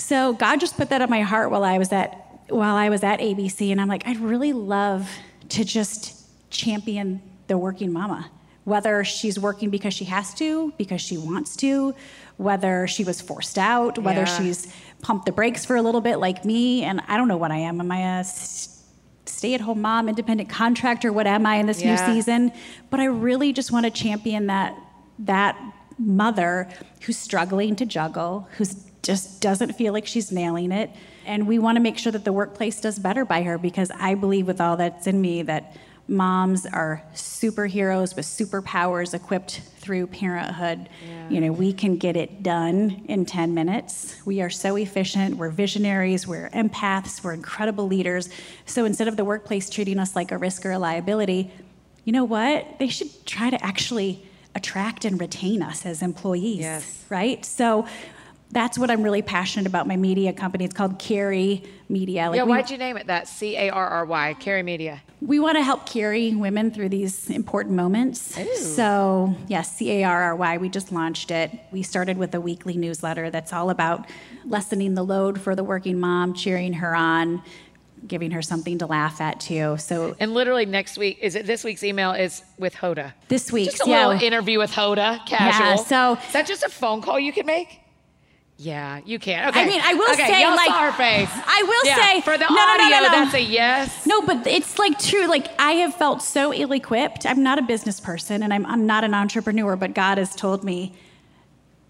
So 0.00 0.32
God 0.32 0.60
just 0.60 0.76
put 0.76 0.88
that 0.90 1.02
on 1.02 1.10
my 1.10 1.20
heart 1.22 1.50
while 1.50 1.62
I 1.64 1.78
was 1.78 1.92
at 1.92 2.26
while 2.48 2.74
I 2.74 2.88
was 2.88 3.04
at 3.04 3.20
ABC, 3.20 3.70
and 3.70 3.80
I'm 3.80 3.86
like, 3.86 4.04
I'd 4.08 4.18
really 4.18 4.52
love 4.52 5.08
to 5.50 5.64
just 5.64 6.50
champion 6.50 7.22
the 7.46 7.56
working 7.56 7.92
mama, 7.92 8.28
whether 8.64 9.04
she's 9.04 9.38
working 9.38 9.70
because 9.70 9.94
she 9.94 10.04
has 10.06 10.34
to, 10.34 10.72
because 10.76 11.00
she 11.00 11.16
wants 11.16 11.54
to, 11.56 11.94
whether 12.38 12.88
she 12.88 13.04
was 13.04 13.20
forced 13.20 13.56
out, 13.56 13.98
whether 13.98 14.22
Yeah. 14.22 14.24
she's 14.24 14.66
pumped 15.00 15.26
the 15.26 15.32
brakes 15.32 15.64
for 15.64 15.76
a 15.76 15.82
little 15.82 16.00
bit 16.00 16.16
like 16.16 16.44
me, 16.44 16.82
and 16.82 17.00
I 17.06 17.16
don't 17.16 17.28
know 17.28 17.36
what 17.36 17.52
I 17.52 17.58
am. 17.58 17.80
Am 17.80 17.92
I 17.92 18.18
a 18.18 18.24
stay-at-home 19.26 19.80
mom, 19.80 20.08
independent 20.08 20.48
contractor? 20.48 21.12
What 21.12 21.28
am 21.28 21.46
I 21.46 21.56
in 21.56 21.66
this 21.66 21.80
Yeah. 21.82 21.90
new 21.90 22.14
season? 22.14 22.50
But 22.90 22.98
I 22.98 23.04
really 23.04 23.52
just 23.52 23.70
want 23.70 23.84
to 23.84 23.90
champion 23.90 24.48
that 24.48 24.74
that 25.20 25.56
mother 25.98 26.68
who's 27.02 27.18
struggling 27.18 27.76
to 27.76 27.86
juggle, 27.86 28.48
who's 28.56 28.74
just 29.02 29.40
doesn't 29.40 29.72
feel 29.74 29.92
like 29.92 30.06
she's 30.06 30.30
nailing 30.32 30.72
it. 30.72 30.90
And 31.26 31.46
we 31.46 31.58
want 31.58 31.76
to 31.76 31.80
make 31.80 31.98
sure 31.98 32.12
that 32.12 32.24
the 32.24 32.32
workplace 32.32 32.80
does 32.80 32.98
better 32.98 33.24
by 33.24 33.42
her 33.42 33.58
because 33.58 33.90
I 33.98 34.14
believe 34.14 34.46
with 34.46 34.60
all 34.60 34.76
that's 34.76 35.06
in 35.06 35.20
me 35.20 35.42
that 35.42 35.76
moms 36.08 36.66
are 36.66 37.02
superheroes 37.14 38.16
with 38.16 38.26
superpowers 38.26 39.14
equipped 39.14 39.60
through 39.78 40.08
parenthood. 40.08 40.88
You 41.28 41.40
know, 41.40 41.52
we 41.52 41.72
can 41.72 41.96
get 41.96 42.16
it 42.16 42.42
done 42.42 43.04
in 43.08 43.24
10 43.24 43.54
minutes. 43.54 44.16
We 44.24 44.42
are 44.42 44.50
so 44.50 44.74
efficient. 44.76 45.36
We're 45.36 45.50
visionaries. 45.50 46.26
We're 46.26 46.50
empaths. 46.50 47.22
We're 47.22 47.32
incredible 47.34 47.86
leaders. 47.86 48.28
So 48.66 48.84
instead 48.84 49.06
of 49.06 49.16
the 49.16 49.24
workplace 49.24 49.70
treating 49.70 50.00
us 50.00 50.16
like 50.16 50.32
a 50.32 50.38
risk 50.38 50.66
or 50.66 50.72
a 50.72 50.78
liability, 50.80 51.52
you 52.04 52.12
know 52.12 52.24
what? 52.24 52.78
They 52.80 52.88
should 52.88 53.24
try 53.24 53.50
to 53.50 53.64
actually 53.64 54.26
attract 54.56 55.04
and 55.04 55.20
retain 55.20 55.62
us 55.62 55.86
as 55.86 56.02
employees, 56.02 56.58
Yes. 56.58 57.04
right? 57.08 57.44
So 57.44 57.86
that's 58.52 58.76
what 58.78 58.90
I'm 58.90 59.02
really 59.02 59.22
passionate 59.22 59.66
about. 59.66 59.86
My 59.86 59.96
media 59.96 60.32
company, 60.32 60.64
it's 60.64 60.74
called 60.74 60.98
Carry 60.98 61.62
Media. 61.88 62.28
Like 62.28 62.36
yeah. 62.36 62.42
we, 62.44 62.50
Why'd 62.50 62.70
you 62.70 62.78
name 62.78 62.96
it 62.96 63.06
that? 63.06 63.28
C 63.28 63.56
A 63.56 63.70
R 63.70 63.86
R 63.86 64.04
Y. 64.04 64.34
Carry 64.40 64.62
Media. 64.62 65.02
we 65.20 65.38
want 65.38 65.56
to 65.56 65.62
help 65.62 65.86
carry 65.86 66.34
women 66.34 66.70
through 66.70 66.88
these 66.88 67.30
important 67.30 67.76
moments. 67.76 68.36
Ooh. 68.38 68.56
So, 68.56 69.34
yes, 69.48 69.76
C 69.76 69.90
A 70.00 70.04
R 70.04 70.22
R 70.24 70.36
Y, 70.36 70.58
we 70.58 70.68
just 70.68 70.90
launched 70.92 71.30
it. 71.30 71.50
We 71.70 71.82
started 71.82 72.18
with 72.18 72.34
a 72.34 72.40
weekly 72.40 72.76
newsletter 72.76 73.30
that's 73.30 73.52
all 73.52 73.70
about 73.70 74.06
lessening 74.44 74.94
the 74.94 75.02
load 75.04 75.40
for 75.40 75.54
the 75.54 75.62
working 75.64 76.00
mom, 76.00 76.34
cheering 76.34 76.72
her 76.74 76.94
on, 76.94 77.42
giving 78.06 78.30
her 78.32 78.40
something 78.42 78.78
to 78.78 78.86
laugh 78.86 79.20
at 79.20 79.38
too. 79.40 79.76
So, 79.78 80.16
And 80.18 80.32
literally 80.34 80.66
next 80.66 80.96
week 80.98 81.18
is 81.20 81.34
it? 81.36 81.46
This 81.46 81.62
week's 81.62 81.84
email 81.84 82.12
is 82.12 82.42
with 82.58 82.74
Hoda. 82.74 83.12
this 83.28 83.52
week's, 83.52 83.74
Just 83.74 83.86
a 83.86 83.90
yeah. 83.90 84.06
little 84.08 84.22
interview 84.22 84.58
with 84.58 84.72
Hoda, 84.72 85.24
casual. 85.26 85.66
Yeah, 85.68 85.76
so- 85.76 86.14
is 86.26 86.32
that 86.32 86.46
just 86.46 86.62
a 86.64 86.68
phone 86.70 87.02
call 87.02 87.20
you 87.20 87.32
can 87.32 87.46
make? 87.46 87.79
Yeah, 88.62 89.00
you 89.06 89.18
can. 89.18 89.48
Okay. 89.48 89.62
I 89.62 89.66
mean, 89.66 89.80
I 89.82 89.94
will 89.94 90.12
okay, 90.12 90.26
say, 90.26 90.42
y'all 90.42 90.54
like- 90.54 90.68
saw 90.68 90.84
her 90.84 90.92
face. 90.92 91.30
I 91.32 91.62
will 91.66 91.86
Yeah, 91.86 91.96
say- 91.96 92.20
for 92.20 92.36
the 92.36 92.44
No, 92.44 92.54
no, 92.54 92.56
no, 92.56 92.72
audio, 92.84 92.88
no, 92.88 93.02
no. 93.04 93.08
that's 93.08 93.34
a 93.34 93.40
yes. 93.40 94.04
No, 94.06 94.20
but 94.20 94.46
it's 94.46 94.78
like 94.78 94.98
true. 94.98 95.26
Like 95.26 95.46
I 95.58 95.72
have 95.72 95.94
felt 95.94 96.20
so 96.20 96.52
ill-equipped. 96.52 97.24
I'm 97.24 97.42
not 97.42 97.58
a 97.58 97.62
business 97.62 98.00
person 98.00 98.42
and 98.42 98.52
I'm, 98.52 98.66
I'm 98.66 98.84
not 98.84 99.02
an 99.02 99.14
entrepreneur, 99.14 99.76
but 99.76 99.94
God 99.94 100.18
has 100.18 100.36
told 100.36 100.62
me 100.62 100.94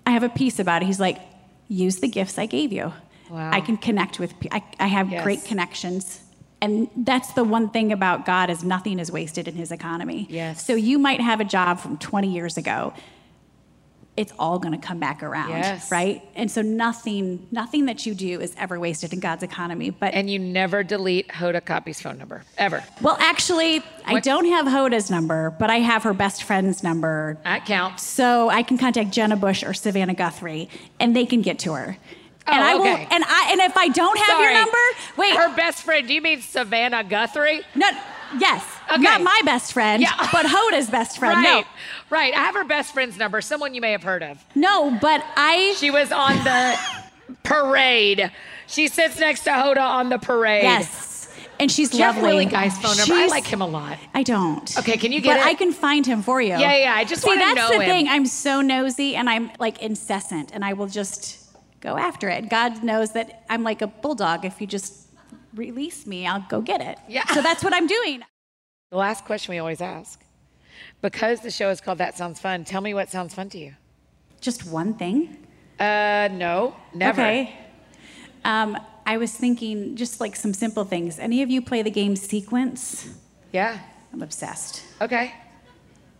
I 0.06 0.12
have 0.12 0.22
a 0.22 0.28
piece 0.28 0.60
about 0.60 0.82
it. 0.82 0.86
He's 0.86 1.00
like, 1.00 1.18
use 1.66 1.96
the 1.96 2.08
gifts 2.08 2.38
I 2.38 2.46
gave 2.46 2.72
you. 2.72 2.92
Wow. 3.28 3.50
I 3.52 3.60
can 3.60 3.76
connect 3.76 4.20
with. 4.20 4.32
I, 4.52 4.62
I 4.78 4.86
have 4.86 5.10
Yes. 5.10 5.24
great 5.24 5.44
connections. 5.44 6.20
And 6.62 6.88
that's 6.96 7.32
the 7.32 7.42
one 7.42 7.70
thing 7.70 7.90
about 7.90 8.24
God 8.26 8.48
is 8.48 8.62
nothing 8.62 9.00
is 9.00 9.10
wasted 9.10 9.48
in 9.48 9.56
his 9.56 9.72
economy. 9.72 10.28
Yes. 10.30 10.64
So 10.64 10.74
you 10.76 11.00
might 11.00 11.20
have 11.20 11.40
a 11.40 11.44
job 11.44 11.80
from 11.80 11.96
20 11.98 12.32
years 12.32 12.56
ago. 12.56 12.92
It's 14.20 14.32
all 14.38 14.58
going 14.58 14.78
to 14.78 14.86
come 14.86 14.98
back 15.00 15.22
around, 15.22 15.48
Yes. 15.48 15.90
right? 15.90 16.22
And 16.34 16.50
so 16.50 16.60
nothing, 16.60 17.46
nothing 17.50 17.86
that 17.86 18.04
you 18.04 18.14
do 18.14 18.38
is 18.38 18.54
ever 18.58 18.78
wasted 18.78 19.14
in 19.14 19.20
God's 19.20 19.42
economy. 19.42 19.88
But 19.88 20.12
And 20.12 20.28
you 20.28 20.38
never 20.38 20.82
delete 20.82 21.28
Hoda 21.28 21.62
Kotb's 21.64 22.02
phone 22.02 22.18
number 22.18 22.42
ever. 22.58 22.84
well, 23.00 23.16
actually, 23.18 23.82
I 24.04 24.20
don't 24.20 24.44
have 24.44 24.66
Hoda's 24.66 25.10
number, 25.10 25.50
but 25.58 25.70
I 25.70 25.76
have 25.78 26.02
her 26.02 26.12
best 26.12 26.42
friend's 26.42 26.82
number. 26.82 27.38
That 27.44 27.64
counts. 27.64 28.02
So 28.02 28.50
I 28.50 28.62
can 28.62 28.76
contact 28.76 29.10
Jenna 29.10 29.36
Bush 29.36 29.62
or 29.64 29.72
Savannah 29.72 30.12
Guthrie, 30.14 30.68
and 31.00 31.16
they 31.16 31.24
can 31.24 31.40
get 31.40 31.58
to 31.60 31.72
her. 31.72 31.96
and 32.46 32.62
Oh, 32.62 32.66
I 32.66 32.74
will. 32.74 32.82
okay. 32.92 33.08
And 33.10 33.24
I. 33.26 33.48
And 33.52 33.60
if 33.62 33.76
I 33.76 33.88
don't 33.88 34.18
have 34.18 34.26
Sorry. 34.26 34.42
your 34.44 34.52
number, 34.52 34.78
wait. 35.16 35.34
Her 35.36 35.56
best 35.56 35.82
friend. 35.82 36.06
Do 36.06 36.12
you 36.12 36.20
mean 36.20 36.42
Savannah 36.42 37.04
Guthrie? 37.04 37.62
no. 37.74 37.86
Yes. 38.38 38.64
Okay. 38.92 39.02
Not 39.02 39.22
my 39.22 39.40
best 39.44 39.72
friend, 39.72 40.00
Yeah. 40.00 40.12
but 40.32 40.46
Hoda's 40.46 40.88
best 40.88 41.18
friend. 41.18 41.34
Right. 41.44 41.64
Right. 42.10 42.34
I 42.34 42.38
have 42.40 42.54
her 42.54 42.64
best 42.64 42.92
friend's 42.92 43.16
number. 43.16 43.40
Someone 43.40 43.72
you 43.74 43.80
may 43.80 43.92
have 43.92 44.02
heard 44.02 44.22
of. 44.22 44.44
No. 44.54 44.96
But 45.00 45.24
I. 45.36 45.74
She 45.78 45.90
was 45.90 46.10
on 46.12 46.34
the 46.44 46.78
parade. 47.44 48.30
She 48.66 48.88
sits 48.88 49.18
next 49.18 49.44
to 49.44 49.50
Hoda 49.50 49.78
on 49.80 50.08
the 50.08 50.18
parade. 50.18 50.62
yes. 50.64 51.08
And 51.58 51.70
she's 51.70 51.90
Do 51.90 51.98
you 51.98 52.04
have 52.04 52.14
lovely. 52.16 52.30
Willie 52.30 52.46
Geist's 52.46 52.80
phone 52.80 52.96
number? 52.96 53.12
I 53.14 53.18
She's- 53.18 53.30
like 53.30 53.46
him 53.46 53.60
a 53.60 53.66
lot. 53.66 53.98
I 54.14 54.22
don't. 54.22 54.78
Okay, 54.78 54.96
can 54.96 55.12
you 55.12 55.20
get 55.20 55.36
but 55.36 55.40
it? 55.46 55.46
I 55.46 55.52
can 55.54 55.72
find 55.72 56.06
him 56.06 56.22
for 56.22 56.40
you. 56.40 56.50
Yeah, 56.58 56.74
yeah, 56.74 56.94
I 56.94 57.04
just 57.04 57.20
See, 57.22 57.28
wanna 57.28 57.40
get 57.40 57.48
it. 57.48 57.50
See, 57.50 57.54
that's 57.56 57.70
know 57.72 57.78
the 57.78 57.84
him. 57.84 57.90
thing. 57.90 58.08
I'm 58.08 58.24
so 58.24 58.62
nosy 58.62 59.14
and 59.14 59.28
I'm 59.28 59.50
like 59.58 59.82
incessant, 59.82 60.52
and 60.54 60.64
I 60.64 60.72
will 60.72 60.86
just 60.86 61.36
go 61.82 61.98
after 61.98 62.30
it. 62.30 62.48
God 62.48 62.82
knows 62.82 63.12
that 63.12 63.44
I'm 63.50 63.62
like 63.62 63.82
a 63.82 63.88
bulldog. 63.88 64.46
If 64.46 64.58
you 64.62 64.66
just 64.66 65.06
release 65.54 66.06
me, 66.06 66.26
I'll 66.26 66.46
go 66.48 66.62
get 66.62 66.80
it. 66.80 66.98
Yeah. 67.08 67.26
So 67.26 67.42
that's 67.42 67.62
what 67.62 67.74
I'm 67.74 67.86
doing. 67.86 68.22
The 68.90 68.96
last 68.96 69.26
question 69.26 69.52
we 69.52 69.58
always 69.58 69.82
ask. 69.82 70.18
Because 71.02 71.40
the 71.40 71.50
show 71.50 71.70
is 71.70 71.80
called 71.80 71.98
That 71.98 72.16
Sounds 72.16 72.40
Fun, 72.40 72.64
tell 72.64 72.80
me 72.80 72.92
what 72.94 73.10
sounds 73.10 73.34
fun 73.34 73.48
to 73.50 73.58
you. 73.58 73.74
Just 74.40 74.66
one 74.66 74.94
thing. 74.94 75.46
Uh, 75.78 76.28
no, 76.32 76.76
never. 76.94 77.20
Okay. 77.20 77.54
Um, 78.44 78.76
I 79.06 79.16
was 79.16 79.32
thinking 79.32 79.96
just 79.96 80.20
like 80.20 80.36
some 80.36 80.52
simple 80.52 80.84
things. 80.84 81.18
Any 81.18 81.42
of 81.42 81.50
you 81.50 81.62
play 81.62 81.82
the 81.82 81.90
game 81.90 82.16
Sequence? 82.16 83.08
Yeah. 83.52 83.78
I'm 84.12 84.22
obsessed. 84.22 84.82
Okay. 85.00 85.34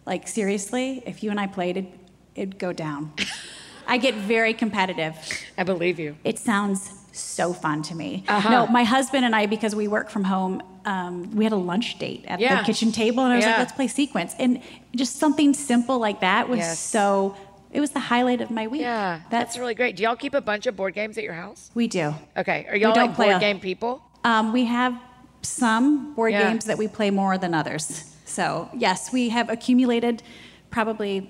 Like 0.07 0.29
seriously, 0.29 1.03
if 1.07 1.23
you 1.23 1.31
and 1.31 1.39
I 1.39 1.47
played 1.47 1.77
it, 1.77 1.87
it'd 2.35 2.59
go 2.59 2.73
down. 2.73 3.13
I 3.87 3.99
get 3.99 4.15
very 4.15 4.55
competitive. 4.55 5.15
I 5.59 5.65
believe 5.65 5.99
you. 5.99 6.17
It 6.25 6.39
sounds 6.39 6.91
so 7.13 7.53
fun 7.53 7.83
to 7.83 7.95
me. 7.95 8.25
Uh-huh. 8.29 8.51
No, 8.51 8.67
my 8.67 8.85
husband 8.85 9.25
and 9.25 9.35
I, 9.35 9.47
because 9.47 9.75
we 9.75 9.89
work 9.89 10.11
from 10.11 10.25
home, 10.25 10.63
um, 10.85 11.35
we 11.37 11.45
had 11.45 11.53
a 11.53 11.57
lunch 11.57 11.99
date 11.99 12.25
at 12.29 12.41
Yeah. 12.41 12.59
the 12.61 12.65
kitchen 12.65 12.93
table, 12.93 13.25
and 13.25 13.33
I 13.33 13.37
was 13.37 13.45
Yeah. 13.45 13.51
like, 13.53 13.59
let's 13.61 13.73
play 13.73 13.89
sequence. 13.89 14.35
And 14.39 14.61
just 14.95 15.19
something 15.19 15.53
simple 15.55 15.99
like 15.99 16.21
that 16.21 16.49
was 16.49 16.59
Yes. 16.61 16.79
so, 16.79 17.37
it 17.73 17.81
was 17.81 17.91
the 17.91 18.01
highlight 18.01 18.41
of 18.41 18.51
my 18.51 18.67
week. 18.67 18.81
Yeah, 18.81 19.21
that's 19.31 19.57
really 19.59 19.75
great. 19.75 19.97
Do 19.97 20.03
y'all 20.03 20.17
keep 20.17 20.35
a 20.35 20.41
bunch 20.41 20.67
of 20.67 20.77
board 20.77 20.95
games 20.95 21.19
at 21.19 21.25
your 21.25 21.35
house? 21.35 21.71
We 21.75 21.87
do. 21.87 22.15
Okay. 22.37 22.67
Are 22.69 22.77
y'all 22.77 22.95
like 22.97 23.17
board 23.17 23.29
a- 23.37 23.39
game 23.39 23.61
people? 23.61 24.03
Um, 24.25 24.53
we 24.53 24.65
have 24.65 24.95
some 25.43 26.15
board 26.15 26.33
Yeah. 26.33 26.49
games 26.51 26.65
that 26.67 26.79
we 26.79 26.89
play 26.89 27.11
more 27.11 27.39
than 27.39 27.55
others. 27.55 28.05
So, 28.25 28.69
yes, 28.77 29.13
we 29.13 29.29
have 29.31 29.49
accumulated 29.49 30.23
probably 30.71 31.29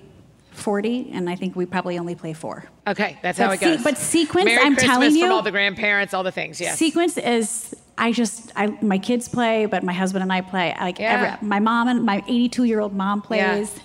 40, 0.51 1.11
and 1.13 1.29
I 1.29 1.35
think 1.35 1.55
we 1.55 1.65
probably 1.65 1.97
only 1.97 2.15
play 2.15 2.33
four. 2.33 2.65
Okay, 2.87 3.17
that's 3.21 3.37
But 3.39 3.45
how 3.47 3.51
it 3.53 3.59
se- 3.59 3.75
goes. 3.77 3.83
but 3.83 3.97
sequence, 3.97 4.45
Merry 4.45 4.61
I'm 4.61 4.73
Christmas 4.73 4.91
telling 4.91 5.09
from 5.11 5.17
you- 5.17 5.31
all 5.31 5.41
the 5.41 5.51
grandparents, 5.51 6.13
all 6.13 6.23
the 6.23 6.31
things. 6.31 6.59
Yes. 6.59 6.77
Sequence 6.77 7.17
is 7.17 7.73
I 7.97 8.11
just 8.11 8.51
I 8.55 8.67
my 8.81 8.97
kids 8.97 9.27
play, 9.29 9.65
but 9.65 9.83
my 9.83 9.93
husband 9.93 10.23
and 10.23 10.31
I 10.33 10.41
play. 10.41 10.75
Like 10.79 10.99
Yeah. 10.99 11.37
every, 11.37 11.47
my 11.47 11.59
mom 11.59 11.87
and 11.87 12.03
my 12.03 12.23
82 12.27 12.63
year 12.65 12.79
old 12.79 12.93
mom 12.93 13.21
plays, 13.21 13.79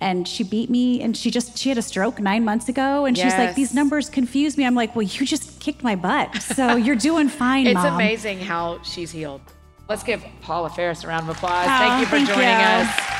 and 0.00 0.26
she 0.26 0.42
beat 0.44 0.70
me 0.70 1.02
and 1.02 1.16
she 1.16 1.30
just 1.30 1.58
she 1.58 1.68
had 1.68 1.76
a 1.78 1.82
stroke 1.82 2.18
nine 2.20 2.42
months 2.44 2.68
ago 2.70 3.04
and 3.04 3.16
she's 3.18 3.34
like 3.36 3.54
these 3.54 3.74
numbers 3.74 4.08
confuse 4.08 4.56
me 4.56 4.64
i'm 4.64 4.74
like 4.74 4.96
well 4.96 5.02
you 5.02 5.26
just 5.26 5.60
kicked 5.60 5.82
my 5.82 5.94
butt 5.94 6.40
so 6.40 6.74
you're 6.86 6.96
doing 6.96 7.28
fine 7.28 7.66
It's 7.66 7.74
Mom. 7.74 7.94
amazing 7.96 8.40
how 8.40 8.80
she's 8.82 9.10
healed. 9.10 9.42
Let's 9.90 10.02
give 10.04 10.24
Paula 10.40 10.70
Faris 10.70 11.02
a 11.04 11.08
round 11.08 11.28
of 11.28 11.36
applause. 11.36 11.66
Oh, 11.66 11.78
thank 11.78 12.00
you 12.00 12.06
for 12.06 12.16
thank 12.16 12.28
joining 12.28 12.48
you. 12.48 12.54
us. 12.54 13.19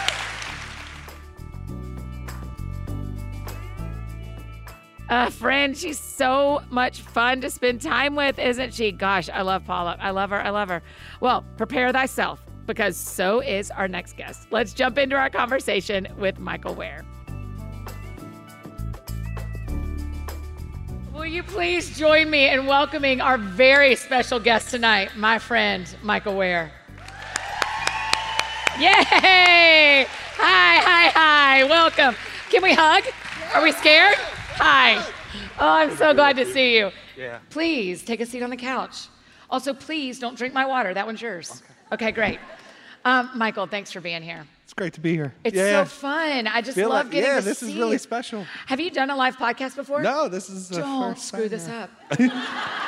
Uh, 5.11 5.29
friend, 5.29 5.77
she's 5.77 5.99
so 5.99 6.63
much 6.71 7.01
fun 7.03 7.41
to 7.41 7.51
spend 7.51 7.83
time 7.83 8.15
with, 8.15 8.39
isn't 8.39 8.73
she? 8.73 8.93
Gosh, 8.93 9.29
I 9.29 9.43
love 9.43 9.65
Paula. 9.65 9.97
I 10.01 10.11
love 10.11 10.31
her. 10.31 10.41
I 10.41 10.51
love 10.51 10.69
her. 10.69 10.85
Well, 11.19 11.45
prepare 11.57 11.91
thyself 11.91 12.47
because 12.65 12.97
so 12.97 13.41
is 13.41 13.73
our 13.73 13.89
next 13.89 14.17
guest. 14.17 14.47
Let's 14.53 14.73
jump 14.73 14.99
into 14.99 15.17
our 15.17 15.29
conversation 15.29 16.07
with 16.17 16.39
Michael 16.39 16.77
Wear. 16.77 17.05
Will 21.13 21.27
you 21.27 21.43
please 21.43 21.99
join 21.99 22.31
me 22.31 22.49
in 22.49 22.67
welcoming 22.67 23.21
our 23.21 23.37
very 23.37 23.97
special 23.97 24.39
guest 24.39 24.71
tonight, 24.71 25.11
my 25.17 25.41
friend 25.41 25.93
Michael 26.05 26.37
Wear? 26.37 26.71
Yay! 28.79 30.07
Hi, 30.37 30.79
hi, 30.79 31.09
hi. 31.09 31.65
Welcome. 31.65 32.15
Can 32.49 32.63
we 32.63 32.75
hug? 32.75 33.03
Are 33.53 33.63
we 33.65 33.73
scared? 33.73 34.17
Hi. 34.63 35.03
Oh, 35.59 35.69
I'm 35.69 35.97
so 35.97 36.13
glad 36.13 36.37
to 36.37 36.45
see 36.45 36.77
you. 36.77 36.91
Yeah. 37.17 37.39
Please 37.49 38.05
take 38.05 38.21
a 38.21 38.27
seat 38.27 38.43
on 38.43 38.51
the 38.51 38.57
couch. 38.57 39.09
Also, 39.49 39.73
please 39.73 40.19
don't 40.19 40.37
drink 40.37 40.53
my 40.53 40.67
water. 40.67 40.93
That 40.93 41.07
one's 41.07 41.23
yours. 41.23 41.63
Okay, 41.93 42.13
great. 42.13 42.39
Um, 43.07 43.31
Michael, 43.35 43.67
thanks 43.67 43.91
for 43.91 44.01
being 44.03 44.23
here. 44.23 44.47
It's 44.65 44.75
great 44.75 44.93
to 44.93 45.01
be 45.01 45.15
here. 45.15 45.33
It's 45.45 45.57
yeah. 45.57 45.83
so 45.83 45.89
fun. 45.89 46.47
I 46.47 46.61
just 46.61 46.77
Feel 46.77 46.91
love 46.91 47.07
like- 47.07 47.13
getting 47.13 47.31
yeah, 47.31 47.39
to 47.41 47.45
this 47.45 47.59
see 47.61 47.71
is 47.73 47.77
really 47.77 47.97
special. 47.99 48.45
Have 48.67 48.79
you 48.81 48.91
done 48.91 49.09
a 49.09 49.17
live 49.17 49.37
podcast 49.39 49.77
before? 49.77 50.03
No, 50.03 50.29
this 50.29 50.51
is 50.51 50.69
the 50.69 50.81
Don't 50.81 51.15
first 51.15 51.29
screw 51.29 51.49
time, 51.49 51.49
this 51.49 51.67
yeah. 51.69 51.87
up. 52.29 52.47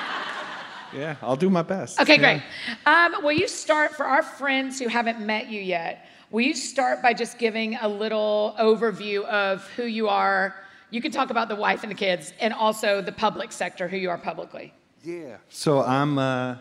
Yeah, 0.94 1.16
I'll 1.22 1.36
do 1.36 1.48
my 1.48 1.62
best. 1.62 1.98
Okay, 2.02 2.20
Yeah. 2.20 2.34
great. 2.34 2.42
Um, 2.84 3.24
will 3.24 3.32
you 3.32 3.48
start 3.48 3.92
for 3.96 4.04
our 4.04 4.22
friends 4.22 4.78
who 4.78 4.88
haven't 4.88 5.20
met 5.20 5.48
you 5.48 5.58
yet? 5.58 6.04
Will 6.30 6.42
you 6.42 6.52
start 6.54 7.00
by 7.00 7.14
just 7.14 7.38
giving 7.38 7.76
a 7.76 7.88
little 7.88 8.54
overview 8.60 9.24
of 9.24 9.66
who 9.70 9.84
you 9.84 10.10
are? 10.10 10.54
You 10.92 11.00
can 11.00 11.10
talk 11.10 11.30
about 11.30 11.48
the 11.48 11.56
wife 11.56 11.84
and 11.84 11.90
the 11.90 11.96
kids, 11.96 12.34
and 12.38 12.52
also 12.52 13.00
the 13.00 13.12
public 13.12 13.50
sector, 13.50 13.88
who 13.88 13.96
you 13.96 14.10
are 14.10 14.18
publicly. 14.18 14.74
Yeah. 15.02 15.38
So 15.48 15.82
I'm 15.82 16.18
uh, 16.18 16.56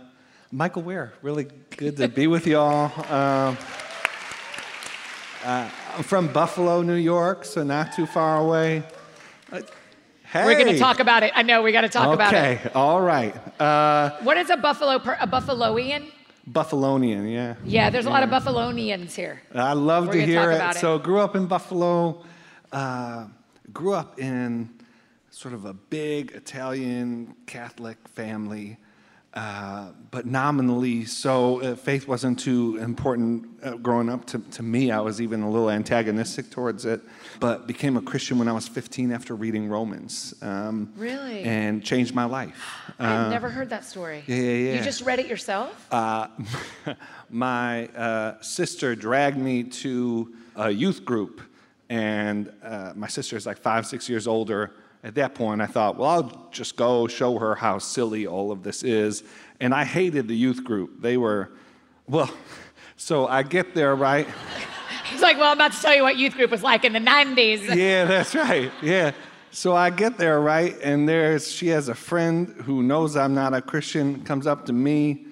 Michael 0.53 0.83
Wear. 0.83 1.11
Really 1.21 1.47
good 1.75 1.97
to 1.97 2.07
be 2.07 2.27
with 2.27 2.47
y'all. 2.47 2.85
Um, 3.11 3.57
uh, 5.43 5.69
I'm 5.97 6.03
from 6.03 6.29
Buffalo, 6.31 6.81
New 6.81 6.95
York, 6.95 7.43
so 7.43 7.61
not 7.63 7.91
too 7.91 8.05
far 8.05 8.37
away. 8.37 8.83
Uh, 9.51 9.63
hey. 10.23 10.45
We're 10.45 10.55
going 10.57 10.73
to 10.73 10.79
talk 10.79 11.01
about 11.01 11.23
it. 11.23 11.33
I 11.35 11.41
know 11.41 11.61
we 11.61 11.73
got 11.73 11.81
to 11.81 11.89
talk 11.89 12.13
about 12.13 12.33
it. 12.33 12.37
Okay. 12.37 12.69
All 12.73 13.01
right. 13.01 13.35
Uh, 13.59 14.11
What 14.23 14.37
is 14.37 14.49
a 14.49 14.55
buffalo? 14.55 14.97
Per, 14.99 15.17
a 15.19 15.27
buffaloian? 15.27 16.09
Buffalonian. 16.49 17.29
Yeah. 17.29 17.55
Yeah, 17.65 17.89
there's 17.89 18.05
a 18.05 18.09
lot 18.09 18.23
of 18.23 18.29
buffalonians 18.29 19.13
here. 19.13 19.41
I 19.53 19.73
love 19.73 20.07
We're 20.07 20.13
to 20.13 20.25
hear 20.25 20.39
talk 20.39 20.51
it. 20.51 20.55
about 20.55 20.75
it. 20.77 20.79
So, 20.79 20.97
grew 20.99 21.19
up 21.19 21.35
in 21.35 21.47
Buffalo. 21.47 22.23
Uh, 23.71 23.79
grew 23.79 23.93
up 23.93 24.19
in 24.19 24.69
sort 25.29 25.53
of 25.53 25.65
a 25.65 25.73
big 25.73 26.31
Italian 26.31 27.35
Catholic 27.45 27.97
family, 28.07 28.77
uh, 29.33 29.91
but 30.11 30.25
nominally. 30.25 31.05
So, 31.05 31.61
uh, 31.61 31.75
faith 31.75 32.07
wasn't 32.07 32.37
too 32.39 32.77
important 32.81 33.47
uh, 33.63 33.77
growing 33.77 34.09
up 34.09 34.25
to, 34.25 34.39
to 34.39 34.63
me. 34.63 34.91
I 34.91 34.99
was 34.99 35.21
even 35.21 35.41
a 35.41 35.49
little 35.49 35.69
antagonistic 35.69 36.49
towards 36.49 36.85
it, 36.85 37.01
but 37.39 37.65
became 37.65 37.95
a 37.95 38.01
Christian 38.01 38.37
when 38.39 38.49
I 38.49 38.51
was 38.51 38.67
15 38.67 39.11
after 39.13 39.35
reading 39.35 39.69
Romans. 39.69 40.33
Um, 40.41 40.91
Really? 40.97 41.43
And 41.43 41.81
changed 41.83 42.13
my 42.13 42.25
life. 42.25 42.91
I've 42.99 43.29
never 43.31 43.49
heard 43.49 43.69
that 43.69 43.85
story. 43.85 44.23
yeah, 44.27 44.35
yeah, 44.35 44.73
You 44.75 44.83
just 44.83 45.01
read 45.01 45.19
it 45.19 45.27
yourself? 45.27 45.87
Uh, 45.91 46.27
my 47.29 47.87
uh, 47.87 48.41
sister 48.41 48.95
dragged 48.95 49.37
me 49.37 49.63
to 49.63 50.33
a 50.57 50.69
youth 50.69 51.05
group, 51.05 51.41
and 51.91 52.49
uh, 52.63 52.93
my 52.95 53.07
sister 53.07 53.35
is 53.35 53.45
like 53.45 53.57
five, 53.57 53.85
six 53.85 54.07
years 54.07 54.25
older. 54.25 54.71
At 55.03 55.13
that 55.15 55.35
point, 55.35 55.59
I 55.61 55.65
thought, 55.65 55.97
well, 55.97 56.09
I'll 56.09 56.47
just 56.49 56.77
go 56.77 57.05
show 57.05 57.37
her 57.37 57.53
how 57.53 57.79
silly 57.79 58.25
all 58.25 58.49
of 58.49 58.63
this 58.63 58.81
is. 58.81 59.23
And 59.59 59.73
I 59.73 59.83
hated 59.83 60.29
the 60.29 60.35
youth 60.35 60.63
group. 60.63 61.01
They 61.01 61.17
were, 61.17 61.51
well, 62.07 62.33
so 62.95 63.27
I 63.27 63.43
get 63.43 63.75
there, 63.75 63.93
right? 63.93 64.25
He's 65.11 65.21
like, 65.21 65.35
well, 65.37 65.51
I'm 65.51 65.57
about 65.57 65.73
to 65.73 65.81
tell 65.81 65.93
you 65.93 66.03
what 66.03 66.15
youth 66.15 66.35
group 66.35 66.49
was 66.49 66.63
like 66.63 66.85
in 66.85 66.93
the 66.93 66.99
90s. 66.99 67.75
yeah, 67.75 68.05
that's 68.05 68.33
right. 68.35 68.71
Yeah. 68.81 69.11
So 69.51 69.75
I 69.75 69.89
get 69.89 70.17
there, 70.17 70.39
right? 70.39 70.77
And 70.81 71.09
there's 71.09 71.51
she 71.51 71.67
has 71.67 71.89
a 71.89 71.95
friend 71.95 72.55
who 72.63 72.83
knows 72.83 73.17
I'm 73.17 73.33
not 73.33 73.53
a 73.53 73.61
Christian, 73.61 74.23
comes 74.23 74.47
up 74.47 74.65
to 74.67 74.73
me, 74.73 75.25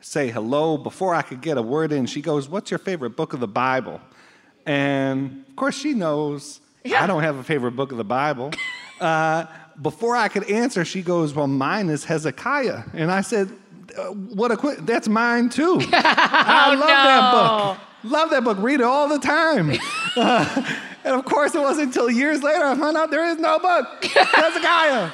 say 0.00 0.30
hello. 0.30 0.76
Before 0.78 1.12
I 1.12 1.22
could 1.22 1.40
get 1.40 1.58
a 1.58 1.62
word 1.62 1.90
in, 1.90 2.06
she 2.06 2.22
goes, 2.22 2.48
What's 2.48 2.70
your 2.70 2.78
favorite 2.78 3.16
book 3.16 3.32
of 3.32 3.40
the 3.40 3.48
Bible? 3.48 4.00
And 4.66 5.44
of 5.48 5.56
course, 5.56 5.76
she 5.76 5.94
knows 5.94 6.60
Yeah. 6.84 7.02
I 7.02 7.06
don't 7.06 7.22
have 7.22 7.36
a 7.36 7.44
favorite 7.44 7.72
book 7.72 7.92
of 7.92 7.98
the 7.98 8.04
Bible. 8.04 8.50
Uh, 9.00 9.46
before 9.82 10.14
I 10.14 10.28
could 10.28 10.48
answer, 10.48 10.84
she 10.84 11.02
goes, 11.02 11.34
Well, 11.34 11.48
mine 11.48 11.90
is 11.90 12.04
Hezekiah. 12.04 12.84
And 12.94 13.10
I 13.10 13.22
said, 13.22 13.50
"Uh, 13.98 14.04
What 14.12 14.52
a 14.52 14.56
quick, 14.56 14.78
that's 14.86 15.08
mine 15.08 15.48
too. 15.48 15.78
I 15.92 16.74
love 16.76 16.88
that 16.88 17.32
book. 17.32 17.78
Love 18.12 18.30
that 18.30 18.44
book. 18.44 18.58
Read 18.60 18.80
it 18.80 18.84
all 18.86 19.08
the 19.08 19.18
time. 19.18 19.72
Uh, 20.16 20.78
and 21.02 21.14
of 21.16 21.24
course, 21.24 21.56
it 21.56 21.60
wasn't 21.60 21.88
until 21.88 22.08
years 22.08 22.40
later 22.40 22.64
I 22.64 22.76
found 22.76 22.96
out 22.96 23.10
there 23.10 23.24
is 23.24 23.36
no 23.38 23.58
book. 23.58 24.04
Hezekiah. 24.04 25.10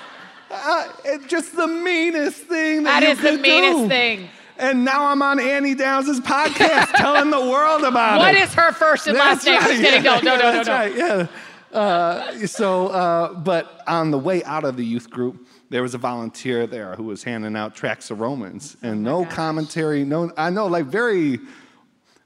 Uh, 0.50 0.88
it's 1.06 1.24
just 1.26 1.56
the 1.56 1.66
meanest 1.66 2.36
thing 2.42 2.82
that, 2.82 3.00
That 3.00 3.02
is 3.02 3.18
the 3.18 3.38
meanest 3.38 3.78
do. 3.84 3.88
thing. 3.88 4.28
And 4.60 4.84
now 4.84 5.06
I'm 5.06 5.22
on 5.22 5.40
Annie 5.40 5.74
Downs' 5.74 6.20
podcast 6.20 6.92
telling 6.94 7.30
the 7.30 7.40
world 7.40 7.82
about 7.82 8.18
What 8.18 8.34
What 8.34 8.42
is 8.42 8.52
her 8.54 8.72
first 8.72 9.06
and 9.06 9.16
last 9.16 9.44
name? 9.46 9.60
Just 9.60 9.82
kidding. 9.82 10.02
No, 10.02 10.16
no, 10.20 10.36
no, 10.36 10.36
no, 10.36 10.52
that's 10.52 10.68
no. 10.68 10.74
right. 10.74 10.94
Yeah. 10.96 11.26
Uh, 11.72 12.46
so, 12.46 12.88
uh, 12.88 13.32
but 13.34 13.82
on 13.86 14.10
the 14.10 14.18
way 14.18 14.42
out 14.44 14.64
of 14.64 14.76
the 14.76 14.84
youth 14.84 15.08
group, 15.08 15.46
there 15.68 15.82
was 15.82 15.94
a 15.94 15.98
volunteer 15.98 16.66
there 16.66 16.94
who 16.96 17.04
was 17.04 17.22
handing 17.22 17.54
out 17.56 17.76
tracts 17.76 18.10
of 18.10 18.18
Romans, 18.20 18.76
and 18.82 19.04
no 19.04 19.24
commentary. 19.24 20.04
No, 20.04 20.32
I 20.36 20.50
know, 20.50 20.66
like 20.66 20.86
very. 20.86 21.38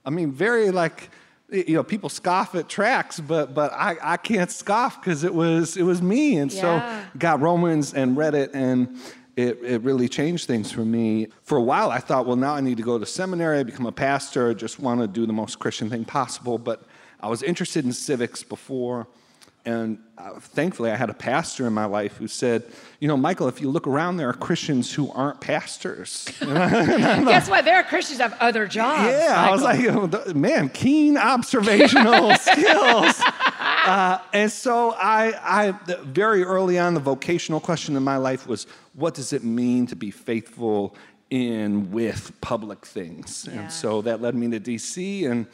I 0.05 0.11
mean, 0.11 0.33
very 0.33 0.71
like. 0.71 1.11
You 1.51 1.75
know, 1.75 1.85
people 1.85 2.09
scoff 2.09 2.55
at 2.55 2.69
tracks, 2.71 3.21
but 3.21 3.55
but 3.55 3.71
I, 3.75 3.97
I 4.03 4.17
can't 4.17 4.51
scoff 4.51 4.99
because 5.01 5.23
it 5.25 5.35
was 5.35 5.77
it 5.77 5.83
was 5.83 6.01
me, 6.01 6.37
and 6.39 6.51
Yeah. 6.51 6.61
so 7.03 7.19
got 7.19 7.41
Romans 7.43 7.93
and 7.93 8.17
read 8.17 8.35
it, 8.35 8.51
and 8.55 8.97
it, 9.37 9.59
it 9.63 9.83
really 9.83 10.09
changed 10.09 10.47
things 10.47 10.71
for 10.71 10.85
me. 10.85 11.29
For 11.43 11.59
a 11.59 11.63
while, 11.63 11.91
I 11.91 11.99
thought, 11.99 12.27
well, 12.27 12.37
now 12.37 12.55
I 12.55 12.61
need 12.61 12.77
to 12.77 12.83
go 12.83 12.99
to 12.99 13.07
seminary, 13.07 13.65
become 13.65 13.87
a 13.87 13.93
pastor, 13.93 14.55
just 14.55 14.79
want 14.79 15.01
to 15.01 15.07
do 15.07 15.27
the 15.27 15.33
most 15.33 15.59
Christian 15.59 15.91
thing 15.91 16.05
possible. 16.05 16.59
But 16.59 16.83
I 17.21 17.29
was 17.29 17.43
interested 17.43 17.85
in 17.85 17.93
civics 17.93 18.43
before, 18.43 19.09
and 19.67 19.99
uh, 20.19 20.39
thankfully, 20.39 20.91
I 20.91 20.97
had 20.97 21.09
a 21.09 21.15
pastor 21.15 21.67
in 21.67 21.73
my 21.73 21.87
life 21.87 22.19
who 22.19 22.29
said, 22.29 22.65
you 23.01 23.09
know, 23.09 23.17
Michael, 23.17 23.49
if 23.49 23.63
you 23.63 23.71
look 23.71 23.87
around, 23.87 24.19
there 24.19 24.29
are 24.29 24.35
Christians 24.35 24.93
who 24.93 25.11
aren't 25.11 25.41
pastors. 25.41 26.29
Guess 26.41 27.49
what? 27.49 27.65
There 27.65 27.77
are 27.77 27.83
Christians 27.83 28.19
who 28.19 28.25
have 28.25 28.37
other 28.41 28.67
jobs. 28.67 29.11
Yeah, 29.11 29.35
I 29.37 29.51
was 29.51 29.63
like, 29.63 30.37
man, 30.37 30.69
keen 30.69 31.17
observational 31.17 32.35
skills. 32.37 33.23
Uh, 33.85 34.19
and 34.33 34.51
so 34.51 34.93
I, 34.93 35.35
I, 35.43 35.71
very 36.05 36.43
early 36.43 36.79
on, 36.79 36.95
the 36.95 37.01
vocational 37.01 37.61
question 37.61 37.97
in 37.97 38.03
my 38.03 38.17
life 38.17 38.47
was, 38.47 38.67
what 38.95 39.15
does 39.15 39.33
it 39.33 39.45
mean 39.45 39.87
to 39.89 39.97
be 39.97 40.11
faithful 40.11 40.97
in 41.31 41.91
with 41.91 42.33
public 42.41 42.87
things? 42.87 43.47
Yeah. 43.47 43.61
And 43.61 43.73
so 43.73 44.01
that 44.03 44.23
led 44.23 44.35
me 44.35 44.51
to 44.51 44.61
DC 44.61 45.31
and 45.31 45.47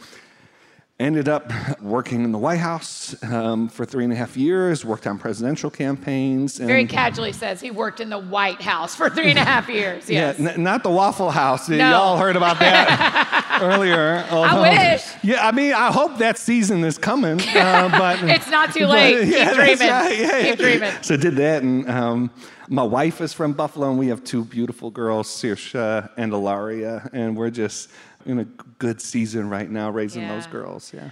ended 1.00 1.28
up 1.30 1.50
working 1.80 2.24
in 2.24 2.30
the 2.30 2.38
White 2.38 2.58
House 2.60 3.16
um, 3.24 3.68
for 3.70 3.86
three 3.86 4.04
and 4.04 4.12
a 4.12 4.16
half 4.16 4.36
years, 4.36 4.84
worked 4.84 5.06
on 5.06 5.18
presidential 5.18 5.70
campaigns. 5.70 6.60
And 6.60 6.68
very 6.68 6.84
casually 6.84 7.32
says 7.32 7.60
he 7.60 7.70
worked 7.70 8.00
in 8.00 8.10
the 8.10 8.18
White 8.18 8.60
House 8.60 8.94
for 8.94 9.08
three 9.08 9.30
and 9.30 9.38
a 9.38 9.44
half 9.44 9.68
years. 9.70 10.10
Yes. 10.10 10.38
Yeah, 10.38 10.50
n- 10.50 10.62
not 10.62 10.82
the 10.82 10.90
Waffle 10.90 11.30
House. 11.30 11.68
No. 11.70 11.76
Y'all 11.76 12.18
heard 12.18 12.36
about 12.36 12.58
that 12.60 13.58
earlier. 13.62 14.24
although- 14.30 14.60
wish. 14.62 15.02
Yeah, 15.22 15.46
I 15.46 15.52
mean, 15.52 15.72
I 15.72 15.90
hope 15.90 16.18
that 16.18 16.36
season 16.38 16.84
is 16.84 16.98
coming. 16.98 17.40
Uh, 17.40 17.88
but 17.90 18.22
It's 18.28 18.50
not 18.50 18.74
too 18.74 18.80
but- 18.86 18.90
late. 18.90 19.24
Keep 19.24 19.54
dreaming. 19.54 19.58
right, 19.58 19.80
yeah, 19.80 20.08
yeah. 20.38 20.42
Keep 20.50 20.58
dreaming. 20.58 20.92
So 21.02 21.16
did 21.16 21.36
that, 21.36 21.62
and 21.62 21.88
um, 21.88 22.30
my 22.68 22.82
wife 22.82 23.20
is 23.22 23.32
from 23.32 23.54
Buffalo, 23.54 23.88
and 23.88 23.98
we 23.98 24.08
have 24.08 24.22
two 24.22 24.44
beautiful 24.44 24.90
girls, 24.90 25.28
Saoirse 25.28 26.10
and 26.18 26.32
Ilaria, 26.32 27.08
and 27.14 27.36
we're 27.36 27.50
just 27.50 27.88
in 28.26 28.38
a 28.40 28.44
good 28.44 29.00
season 29.00 29.48
right 29.48 29.70
now, 29.70 29.90
raising 29.90 30.26
those 30.28 30.46
girls. 30.46 30.92
Yeah. 30.94 31.10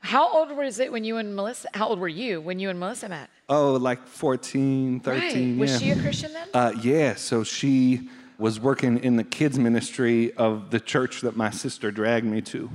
How 0.00 0.30
old 0.30 0.54
was 0.54 0.80
it 0.80 0.92
when 0.92 1.02
you 1.02 1.16
and 1.16 1.34
Melissa? 1.34 1.68
How 1.72 1.88
old 1.88 1.98
were 1.98 2.08
you 2.08 2.40
when 2.40 2.58
you 2.58 2.68
and 2.68 2.78
Melissa 2.78 3.08
met? 3.08 3.30
Oh, 3.48 3.72
like 3.72 4.06
14, 4.06 5.00
13. 5.00 5.22
right. 5.52 5.60
Was 5.60 5.72
yeah. 5.72 5.78
she 5.78 5.98
a 5.98 6.02
Christian 6.02 6.32
then? 6.34 6.48
Uh, 6.52 6.72
yeah, 6.82 7.14
so 7.14 7.42
she 7.42 8.10
was 8.38 8.60
working 8.60 8.98
in 8.98 9.16
the 9.16 9.24
kids 9.24 9.58
ministry 9.58 10.34
of 10.34 10.70
the 10.70 10.80
church 10.80 11.22
that 11.22 11.36
my 11.36 11.50
sister 11.50 11.90
dragged 11.90 12.26
me 12.26 12.42
to. 12.42 12.70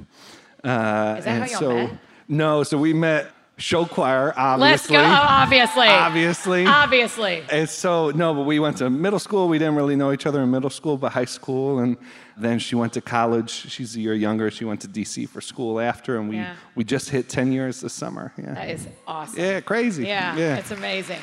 Uh, 0.64 1.16
Is 1.20 1.26
that 1.26 1.28
and 1.28 1.44
how 1.44 1.50
y'all 1.50 1.60
so, 1.60 1.76
met? 1.76 2.00
No, 2.28 2.64
so 2.64 2.78
we 2.78 2.94
met. 2.94 3.32
Show 3.60 3.86
choir, 3.86 4.34
obviously. 4.38 4.96
Let's 4.96 5.08
go. 5.08 5.12
Oh, 5.12 5.26
obviously. 5.28 5.88
Obviously. 5.88 6.66
Obviously. 6.66 7.44
And 7.52 7.68
so, 7.70 8.10
no, 8.12 8.34
but 8.34 8.44
we 8.44 8.58
went 8.58 8.78
to 8.78 8.90
middle 8.90 9.20
school. 9.20 9.50
We 9.50 9.60
didn't 9.60 9.76
really 9.76 9.98
know 9.98 10.14
each 10.14 10.26
other 10.26 10.42
in 10.42 10.50
middle 10.50 10.70
school, 10.70 10.96
but 10.98 11.12
high 11.12 11.26
school. 11.26 11.80
And 11.80 11.98
then 12.38 12.58
she 12.60 12.76
went 12.76 12.94
to 12.94 13.02
college. 13.02 13.50
She's 13.52 13.96
a 13.98 14.00
year 14.00 14.14
younger. 14.14 14.50
She 14.50 14.64
went 14.64 14.80
to 14.82 14.88
DC 14.88 15.28
for 15.28 15.42
school 15.42 15.80
after. 15.82 16.18
And 16.18 16.30
we, 16.30 16.38
Yeah. 16.38 16.56
we 16.76 16.86
just 16.86 17.10
hit 17.10 17.28
10 17.28 17.52
years 17.52 17.82
this 17.82 17.92
summer. 17.94 18.32
Yeah. 18.38 18.54
That 18.54 18.70
is 18.70 18.88
awesome. 19.06 19.38
yeah, 19.40 19.60
crazy. 19.60 20.06
Yeah, 20.08 20.38
yeah. 20.38 20.56
it's 20.56 20.72
amazing. 20.72 21.20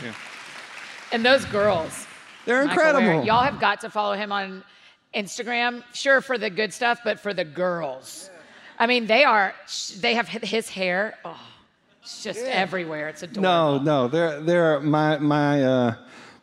And 1.13 1.25
those 1.25 1.47
girls, 1.47 2.07
They're 2.45 2.67
Michael 2.67 2.71
incredible. 2.73 3.17
Wear, 3.19 3.25
y'all 3.25 3.43
have 3.45 3.59
got 3.59 3.81
to 3.81 3.89
follow 3.91 4.15
him 4.15 4.31
on 4.31 4.63
Instagram. 5.15 5.83
Sure, 5.95 6.21
for 6.21 6.37
the 6.37 6.51
good 6.51 6.75
stuff, 6.75 7.01
but 7.03 7.19
for 7.19 7.33
the 7.33 7.45
girls, 7.45 8.29
I 8.79 8.87
mean, 8.87 9.07
they 9.07 9.25
are. 9.25 9.55
They 10.01 10.13
have 10.15 10.29
his 10.29 10.69
hair. 10.69 11.17
Oh, 11.25 11.41
it's 12.07 12.23
just 12.23 12.39
everywhere. 12.39 13.09
It's 13.09 13.25
adorable. 13.25 13.43
No, 13.43 13.79
no, 13.79 14.09
they're 14.09 14.41
they're 14.41 14.79
my 14.79 15.19
my 15.19 15.65
uh, 15.65 15.95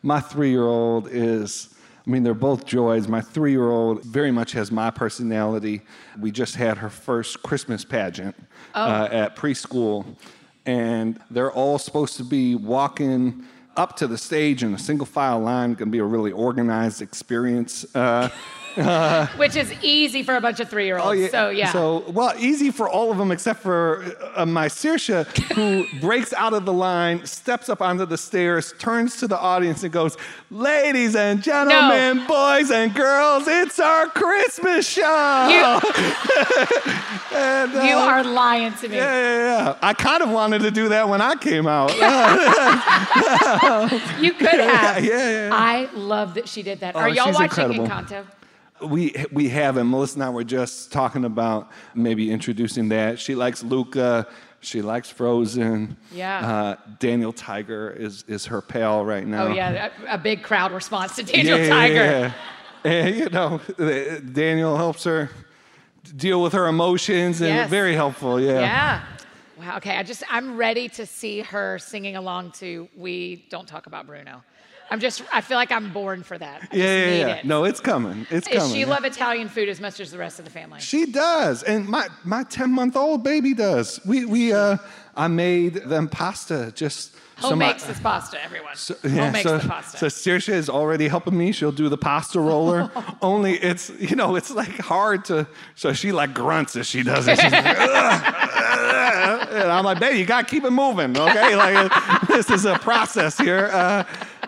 my 0.02 0.20
three 0.20 0.50
year 0.50 0.66
old 0.66 1.08
is. 1.10 1.70
I 2.06 2.10
mean, 2.10 2.22
they're 2.22 2.34
both 2.34 2.66
joys. 2.66 3.08
My 3.08 3.22
three 3.22 3.52
year 3.52 3.70
old 3.70 4.04
very 4.04 4.30
much 4.30 4.52
has 4.52 4.70
my 4.70 4.90
personality. 4.90 5.80
We 6.20 6.32
just 6.32 6.54
had 6.54 6.76
her 6.76 6.90
first 6.90 7.42
Christmas 7.42 7.82
pageant 7.82 8.36
uh, 8.74 9.08
at 9.10 9.36
preschool, 9.36 10.04
and 10.66 11.18
they're 11.30 11.52
all 11.52 11.78
supposed 11.78 12.18
to 12.18 12.24
be 12.24 12.56
walking 12.56 13.46
up 13.74 13.96
to 13.96 14.06
the 14.06 14.18
stage 14.18 14.62
in 14.62 14.74
a 14.74 14.78
single 14.78 15.06
file 15.06 15.40
line. 15.40 15.70
Going 15.70 15.88
to 15.88 15.92
be 15.92 15.98
a 15.98 16.04
really 16.04 16.32
organized 16.32 17.00
experience. 17.00 17.86
Uh, 17.96 18.28
which 19.36 19.56
is 19.56 19.72
easy 19.82 20.22
for 20.22 20.36
a 20.36 20.40
bunch 20.40 20.60
of 20.60 20.68
three-year-olds. 20.68 21.30
So 21.30 21.50
yeah. 21.50 21.68
Oh, 21.74 22.02
So, 22.04 22.10
well, 22.10 22.32
easy 22.38 22.70
for 22.70 22.88
all 22.88 23.10
of 23.12 23.18
them 23.18 23.30
except 23.30 23.60
for 23.60 24.04
uh, 24.34 24.44
my 24.46 24.66
Saoirse, 24.66 25.26
who 25.52 25.86
breaks 26.00 26.32
out 26.32 26.52
of 26.54 26.64
the 26.64 26.72
line, 26.72 27.24
steps 27.26 27.68
up 27.68 27.80
onto 27.80 28.04
the 28.06 28.18
stairs, 28.18 28.74
turns 28.78 29.16
to 29.18 29.26
the 29.28 29.38
audience, 29.38 29.82
and 29.84 29.92
goes, 29.92 30.16
Ladies 30.50 31.14
and 31.16 31.42
gentlemen, 31.42 32.26
boys 32.26 32.70
and 32.70 32.94
girls, 32.94 33.44
it's 33.46 33.78
our 33.78 34.06
Christmas 34.08 34.88
show. 34.88 35.48
you, 35.48 35.80
And, 37.36 37.74
uh, 37.76 37.82
you 37.82 37.96
are 37.96 38.22
lying 38.22 38.72
to 38.74 38.88
me. 38.88 38.96
Yeah, 38.96 39.12
yeah, 39.20 39.64
yeah. 39.64 39.78
I 39.82 39.92
kind 39.94 40.22
of 40.22 40.30
wanted 40.30 40.60
to 40.62 40.70
do 40.70 40.88
that 40.90 41.08
when 41.08 41.20
I 41.20 41.34
came 41.34 41.66
out. 41.66 41.90
You 44.20 44.32
could 44.32 44.48
have. 44.60 45.04
yeah, 45.04 45.48
yeah. 45.48 45.50
I 45.52 45.88
love 45.94 46.34
that 46.34 46.48
she 46.48 46.62
did 46.62 46.80
that. 46.80 46.94
Oh, 46.94 47.00
Are 47.00 47.08
y'all 47.08 47.32
watching 47.32 47.70
incredible. 47.72 47.86
Encanto? 47.86 48.24
We 48.88 49.14
we 49.32 49.48
haven't. 49.48 49.88
Melissa 49.90 50.16
and 50.16 50.24
I 50.24 50.30
were 50.30 50.44
just 50.44 50.92
talking 50.92 51.24
about 51.24 51.70
maybe 51.94 52.30
introducing 52.30 52.88
that. 52.90 53.18
She 53.18 53.34
likes 53.34 53.62
Luca. 53.62 54.26
She 54.60 54.80
likes 54.80 55.10
Frozen. 55.10 55.96
Yeah. 56.10 56.38
Uh, 56.50 56.76
Daniel 56.98 57.32
Tiger 57.32 57.90
is 57.90 58.24
is 58.28 58.46
her 58.46 58.60
pal 58.62 59.04
right 59.04 59.26
now. 59.26 59.44
Oh 59.46 59.52
yeah, 59.52 59.90
a, 60.08 60.14
a 60.14 60.18
big 60.18 60.42
crowd 60.42 60.72
response 60.72 61.16
to 61.16 61.22
Daniel 61.22 61.58
yeah, 61.58 61.68
Tiger. 61.68 61.94
Yeah, 61.94 62.32
yeah. 62.84 62.90
And 62.90 63.16
you 63.16 63.28
know, 63.30 63.60
Daniel 64.32 64.76
helps 64.76 65.04
her 65.04 65.30
deal 66.16 66.42
with 66.42 66.52
her 66.52 66.66
emotions 66.66 67.40
and 67.40 67.48
Yes. 67.54 67.70
very 67.70 67.94
helpful. 67.94 68.40
Yeah. 68.40 68.60
Yeah. 68.60 69.04
Wow. 69.58 69.76
Okay. 69.78 69.96
I 69.96 70.02
just 70.02 70.22
I'm 70.30 70.56
ready 70.56 70.88
to 70.90 71.06
see 71.06 71.40
her 71.40 71.78
singing 71.78 72.16
along 72.16 72.52
to 72.52 72.88
"We 72.96 73.46
Don't 73.50 73.68
Talk 73.68 73.86
About 73.86 74.06
Bruno." 74.06 74.42
I'm 74.90 75.00
just 75.00 75.22
I 75.32 75.40
feel 75.40 75.56
like 75.56 75.72
I'm 75.72 75.92
born 75.92 76.22
for 76.22 76.36
that. 76.38 76.62
I 76.70 76.76
Yeah, 76.76 76.80
just 76.82 76.82
yeah, 76.82 77.10
need 77.10 77.20
yeah. 77.20 77.34
it. 77.36 77.44
No, 77.46 77.64
it's 77.64 77.80
coming. 77.80 78.26
It's 78.30 78.46
Does 78.46 78.58
coming. 78.58 78.74
she 78.74 78.80
yeah. 78.80 78.86
love 78.86 79.04
Italian 79.04 79.48
food 79.48 79.68
as 79.68 79.80
much 79.80 80.00
as 80.00 80.10
the 80.10 80.18
rest 80.18 80.38
of 80.38 80.44
the 80.44 80.50
family? 80.50 80.80
She 80.80 81.06
does, 81.06 81.62
and 81.62 81.88
my 81.88 82.08
my 82.24 82.44
ten 82.44 82.70
month 82.70 82.96
old 82.96 83.24
baby 83.24 83.54
does. 83.54 84.00
We 84.06 84.24
we 84.24 84.52
uh, 84.52 84.76
I 85.16 85.28
made 85.28 85.74
them 85.74 86.08
pasta 86.08 86.72
just. 86.74 87.12
Home 87.38 87.50
some- 87.50 87.58
makes 87.58 87.82
this 87.82 87.98
pasta, 87.98 88.40
everyone. 88.44 88.76
So, 88.76 88.94
Home 89.02 89.32
makes 89.32 89.42
so, 89.42 89.58
the 89.58 89.68
pasta. 89.68 89.98
So 89.98 90.06
Saoirse 90.06 90.50
is 90.50 90.70
already 90.70 91.08
helping 91.08 91.36
me. 91.36 91.50
She'll 91.50 91.72
do 91.72 91.88
the 91.88 91.98
pasta 91.98 92.38
roller. 92.38 92.92
Only 93.22 93.54
it's 93.54 93.90
you 93.98 94.14
know 94.14 94.36
it's 94.36 94.52
like 94.52 94.78
hard 94.78 95.24
to. 95.24 95.48
So 95.74 95.92
she 95.92 96.12
like 96.12 96.32
grunts 96.32 96.76
as 96.76 96.86
she 96.86 97.02
does 97.02 97.26
it. 97.26 97.40
She's 97.40 97.50
like, 97.50 97.64
and 97.64 99.70
I'm 99.70 99.84
like, 99.84 99.98
baby, 99.98 100.18
you 100.18 100.26
gotta 100.26 100.46
keep 100.46 100.62
it 100.64 100.70
moving, 100.70 101.16
okay? 101.18 101.56
Like 101.56 101.90
this 102.28 102.50
is 102.50 102.66
a 102.66 102.78
process 102.78 103.36
here. 103.36 103.68
Uh, 103.72 104.04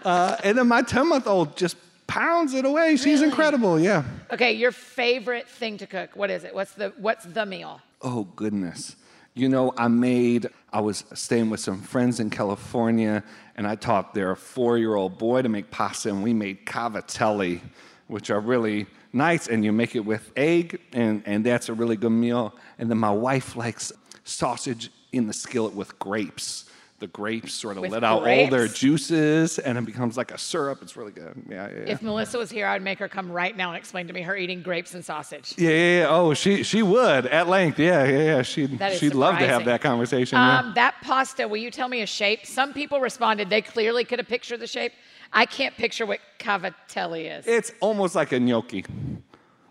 uh, 0.07 0.37
and 0.45 0.57
then 0.57 0.69
my 0.69 0.83
ten 0.83 1.09
month 1.09 1.27
old 1.27 1.57
just 1.57 1.77
pounds 2.07 2.55
it 2.55 2.65
away. 2.65 2.97
She's 2.97 3.07
Really? 3.21 3.25
incredible. 3.25 3.79
Yeah. 3.81 4.05
okay, 4.31 4.53
your 4.53 4.73
favorite 4.73 5.49
thing 5.49 5.77
to 5.79 5.87
cook? 5.87 6.11
What 6.15 6.31
is 6.31 6.45
it? 6.45 6.55
What's 6.55 6.73
the 6.73 6.93
What's 6.97 7.25
the 7.25 7.45
meal? 7.45 7.81
Oh, 8.03 8.25
goodness. 8.37 8.97
You 9.35 9.49
know, 9.51 9.75
I 9.77 9.89
made, 9.89 10.49
I 10.73 10.81
was 10.81 11.05
staying 11.13 11.51
with 11.51 11.61
some 11.61 11.83
friends 11.83 12.21
in 12.21 12.31
California, 12.31 13.23
and 13.57 13.67
I 13.67 13.75
taught 13.75 14.15
their 14.15 14.35
four 14.37 14.79
year 14.79 14.95
old 14.95 15.19
boy 15.19 15.43
to 15.43 15.49
make 15.49 15.71
pasta, 15.71 16.09
and 16.09 16.23
we 16.23 16.33
made 16.33 16.65
cavatelli, 16.65 17.61
which 18.07 18.31
are 18.31 18.41
really 18.41 18.87
nice, 19.13 19.47
and 19.49 19.65
you 19.65 19.73
make 19.73 19.95
it 19.97 20.05
with 20.07 20.31
egg, 20.37 20.81
and, 20.93 21.23
and 21.27 21.45
that's 21.45 21.69
a 21.69 21.75
really 21.75 21.97
good 21.97 22.11
meal. 22.27 22.55
And 22.79 22.89
then 22.91 22.99
my 22.99 23.11
wife 23.11 23.57
likes 23.57 23.93
sausage 24.25 24.91
in 25.13 25.27
the 25.27 25.33
skillet 25.35 25.75
with 25.75 25.99
grapes. 25.99 26.65
The 26.99 27.09
grapes 27.09 27.53
sort 27.53 27.77
of 27.77 27.83
With 27.83 27.91
let 27.91 28.05
out 28.05 28.27
all 28.27 28.49
their 28.49 28.69
juices, 28.69 29.59
and 29.59 29.77
it 29.77 29.85
becomes 29.85 30.17
like 30.17 30.31
a 30.31 30.39
syrup. 30.39 30.81
It's 30.81 30.97
really 30.97 31.13
good. 31.13 31.35
Yeah, 31.47 31.69
yeah. 31.69 31.75
yeah. 31.75 31.93
If 31.93 32.01
Melissa 32.01 32.39
was 32.39 32.51
here, 32.51 32.67
I'd 32.67 32.81
make 32.81 32.99
her 33.01 33.09
come 33.09 33.31
right 33.31 33.55
now 33.55 33.69
and 33.69 33.77
explain 33.77 34.07
to 34.07 34.15
me 34.15 34.23
her 34.23 34.35
eating 34.35 34.63
grapes 34.63 34.95
and 34.95 35.05
sausage. 35.05 35.53
yeah, 35.59 35.69
yeah, 35.69 35.99
yeah. 35.99 36.07
Oh, 36.09 36.33
she 36.33 36.63
she 36.63 36.83
would 36.83 37.27
at 37.27 37.49
length. 37.49 37.79
Yeah, 37.79 38.05
yeah, 38.05 38.19
yeah. 38.23 38.43
She'd 38.43 38.81
she'd 38.99 39.15
love 39.15 39.39
to 39.39 39.47
have 39.47 39.67
that 39.67 39.83
conversation. 39.83 40.39
yeah. 40.39 40.61
Um, 40.61 40.73
that 40.75 40.95
pasta, 41.03 41.47
will 41.47 41.59
you 41.59 41.71
tell 41.71 41.89
me 41.89 42.01
a 42.01 42.07
shape? 42.07 42.47
Some 42.47 42.73
people 42.73 42.99
responded 43.01 43.51
they 43.51 43.61
clearly 43.63 44.05
could 44.05 44.19
have 44.19 44.29
pictured 44.29 44.61
the 44.61 44.67
shape. 44.67 44.93
I 45.35 45.45
can't 45.45 45.77
picture 45.77 46.07
what 46.07 46.21
cavatelli 46.39 47.39
is. 47.39 47.47
It's 47.47 47.73
almost 47.81 48.15
like 48.15 48.33
a 48.33 48.41
gnocchi, 48.41 48.87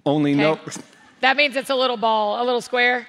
only 0.05 0.33
Okay. 0.33 0.41
no. 0.41 0.59
That 1.21 1.37
means 1.37 1.55
it's 1.55 1.71
a 1.71 1.75
little 1.75 1.97
ball, 1.97 2.43
a 2.43 2.45
little 2.45 2.61
square, 2.61 3.07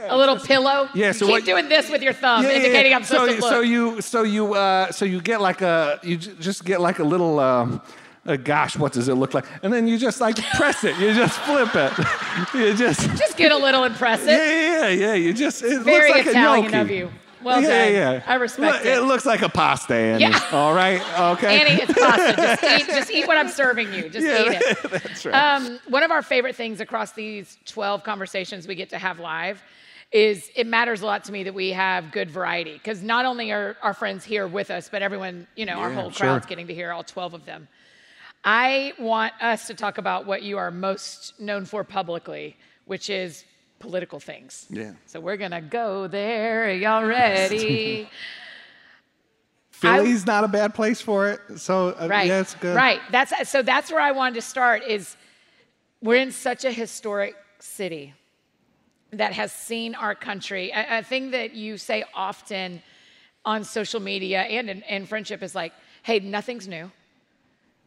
Yeah, 0.00 0.14
a 0.14 0.16
little 0.16 0.38
pillow. 0.38 0.88
Yeah, 0.94 1.12
so 1.12 1.26
Keep 1.26 1.32
what- 1.32 1.44
doing 1.44 1.68
this 1.68 1.90
with 1.90 2.02
your 2.02 2.12
thumb, 2.12 2.42
Yeah, 2.44 2.50
yeah, 2.50 2.56
indicating 2.56 2.90
yeah. 2.92 2.96
I'm 2.96 3.04
supposed 3.04 3.30
so, 3.32 3.36
to 3.36 3.42
look. 3.42 3.50
So 3.52 3.60
you, 3.60 4.00
so 4.00 4.22
you, 4.22 4.54
uh, 4.54 4.90
so 4.92 5.04
you 5.04 5.20
get 5.20 5.40
like 5.40 5.60
a, 5.62 5.98
you 6.02 6.16
j- 6.16 6.32
just 6.40 6.64
get 6.64 6.80
like 6.80 6.98
a 6.98 7.04
little, 7.04 7.38
um, 7.38 7.82
uh, 8.26 8.36
gosh, 8.36 8.76
what 8.76 8.92
does 8.92 9.08
it 9.08 9.14
look 9.14 9.34
like? 9.34 9.44
And 9.62 9.72
then 9.72 9.86
you 9.88 9.98
just 9.98 10.20
like 10.20 10.36
press 10.54 10.84
it. 10.84 10.96
You 10.98 11.12
just 11.14 11.38
flip 11.40 11.70
it. 11.74 11.92
you 12.54 12.74
just. 12.76 13.00
Just 13.18 13.36
get 13.36 13.52
a 13.52 13.56
little 13.56 13.84
impressive. 13.84 14.28
Yeah, 14.28 14.88
yeah, 14.88 14.88
yeah. 14.88 15.14
You 15.14 15.32
just. 15.32 15.62
It 15.62 15.82
Very 15.82 16.08
looks 16.12 16.18
like 16.18 16.26
Italian 16.26 16.66
a 16.66 16.70
gnocchi. 16.70 16.78
of 16.82 16.90
you. 16.90 17.10
Well 17.42 17.62
yeah, 17.62 17.84
done. 17.86 17.94
Yeah, 17.94 18.22
I 18.26 18.34
respect 18.34 18.84
it. 18.84 18.98
It 18.98 19.00
looks 19.04 19.24
like 19.24 19.40
a 19.40 19.48
pasta, 19.48 19.94
Annie. 19.94 20.24
Yeah. 20.24 20.38
All 20.52 20.74
right. 20.74 21.00
Okay. 21.38 21.58
Annie, 21.60 21.80
it's 21.82 21.98
pasta. 21.98 22.34
Just 22.36 22.62
eat, 22.64 22.86
just 22.94 23.10
eat 23.10 23.26
what 23.26 23.38
I'm 23.38 23.48
serving 23.48 23.94
you. 23.94 24.10
Just 24.10 24.26
Yeah, 24.26 24.42
eat 24.52 24.60
it. 24.60 24.90
that's 24.90 25.24
right. 25.24 25.34
Um, 25.34 25.80
one 25.88 26.02
of 26.02 26.10
our 26.10 26.20
favorite 26.20 26.54
things 26.54 26.80
across 26.82 27.12
these 27.12 27.56
12 27.64 28.04
conversations 28.04 28.68
we 28.68 28.74
get 28.74 28.90
to 28.90 28.98
have 28.98 29.18
live 29.20 29.62
is 30.12 30.50
it 30.56 30.66
matters 30.66 31.02
a 31.02 31.06
lot 31.06 31.24
to 31.24 31.32
me 31.32 31.44
that 31.44 31.54
we 31.54 31.70
have 31.70 32.10
good 32.10 32.30
variety 32.30 32.72
because 32.72 33.02
not 33.02 33.24
only 33.24 33.52
are 33.52 33.76
our 33.82 33.94
friends 33.94 34.24
here 34.24 34.46
with 34.48 34.70
us, 34.70 34.88
but 34.88 35.02
everyone, 35.02 35.46
you 35.54 35.66
know, 35.66 35.74
our 35.74 35.92
whole 35.92 36.10
sure. 36.10 36.26
crowd's 36.26 36.46
getting 36.46 36.66
to 36.66 36.74
hear 36.74 36.90
all 36.92 37.04
12 37.04 37.34
of 37.34 37.44
them. 37.44 37.68
I 38.44 38.92
want 38.98 39.34
us 39.40 39.66
to 39.68 39.74
talk 39.74 39.98
about 39.98 40.26
what 40.26 40.42
you 40.42 40.58
are 40.58 40.70
most 40.70 41.38
known 41.38 41.64
for 41.64 41.84
publicly, 41.84 42.56
which 42.86 43.08
is 43.08 43.44
political 43.78 44.18
things. 44.18 44.66
Yeah. 44.70 44.92
So 45.06 45.20
we're 45.20 45.36
going 45.36 45.50
to 45.52 45.60
go 45.60 46.08
there. 46.08 46.70
Are 46.70 46.72
y'all 46.72 47.04
ready? 47.04 48.08
Philly's 49.70 50.26
not 50.26 50.44
a 50.44 50.48
bad 50.48 50.74
place 50.74 51.00
for 51.00 51.28
it. 51.28 51.40
So 51.56 51.90
uh, 51.98 52.08
Right. 52.08 52.26
yeah, 52.26 52.40
it's 52.40 52.54
good. 52.54 52.76
Right. 52.76 53.00
That's 53.10 53.48
so 53.48 53.62
that's 53.62 53.90
where 53.90 54.00
I 54.00 54.12
wanted 54.12 54.34
to 54.34 54.42
start 54.42 54.82
is 54.86 55.16
we're 56.02 56.20
in 56.20 56.32
such 56.32 56.64
a 56.64 56.72
historic 56.72 57.34
city 57.60 58.12
that 59.12 59.32
has 59.32 59.52
seen 59.52 59.94
our 59.94 60.14
country. 60.14 60.70
A, 60.70 60.98
a 60.98 61.02
thing 61.02 61.32
that 61.32 61.54
you 61.54 61.78
say 61.78 62.04
often 62.14 62.82
on 63.44 63.64
social 63.64 64.00
media 64.00 64.42
and 64.42 64.70
in, 64.70 64.82
in 64.82 65.06
friendship 65.06 65.42
is 65.42 65.54
like, 65.54 65.72
hey, 66.02 66.20
nothing's 66.20 66.68
new. 66.68 66.90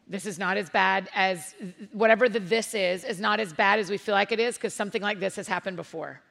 This 0.07 0.25
is 0.25 0.37
not 0.37 0.57
as 0.57 0.69
bad 0.69 1.09
as 1.15 1.55
whatever 1.93 2.27
the 2.27 2.39
this 2.39 2.73
is, 2.73 3.03
is 3.03 3.19
not 3.19 3.39
as 3.39 3.53
bad 3.53 3.79
as 3.79 3.89
we 3.89 3.97
feel 3.97 4.15
like 4.15 4.31
it 4.31 4.39
is 4.39 4.55
because 4.55 4.73
something 4.73 5.01
like 5.01 5.19
this 5.19 5.35
has 5.37 5.47
happened 5.47 5.77
before. 5.77 6.21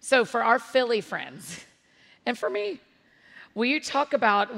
So, 0.00 0.24
for 0.24 0.42
our 0.42 0.58
Philly 0.58 1.00
friends, 1.00 1.64
and 2.26 2.36
for 2.36 2.50
me, 2.50 2.80
will 3.54 3.66
you 3.66 3.80
talk 3.80 4.12
about 4.12 4.50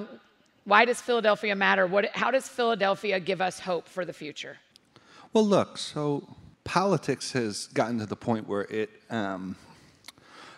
why 0.64 0.87
does 0.87 1.01
Philadelphia 1.01 1.55
matter? 1.55 1.87
What, 1.87 2.07
how 2.16 2.30
does 2.30 2.49
Philadelphia 2.49 3.20
give 3.20 3.43
us 3.43 3.61
hope 3.61 3.87
for 3.87 4.07
the 4.07 4.14
future? 4.14 4.57
Well, 5.35 5.47
look, 5.47 5.76
so 5.76 6.26
politics 6.64 7.32
has 7.32 7.66
gotten 7.66 7.99
to 7.99 8.07
the 8.07 8.16
point 8.16 8.49
where 8.49 8.62
it, 8.62 8.89
um, 9.11 9.57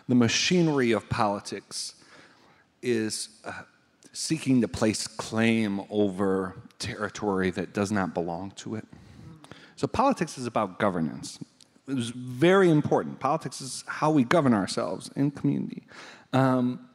the 0.07 0.15
machinery 0.15 0.91
of 0.91 1.07
politics 1.09 1.95
is 2.81 3.29
uh, 3.45 3.51
seeking 4.13 4.61
to 4.61 4.67
place 4.67 5.07
claim 5.07 5.81
over 5.89 6.55
territory 6.79 7.49
that 7.51 7.73
does 7.73 7.91
not 7.91 8.13
belong 8.13 8.51
to 8.51 8.75
it. 8.75 8.85
So 9.75 9.87
politics 9.87 10.37
is 10.37 10.47
about 10.47 10.79
governance. 10.79 11.39
It 11.87 11.97
is 11.97 12.09
very 12.09 12.69
important. 12.69 13.19
Politics 13.19 13.61
is 13.61 13.83
how 13.87 14.11
we 14.11 14.23
govern 14.23 14.53
ourselves 14.53 15.09
in 15.15 15.31
community. 15.31 15.83
Um, 16.33 16.87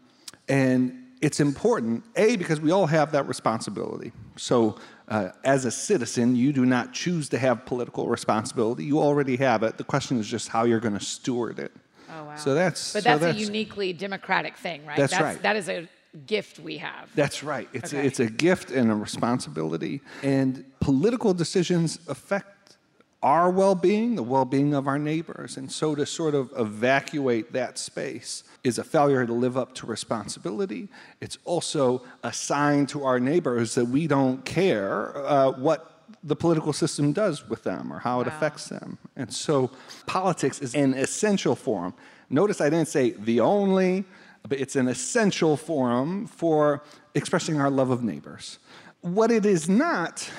and 0.49 0.99
it's 1.21 1.39
important, 1.39 2.03
A, 2.17 2.37
because 2.37 2.61
we 2.61 2.73
all 2.73 2.87
have 2.87 3.13
that 3.13 3.29
responsibility. 3.29 4.13
So, 4.37 4.77
uh, 5.09 5.29
as 5.45 5.65
a 5.65 5.71
citizen, 5.71 6.35
you 6.35 6.53
do 6.53 6.67
not 6.67 6.93
choose 6.93 7.29
to 7.29 7.39
have 7.39 7.65
political 7.65 8.09
responsibility. 8.09 8.85
You 8.85 8.99
already 8.99 9.37
have 9.37 9.63
it. 9.63 9.79
The 9.79 9.85
question 9.85 10.19
is 10.19 10.27
just 10.27 10.49
how 10.49 10.65
you're 10.65 10.81
going 10.81 10.99
to 10.99 11.05
steward 11.05 11.59
it. 11.59 11.73
Oh, 12.13 12.25
wow. 12.25 12.37
So 12.37 12.55
that's 12.55 12.93
But 12.93 13.03
so 13.03 13.09
that's, 13.11 13.23
that's 13.23 13.37
a 13.37 13.41
uniquely 13.41 13.93
democratic 13.93 14.57
thing, 14.57 14.85
right? 14.87 14.97
That's 14.97 15.19
right. 15.19 15.43
That 15.43 15.57
is 15.57 15.69
a 15.69 15.89
gift 16.27 16.59
we 16.59 16.79
have. 16.79 17.09
That's 17.15 17.43
right. 17.43 17.69
It's, 17.73 17.93
Okay. 17.93 18.03
a, 18.03 18.07
it's 18.07 18.21
a 18.21 18.27
gift 18.27 18.71
and 18.71 18.91
a 18.91 18.95
responsibility. 18.95 20.01
And 20.23 20.65
political 20.81 21.33
decisions 21.33 21.99
affect 22.09 22.77
our 23.23 23.51
well 23.51 23.75
being, 23.75 24.17
the 24.17 24.23
well 24.23 24.45
being 24.45 24.75
of 24.75 24.87
our 24.87 24.99
neighbors. 24.99 25.57
And 25.57 25.71
so 25.71 25.95
to 25.95 26.05
sort 26.05 26.35
of 26.35 26.53
evacuate 26.57 27.53
that 27.53 27.79
space 27.79 28.45
is 28.65 28.79
a 28.79 28.85
failure 28.85 29.25
to 29.25 29.33
live 29.33 29.57
up 29.57 29.75
to 29.77 29.87
responsibility. 29.87 30.89
It's 31.21 31.39
also 31.45 32.03
a 32.23 32.33
sign 32.33 32.87
to 32.87 33.05
our 33.05 33.21
neighbors 33.21 33.75
that 33.77 33.87
we 33.87 34.07
don't 34.07 34.45
care 34.45 35.17
uh, 35.17 35.53
what 35.53 35.92
the 36.23 36.37
political 36.37 36.73
system 36.73 37.13
does 37.13 37.49
with 37.49 37.63
them 37.65 37.93
or 37.93 37.99
how 38.01 38.21
it 38.21 38.27
Wow. 38.27 38.33
affects 38.37 38.69
them. 38.69 38.99
And 39.17 39.33
so 39.33 39.71
politics 40.07 40.61
is 40.61 40.75
an 40.75 40.95
essential 40.95 41.55
forum. 41.57 41.95
Notice 42.31 42.61
I 42.61 42.71
didn't 42.71 42.89
say 42.89 43.11
the 43.11 43.41
only, 43.41 44.05
but 44.49 44.59
it's 44.61 44.77
an 44.77 44.89
essential 44.89 45.57
forum 45.57 46.27
for 46.27 46.83
expressing 47.15 47.61
our 47.61 47.71
love 47.71 47.91
of 47.91 48.03
neighbors. 48.03 48.59
What 49.01 49.31
it 49.31 49.45
is 49.47 49.69
not 49.69 50.31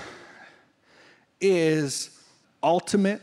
is 1.41 2.09
ultimate. 2.61 3.21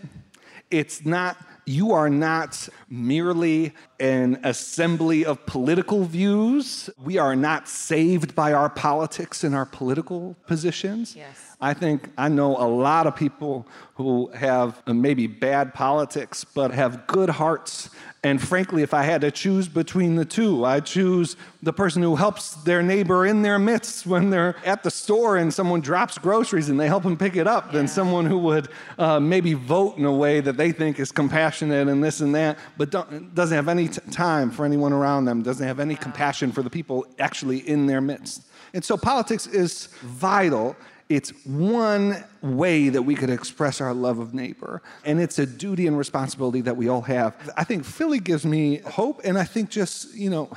It's 0.70 1.04
not, 1.04 1.36
you 1.66 1.92
are 1.92 2.10
not 2.10 2.68
merely 2.88 3.72
an 3.98 4.38
assembly 4.44 5.24
of 5.24 5.44
political 5.46 6.04
views. 6.04 6.90
We 7.02 7.18
are 7.18 7.34
not 7.34 7.68
saved 7.68 8.34
by 8.34 8.52
our 8.52 8.68
politics 8.70 9.42
and 9.42 9.54
our 9.54 9.66
political 9.66 10.36
positions. 10.46 11.16
Yes. 11.16 11.49
I 11.60 11.74
think 11.74 12.08
I 12.16 12.28
know 12.28 12.56
a 12.56 12.66
lot 12.66 13.06
of 13.06 13.14
people 13.14 13.66
who 13.94 14.28
have 14.28 14.82
uh, 14.86 14.94
maybe 14.94 15.26
bad 15.26 15.74
politics, 15.74 16.42
but 16.42 16.70
have 16.72 17.06
good 17.06 17.28
hearts. 17.28 17.90
And 18.22 18.40
frankly, 18.40 18.82
if 18.82 18.92
I 18.94 19.02
had 19.02 19.22
to 19.22 19.30
choose 19.30 19.68
between 19.68 20.16
the 20.16 20.24
two, 20.24 20.64
I 20.64 20.80
choose 20.80 21.36
the 21.62 21.72
person 21.72 22.02
who 22.02 22.16
helps 22.16 22.54
their 22.54 22.82
neighbor 22.82 23.26
in 23.26 23.42
their 23.42 23.58
midst 23.58 24.06
when 24.06 24.30
they're 24.30 24.56
at 24.64 24.82
the 24.82 24.90
store 24.90 25.36
and 25.36 25.52
someone 25.52 25.80
drops 25.80 26.16
groceries 26.16 26.70
and 26.70 26.80
they 26.80 26.86
help 26.86 27.02
them 27.02 27.16
pick 27.16 27.36
it 27.36 27.46
up 27.46 27.72
than 27.72 27.88
someone 27.88 28.24
who 28.24 28.38
would 28.38 28.68
uh, 28.98 29.20
maybe 29.20 29.52
vote 29.52 29.98
in 29.98 30.04
a 30.06 30.12
way 30.12 30.40
that 30.40 30.56
they 30.56 30.72
think 30.72 30.98
is 30.98 31.12
compassionate 31.12 31.88
and 31.88 32.02
this 32.02 32.20
and 32.20 32.34
that, 32.34 32.58
but 32.78 32.90
don't, 32.90 33.34
doesn't 33.34 33.56
have 33.56 33.68
any 33.68 33.88
t- 33.88 34.00
time 34.10 34.50
for 34.50 34.64
anyone 34.64 34.92
around 34.92 35.26
them, 35.26 35.42
doesn't 35.42 35.66
have 35.66 35.80
any 35.80 35.94
compassion 35.94 36.52
for 36.52 36.62
the 36.62 36.70
people 36.70 37.06
actually 37.18 37.58
in 37.68 37.86
their 37.86 38.00
midst. 38.00 38.42
And 38.72 38.84
so 38.84 38.96
politics 38.96 39.46
is 39.46 39.86
vital. 40.02 40.76
It's 41.10 41.30
one 41.44 42.22
way 42.40 42.88
that 42.88 43.02
we 43.02 43.16
could 43.16 43.30
express 43.30 43.80
our 43.80 43.92
love 43.92 44.20
of 44.20 44.32
neighbor. 44.32 44.80
And 45.04 45.20
it's 45.20 45.40
a 45.40 45.44
duty 45.44 45.88
and 45.88 45.98
responsibility 45.98 46.60
that 46.60 46.76
we 46.76 46.88
all 46.88 47.02
have. 47.02 47.34
I 47.56 47.64
think 47.64 47.84
Philly 47.84 48.20
gives 48.20 48.46
me 48.46 48.76
hope, 48.76 49.20
and 49.24 49.36
I 49.36 49.42
think 49.42 49.70
just, 49.70 50.14
you 50.14 50.30
know, 50.30 50.52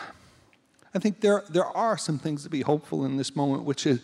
I 0.94 1.00
think 1.00 1.22
there, 1.22 1.44
there 1.50 1.66
are 1.66 1.98
some 1.98 2.20
things 2.20 2.44
to 2.44 2.52
be 2.52 2.62
hopeful 2.62 3.04
in 3.04 3.18
this 3.18 3.36
moment, 3.36 3.64
which 3.64 3.88
is 3.88 4.02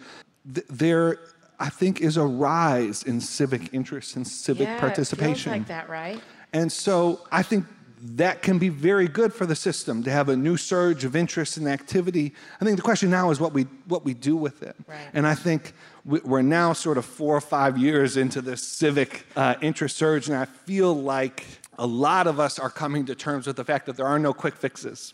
th- 0.52 0.66
there, 0.70 1.20
I 1.60 1.70
think, 1.70 2.02
is 2.02 2.18
a 2.18 2.26
rise 2.26 3.04
in 3.04 3.22
civic 3.22 3.72
interest 3.72 4.16
and 4.16 4.28
civic 4.28 4.68
yeah, 4.68 4.80
participation. 4.80 5.54
It 5.54 5.56
feels 5.56 5.58
like 5.60 5.68
that, 5.68 5.88
right? 5.88 6.20
And 6.52 6.72
so 6.72 7.22
I 7.32 7.44
think 7.44 7.66
that 8.02 8.42
can 8.42 8.58
be 8.58 8.70
very 8.70 9.08
good 9.08 9.34
for 9.34 9.46
the 9.46 9.56
system 9.56 10.04
to 10.04 10.10
have 10.10 10.30
a 10.30 10.36
new 10.36 10.56
surge 10.58 11.04
of 11.04 11.16
interest 11.16 11.58
and 11.58 11.68
activity. 11.68 12.34
I 12.60 12.66
think 12.66 12.78
the 12.78 12.82
question 12.82 13.10
now 13.10 13.30
is 13.30 13.40
what 13.40 13.54
we, 13.54 13.64
what 13.88 14.06
we 14.06 14.14
do 14.14 14.36
with 14.36 14.64
it. 14.64 14.76
Right. 14.88 14.98
And 15.14 15.28
I 15.28 15.36
think 15.36 15.74
we're 16.10 16.42
now 16.42 16.74
sort 16.74 16.98
of 16.98 17.06
four 17.06 17.36
or 17.36 17.42
five 17.42 17.78
years 17.78 18.18
into 18.18 18.42
this 18.42 18.64
civic 18.64 19.28
uh, 19.36 19.56
interest 19.62 19.96
surge, 19.96 20.28
and 20.28 20.36
I 20.36 20.46
feel 20.46 20.94
like 20.94 21.46
a 21.78 21.86
lot 21.86 22.26
of 22.26 22.40
us 22.40 22.58
are 22.58 22.70
coming 22.70 23.06
to 23.06 23.16
terms 23.16 23.46
with 23.46 23.56
the 23.56 23.64
fact 23.64 23.86
that 23.86 23.96
there 23.96 24.08
are 24.08 24.20
no 24.20 24.34
quick 24.34 24.56
fixes. 24.56 25.14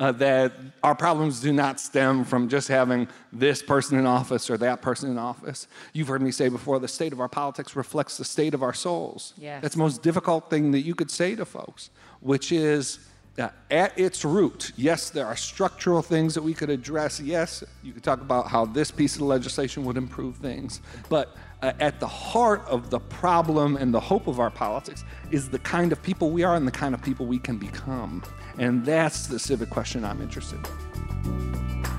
Uh, 0.00 0.10
that 0.10 0.52
our 0.82 0.94
problems 0.96 1.40
do 1.40 1.52
not 1.52 1.78
stem 1.78 2.24
from 2.24 2.48
just 2.48 2.66
having 2.66 3.06
this 3.32 3.62
person 3.62 3.96
in 3.96 4.06
office 4.06 4.50
or 4.50 4.58
that 4.58 4.82
person 4.82 5.08
in 5.08 5.16
office. 5.16 5.68
You've 5.92 6.08
heard 6.08 6.20
me 6.20 6.32
say 6.32 6.48
before 6.48 6.80
the 6.80 6.88
state 6.88 7.12
of 7.12 7.20
our 7.20 7.28
politics 7.28 7.76
reflects 7.76 8.16
the 8.16 8.24
state 8.24 8.54
of 8.54 8.62
our 8.64 8.74
souls. 8.74 9.34
Yes. 9.38 9.62
That's 9.62 9.76
the 9.76 9.80
most 9.80 10.02
difficult 10.02 10.50
thing 10.50 10.72
that 10.72 10.80
you 10.80 10.96
could 10.96 11.12
say 11.12 11.36
to 11.36 11.44
folks, 11.44 11.90
which 12.18 12.50
is 12.50 12.98
uh, 13.38 13.48
at 13.70 13.98
its 13.98 14.24
root, 14.24 14.72
yes, 14.76 15.10
there 15.10 15.26
are 15.26 15.36
structural 15.36 16.02
things 16.02 16.34
that 16.34 16.42
we 16.42 16.54
could 16.54 16.70
address. 16.70 17.20
Yes, 17.20 17.64
you 17.82 17.92
could 17.92 18.04
talk 18.04 18.20
about 18.20 18.48
how 18.48 18.64
this 18.64 18.90
piece 18.90 19.16
of 19.16 19.22
legislation 19.22 19.84
would 19.84 19.96
improve 19.96 20.36
things. 20.36 20.80
But 21.08 21.36
uh, 21.60 21.72
at 21.80 21.98
the 21.98 22.06
heart 22.06 22.62
of 22.66 22.90
the 22.90 23.00
problem 23.00 23.76
and 23.76 23.92
the 23.92 24.00
hope 24.00 24.28
of 24.28 24.38
our 24.38 24.50
politics 24.50 25.04
is 25.30 25.48
the 25.48 25.58
kind 25.58 25.90
of 25.90 26.02
people 26.02 26.30
we 26.30 26.44
are 26.44 26.54
and 26.54 26.66
the 26.66 26.72
kind 26.72 26.94
of 26.94 27.02
people 27.02 27.26
we 27.26 27.38
can 27.38 27.58
become. 27.58 28.22
And 28.58 28.84
that's 28.84 29.26
the 29.26 29.38
civic 29.38 29.70
question 29.70 30.04
I'm 30.04 30.22
interested 30.22 30.58
in. 30.58 31.93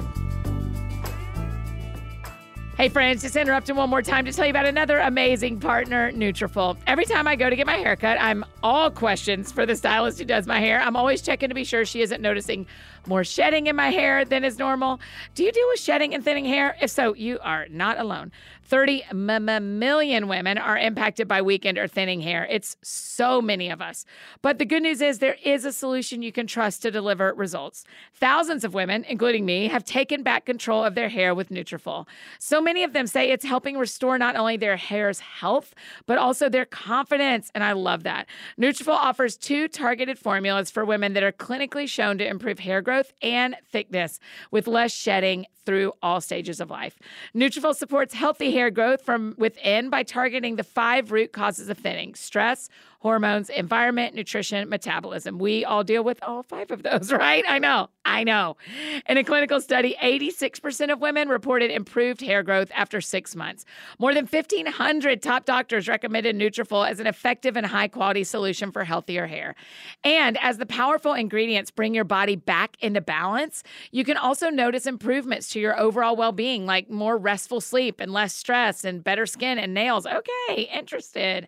Hey 2.78 2.90
friends, 2.90 3.22
just 3.22 3.38
interrupting 3.38 3.78
one 3.78 3.90
more 3.90 4.02
time 4.02 4.26
to 4.26 4.34
tell 4.34 4.46
you 4.46 4.50
about 4.50 4.66
another 4.66 4.98
amazing 4.98 5.62
partner, 5.62 6.12
Nutrafol. 6.12 6.76
Every 6.86 7.06
time 7.06 7.26
I 7.26 7.38
go 7.38 7.50
to 7.50 7.56
get 7.56 7.66
my 7.66 7.78
haircut, 7.78 8.18
I'm 8.20 8.44
all 8.62 8.92
questions 8.92 9.50
for 9.50 9.66
the 9.66 9.78
stylist 9.78 10.20
who 10.20 10.26
does 10.26 10.46
my 10.46 10.60
hair. 10.60 10.82
I'm 10.82 10.98
always 10.98 11.22
checking 11.22 11.48
to 11.48 11.56
be 11.56 11.64
sure 11.64 11.86
she 11.86 12.02
isn't 12.02 12.22
noticing 12.22 12.68
more 13.08 13.24
shedding 13.24 13.68
in 13.68 13.78
my 13.78 13.92
hair 13.92 14.26
than 14.26 14.44
is 14.44 14.60
normal. 14.60 15.00
Do 15.36 15.46
you 15.46 15.54
deal 15.54 15.66
with 15.70 15.80
shedding 15.80 16.14
and 16.14 16.22
thinning 16.22 16.44
hair? 16.44 16.76
If 16.82 16.92
so, 16.92 17.16
you 17.16 17.40
are 17.42 17.66
not 17.70 17.98
alone. 17.98 18.34
30 18.66 19.04
m- 19.12 19.80
million 19.80 20.28
women 20.28 20.58
are 20.58 20.78
impacted 20.78 21.28
by 21.28 21.42
weakened 21.42 21.78
or 21.78 21.88
thinning 21.88 22.22
hair. 22.22 22.48
It's 22.50 22.76
so 22.82 23.42
many 23.42 23.70
of 23.70 23.82
us. 23.82 24.06
But 24.42 24.58
the 24.58 24.66
good 24.66 24.84
news 24.84 25.02
is 25.02 25.20
there 25.20 25.38
is 25.44 25.66
a 25.66 25.72
solution 25.72 26.22
you 26.22 26.32
can 26.32 26.48
trust 26.48 26.82
to 26.82 26.92
deliver 26.92 27.34
results. 27.34 27.86
Thousands 28.14 28.64
of 28.64 28.74
women, 28.74 29.06
including 29.08 29.46
me, 29.46 29.68
have 29.68 29.86
taken 29.86 30.24
back 30.24 30.46
control 30.46 30.84
of 30.84 30.96
their 30.96 31.10
hair 31.10 31.36
with 31.36 31.50
Nutrafol. 31.50 32.08
So 32.40 32.60
many 32.60 32.84
of 32.84 32.94
them 32.94 33.08
say 33.08 33.32
it's 33.32 33.46
helping 33.46 33.78
restore 33.78 34.18
not 34.18 34.36
only 34.36 34.58
their 34.58 34.78
hair's 34.78 35.20
health, 35.20 35.76
but 36.06 36.18
also 36.18 36.50
their 36.50 36.66
confidence, 36.66 37.52
and 37.54 37.64
I 37.64 37.74
love 37.74 38.04
that. 38.04 38.28
Nutrafol 38.60 38.94
offers 38.94 39.38
two 39.38 39.68
targeted 39.68 40.18
formulas 40.18 40.72
for 40.72 40.84
women 40.84 41.14
that 41.14 41.24
are 41.24 41.32
clinically 41.32 41.88
shown 41.88 42.18
to 42.18 42.28
improve 42.28 42.60
hair 42.60 42.82
growth 42.82 43.14
and 43.22 43.56
thickness 43.72 44.20
with 44.52 44.68
less 44.68 44.92
shedding 44.92 45.46
through 45.66 45.94
all 46.02 46.22
stages 46.22 46.60
of 46.60 46.70
life. 46.70 46.98
Nutrafol 47.36 47.76
supports 47.76 48.14
healthy 48.14 48.52
hair 48.56 48.72
growth 48.72 49.02
from 49.02 49.36
within 49.38 49.90
by 49.90 50.02
targeting 50.02 50.56
the 50.56 50.64
five 50.64 51.12
root 51.12 51.34
causes 51.34 51.68
of 51.68 51.78
thinning: 51.78 52.16
stress, 52.16 52.70
hormones, 53.06 53.52
environment, 53.52 54.16
nutrition, 54.16 54.68
metabolism. 54.68 55.38
We 55.38 55.64
all 55.64 55.84
deal 55.84 56.04
with 56.04 56.18
all 56.24 56.42
five 56.42 56.72
of 56.72 56.82
those, 56.82 57.12
right? 57.26 57.46
I 57.48 57.60
know. 57.60 57.90
I 58.04 58.24
know. 58.24 58.58
In 59.08 59.18
a 59.18 59.24
clinical 59.24 59.62
study, 59.62 59.96
86% 60.02 60.92
of 60.92 61.02
women 61.02 61.30
reported 61.30 61.70
improved 61.70 62.22
hair 62.22 62.42
growth 62.42 62.72
after 62.74 63.02
6 63.02 63.36
months. 63.36 63.64
More 64.00 64.14
than 64.16 64.26
1500 64.26 65.22
top 65.22 65.46
doctors 65.46 65.88
recommended 65.88 66.36
Nutrafol 66.36 66.90
as 66.90 67.00
an 67.00 67.06
effective 67.06 67.56
and 67.56 67.66
high-quality 67.68 68.24
solution 68.24 68.72
for 68.72 68.84
healthier 68.84 69.28
hair. 69.28 69.56
And 70.04 70.38
as 70.42 70.58
the 70.58 70.66
powerful 70.66 71.14
ingredients 71.14 71.70
bring 71.70 71.94
your 71.94 72.04
body 72.04 72.36
back 72.36 72.76
into 72.80 73.02
balance, 73.02 73.62
you 73.92 74.04
can 74.04 74.18
also 74.18 74.50
notice 74.50 74.88
improvements 74.88 75.50
to 75.50 75.60
your 75.60 75.80
overall 75.80 76.16
well-being 76.16 76.66
like 76.66 76.90
more 76.90 77.18
restful 77.18 77.62
sleep 77.62 78.00
and 78.00 78.12
less 78.12 78.34
stress 78.34 78.84
and 78.84 79.04
better 79.04 79.28
skin 79.28 79.60
and 79.60 79.76
nails. 79.76 80.08
Okay, 80.08 80.70
interested. 80.74 81.48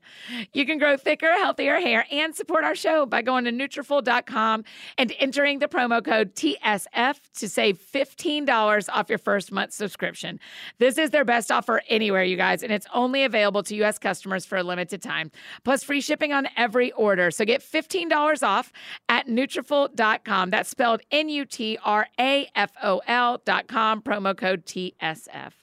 You 0.53 0.65
can 0.67 0.77
grow 0.77 0.97
thicker, 0.97 1.31
healthier 1.47 1.79
hair 1.79 2.05
and 2.11 2.35
support 2.35 2.65
our 2.65 2.75
show 2.75 3.05
by 3.05 3.21
going 3.21 3.45
to 3.45 3.53
Nutrafol.com 3.53 4.65
and 4.97 5.13
entering 5.17 5.59
the 5.59 5.67
promo 5.69 6.03
code 6.03 6.35
TSF 6.35 7.15
to 7.37 7.47
save 7.47 7.79
$15 7.79 8.89
off 8.93 9.07
your 9.07 9.17
first 9.17 9.53
month 9.53 9.71
subscription. 9.71 10.41
This 10.77 10.97
is 10.97 11.11
their 11.11 11.23
best 11.23 11.49
offer 11.49 11.81
anywhere, 11.87 12.25
you 12.25 12.35
guys, 12.35 12.63
and 12.63 12.73
it's 12.73 12.85
only 12.93 13.23
available 13.23 13.63
to 13.63 13.73
U.S. 13.75 13.97
customers 13.97 14.45
for 14.45 14.57
a 14.57 14.63
limited 14.63 15.01
time. 15.01 15.31
Plus 15.63 15.85
free 15.85 16.01
shipping 16.01 16.33
on 16.33 16.49
every 16.57 16.91
order. 16.91 17.31
So 17.31 17.45
get 17.45 17.61
$15 17.61 18.43
off 18.43 18.73
at 19.07 19.27
Nutrafol.com. 19.27 20.49
That's 20.49 20.67
spelled 20.69 20.99
N-U-T-R-A-F-O-L 21.11 21.81
dot 23.45 23.67
com, 23.69 24.01
promo 24.01 24.37
code 24.37 24.65
TSF. 24.65 25.53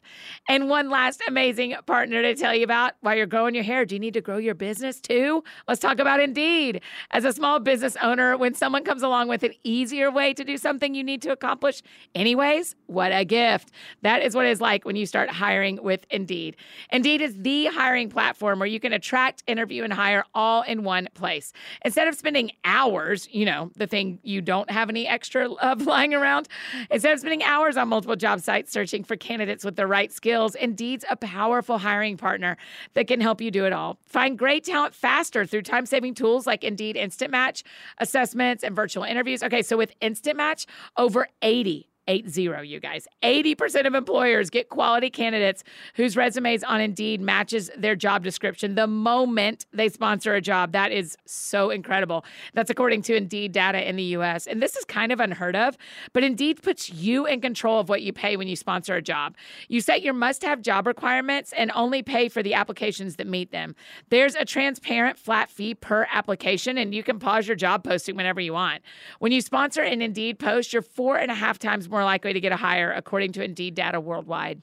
And 0.49 0.71
one 0.71 0.89
last 0.89 1.23
amazing 1.29 1.75
partner 1.87 2.23
to 2.23 2.35
tell 2.35 2.55
you 2.55 2.65
about 2.65 2.93
while 3.01 3.17
you're 3.17 3.27
growing 3.27 3.55
your 3.55 3.65
hair. 3.65 3.85
Do 3.85 3.95
you 3.95 3.99
need 3.99 4.15
to 4.15 4.23
grow 4.23 4.39
your 4.39 4.55
business 4.55 4.99
too? 5.01 5.45
Let's 5.69 5.74
Let's 5.75 5.83
talk 5.83 5.99
about 5.99 6.21
Indeed. 6.21 6.83
As 7.11 7.25
a 7.25 7.33
small 7.33 7.59
business 7.59 7.97
owner, 8.01 8.37
when 8.37 8.55
someone 8.55 8.85
comes 8.85 9.03
along 9.03 9.27
with 9.27 9.43
an 9.43 9.55
easier 9.65 10.09
way 10.09 10.33
to 10.33 10.45
do 10.45 10.57
something 10.57 10.95
you 10.95 11.03
need 11.03 11.21
to 11.23 11.33
accomplish 11.33 11.83
anyways, 12.15 12.77
what 12.87 13.11
a 13.11 13.25
gift. 13.25 13.73
That 14.03 14.23
is 14.23 14.37
what 14.37 14.47
it's 14.47 14.61
like 14.61 14.85
when 14.85 14.95
you 14.95 15.05
start 15.05 15.31
hiring 15.31 15.83
with 15.83 16.07
Indeed. 16.11 16.55
Indeed 16.93 17.21
is 17.21 17.35
the 17.37 17.65
hiring 17.65 18.09
platform 18.09 18.61
where 18.61 18.69
you 18.69 18.79
can 18.79 18.93
attract, 18.93 19.43
interview, 19.49 19.83
and 19.83 19.93
hire 19.93 20.25
all 20.33 20.63
in 20.63 20.85
one 20.85 21.09
place. 21.15 21.53
Instead 21.85 22.07
of 22.07 22.15
spending 22.15 22.53
hours, 22.65 23.27
you 23.33 23.45
know, 23.45 23.73
the 23.75 23.89
thing 23.89 24.21
you 24.23 24.41
don't 24.41 24.71
have 24.71 24.89
any 24.89 25.09
extra 25.09 25.51
of 25.55 25.83
lying 25.87 26.15
around, 26.15 26.47
instead 26.89 27.15
of 27.15 27.19
spending 27.19 27.43
hours 27.43 27.77
on 27.77 27.89
multiple 27.89 28.15
job 28.15 28.39
sites 28.43 28.71
searching 28.71 29.03
for 29.03 29.17
candidates 29.17 29.65
with 29.65 29.75
the 29.75 29.89
right 29.89 30.13
skills, 30.13 30.55
Indeed's 30.55 31.05
a 31.11 31.17
powerful 31.17 31.79
hiring 31.79 32.17
partner 32.17 32.59
that 32.93 33.09
can 33.09 33.21
help 33.21 33.41
you 33.41 33.51
do 33.51 33.67
it 33.67 33.73
all. 33.73 33.99
Find 34.07 34.39
great 34.39 34.63
talent 34.63 34.95
faster 34.95 35.45
through 35.45 35.64
time 35.65 35.87
saving 35.87 36.15
tools 36.15 36.47
like 36.47 36.63
Indeed 36.63 36.97
Instant 36.97 37.31
Match, 37.31 37.65
assessments, 37.99 38.63
and 38.63 38.77
virtual 38.77 39.05
interviews. 39.05 39.43
Okay, 39.43 39.63
so 39.63 39.77
with 39.77 39.93
Instant 40.01 40.37
Match, 40.37 40.67
over 40.97 41.29
80 41.43 41.89
eight 42.09 42.29
zero, 42.29 42.61
you 42.61 42.81
guys. 42.81 43.07
80% 43.23 43.87
of 43.87 43.95
employers 43.95 44.51
get 44.51 44.69
quality 44.69 45.11
candidates 45.11 45.65
whose 45.95 46.17
resumes 46.17 46.63
on 46.63 46.81
Indeed 46.81 47.21
matches 47.21 47.71
their 47.77 47.97
job 47.97 48.23
description 48.23 48.75
the 48.75 48.87
moment 48.87 49.67
they 49.73 49.89
sponsor 49.89 50.35
a 50.35 50.41
job. 50.41 50.73
That 50.73 50.93
is 50.93 51.17
so 51.27 51.71
incredible. 51.71 52.25
That's 52.53 52.71
according 52.71 53.03
to 53.03 53.17
Indeed 53.17 53.53
data 53.53 53.87
in 53.89 53.97
the 53.97 54.03
US. 54.19 54.47
And 54.47 54.63
this 54.63 54.77
is 54.77 54.85
kind 54.85 55.13
of 55.13 55.21
unheard 55.21 55.57
of, 55.57 55.77
but 56.13 56.25
Indeed 56.25 56.63
puts 56.63 56.91
you 56.91 57.27
in 57.27 57.41
control 57.41 57.81
of 57.81 57.89
what 57.89 58.03
you 58.03 58.13
pay 58.13 58.37
when 58.37 58.49
you 58.49 58.57
sponsor 58.57 58.95
a 58.95 59.03
job. 59.03 59.37
You 59.69 59.81
set 59.81 60.03
your 60.03 60.15
must 60.15 60.43
have 60.43 60.63
job 60.63 60.87
requirements 60.87 61.53
and 61.57 61.71
only 61.75 62.03
pay 62.03 62.29
for 62.29 62.43
the 62.43 62.55
applications 62.55 63.17
that 63.17 63.27
meet 63.27 63.51
them. 63.51 63.75
There's 64.11 64.35
a 64.35 64.45
transparent 64.45 65.19
flat 65.19 65.51
fee 65.51 65.75
per 65.75 66.07
application, 66.13 66.79
and 66.79 66.95
you 66.95 67.03
can 67.03 67.19
pause 67.19 67.47
your 67.47 67.57
job 67.57 67.85
posting 67.85 68.17
whenever 68.17 68.41
you 68.41 68.53
want. 68.53 68.83
When 69.19 69.33
you 69.33 69.41
sponsor 69.41 69.83
an 69.83 70.03
Indeed 70.03 70.39
post, 70.39 70.73
you're 70.73 70.83
four 70.83 71.17
and 71.17 71.31
a 71.31 71.35
half 71.35 71.59
times 71.59 71.89
more 71.89 71.94
likely 72.03 72.33
to 72.33 72.41
get 72.41 72.51
a 72.51 72.57
hire, 72.57 72.91
according 72.91 73.33
to 73.33 73.45
Indeed 73.45 73.75
data 73.75 74.01
worldwide. 74.01 74.63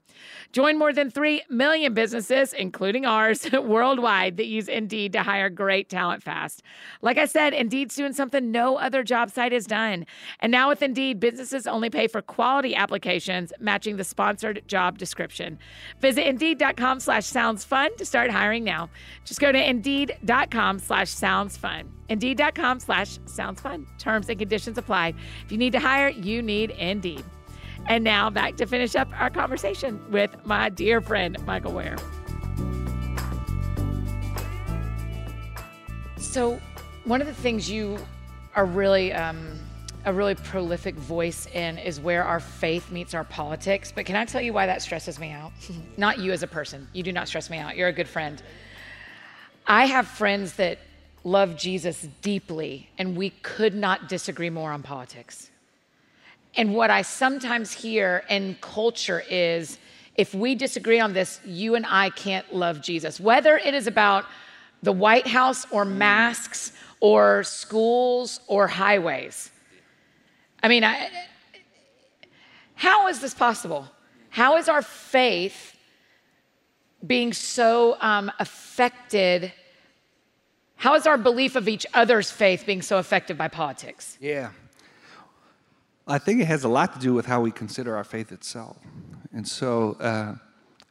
Join 0.51 0.77
more 0.77 0.91
than 0.91 1.09
3 1.09 1.43
million 1.49 1.93
businesses, 1.93 2.51
including 2.51 3.05
ours, 3.05 3.49
worldwide 3.53 4.37
that 4.37 4.47
use 4.47 4.67
Indeed 4.67 5.13
to 5.13 5.23
hire 5.23 5.49
great 5.49 5.87
talent 5.87 6.23
fast. 6.23 6.63
Like 7.01 7.17
I 7.17 7.25
said, 7.25 7.53
Indeed's 7.53 7.95
doing 7.95 8.13
something 8.13 8.51
no 8.51 8.77
other 8.77 9.03
job 9.03 9.29
site 9.29 9.51
has 9.51 9.65
done. 9.65 10.05
And 10.39 10.51
now 10.51 10.67
with 10.67 10.81
Indeed, 10.81 11.19
businesses 11.19 11.67
only 11.67 11.89
pay 11.89 12.07
for 12.07 12.21
quality 12.21 12.75
applications 12.75 13.53
matching 13.59 13.97
the 13.97 14.03
sponsored 14.03 14.63
job 14.67 14.97
description. 14.97 15.59
Visit 15.99 16.27
Indeed.com 16.27 16.99
slash 16.99 17.25
sounds 17.25 17.63
fun 17.63 17.95
to 17.97 18.05
start 18.05 18.31
hiring 18.31 18.63
now. 18.63 18.89
Just 19.23 19.39
go 19.39 19.51
to 19.51 19.69
Indeed.com 19.69 20.79
slash 20.79 21.09
sounds 21.09 21.55
fun. 21.55 22.00
Indeed.com 22.11 22.81
slash 22.81 23.19
sounds 23.25 23.61
fun. 23.61 23.87
Terms 23.97 24.27
and 24.27 24.37
conditions 24.37 24.77
apply. 24.77 25.13
If 25.45 25.51
you 25.51 25.57
need 25.57 25.71
to 25.71 25.79
hire, 25.79 26.09
you 26.09 26.41
need 26.41 26.71
Indeed. 26.71 27.23
And 27.87 28.03
now 28.03 28.29
back 28.29 28.57
to 28.57 28.65
finish 28.65 28.97
up 28.97 29.07
our 29.17 29.29
conversation 29.29 29.99
with 30.11 30.35
my 30.45 30.67
dear 30.67 30.99
friend, 30.99 31.37
Michael 31.45 31.71
Wear. 31.71 31.95
So, 36.17 36.59
one 37.05 37.21
of 37.21 37.27
the 37.27 37.33
things 37.33 37.71
you 37.71 37.97
are 38.55 38.65
really 38.65 39.13
um, 39.13 39.57
a 40.03 40.11
really 40.11 40.35
prolific 40.35 40.95
voice 40.95 41.47
in 41.53 41.77
is 41.77 42.01
where 42.01 42.25
our 42.25 42.41
faith 42.41 42.91
meets 42.91 43.13
our 43.13 43.23
politics. 43.23 43.93
But 43.95 44.05
can 44.05 44.17
I 44.17 44.25
tell 44.25 44.41
you 44.41 44.51
why 44.51 44.65
that 44.65 44.81
stresses 44.81 45.17
me 45.17 45.31
out? 45.31 45.53
not 45.97 46.19
you 46.19 46.33
as 46.33 46.43
a 46.43 46.47
person. 46.47 46.89
You 46.91 47.03
do 47.03 47.13
not 47.13 47.29
stress 47.29 47.49
me 47.49 47.57
out. 47.57 47.77
You're 47.77 47.87
a 47.87 47.93
good 47.93 48.09
friend. 48.09 48.43
I 49.65 49.85
have 49.85 50.07
friends 50.07 50.55
that 50.55 50.79
love 51.23 51.55
Jesus 51.55 52.07
deeply, 52.21 52.89
and 52.97 53.15
we 53.15 53.29
could 53.29 53.75
not 53.75 54.09
disagree 54.09 54.49
more 54.49 54.71
on 54.71 54.83
politics. 54.83 55.49
And 56.55 56.75
what 56.75 56.89
I 56.89 57.01
sometimes 57.03 57.71
hear 57.71 58.23
in 58.29 58.57
culture 58.59 59.23
is 59.29 59.77
if 60.15 60.33
we 60.33 60.55
disagree 60.55 60.99
on 60.99 61.13
this, 61.13 61.39
you 61.45 61.75
and 61.75 61.85
I 61.87 62.09
can't 62.09 62.53
love 62.53 62.81
Jesus. 62.81 63.19
Whether 63.19 63.57
it 63.57 63.73
is 63.73 63.87
about 63.87 64.25
the 64.83 64.91
White 64.91 65.27
House 65.27 65.65
or 65.71 65.85
masks 65.85 66.73
or 66.99 67.43
schools 67.43 68.39
or 68.47 68.67
highways. 68.67 69.51
I 70.61 70.67
mean, 70.67 70.83
I, 70.83 71.09
how 72.75 73.07
is 73.07 73.19
this 73.19 73.33
possible? 73.33 73.87
How 74.29 74.57
is 74.57 74.69
our 74.69 74.81
faith 74.81 75.75
being 77.05 77.33
so 77.33 77.97
um, 78.01 78.31
affected? 78.39 79.51
How 80.81 80.95
is 80.95 81.05
our 81.05 81.15
belief 81.15 81.55
of 81.55 81.67
each 81.67 81.85
other's 81.93 82.31
faith 82.31 82.65
being 82.65 82.81
so 82.81 82.97
affected 82.97 83.37
by 83.37 83.49
politics? 83.49 84.17
Yeah. 84.19 84.49
I 86.07 86.17
think 86.17 86.41
it 86.41 86.45
has 86.45 86.63
a 86.63 86.67
lot 86.67 86.93
to 86.95 86.99
do 86.99 87.13
with 87.13 87.27
how 87.27 87.39
we 87.39 87.51
consider 87.51 87.95
our 87.95 88.03
faith 88.03 88.31
itself. 88.31 88.77
And 89.31 89.47
so 89.47 89.95
uh, 89.99 90.33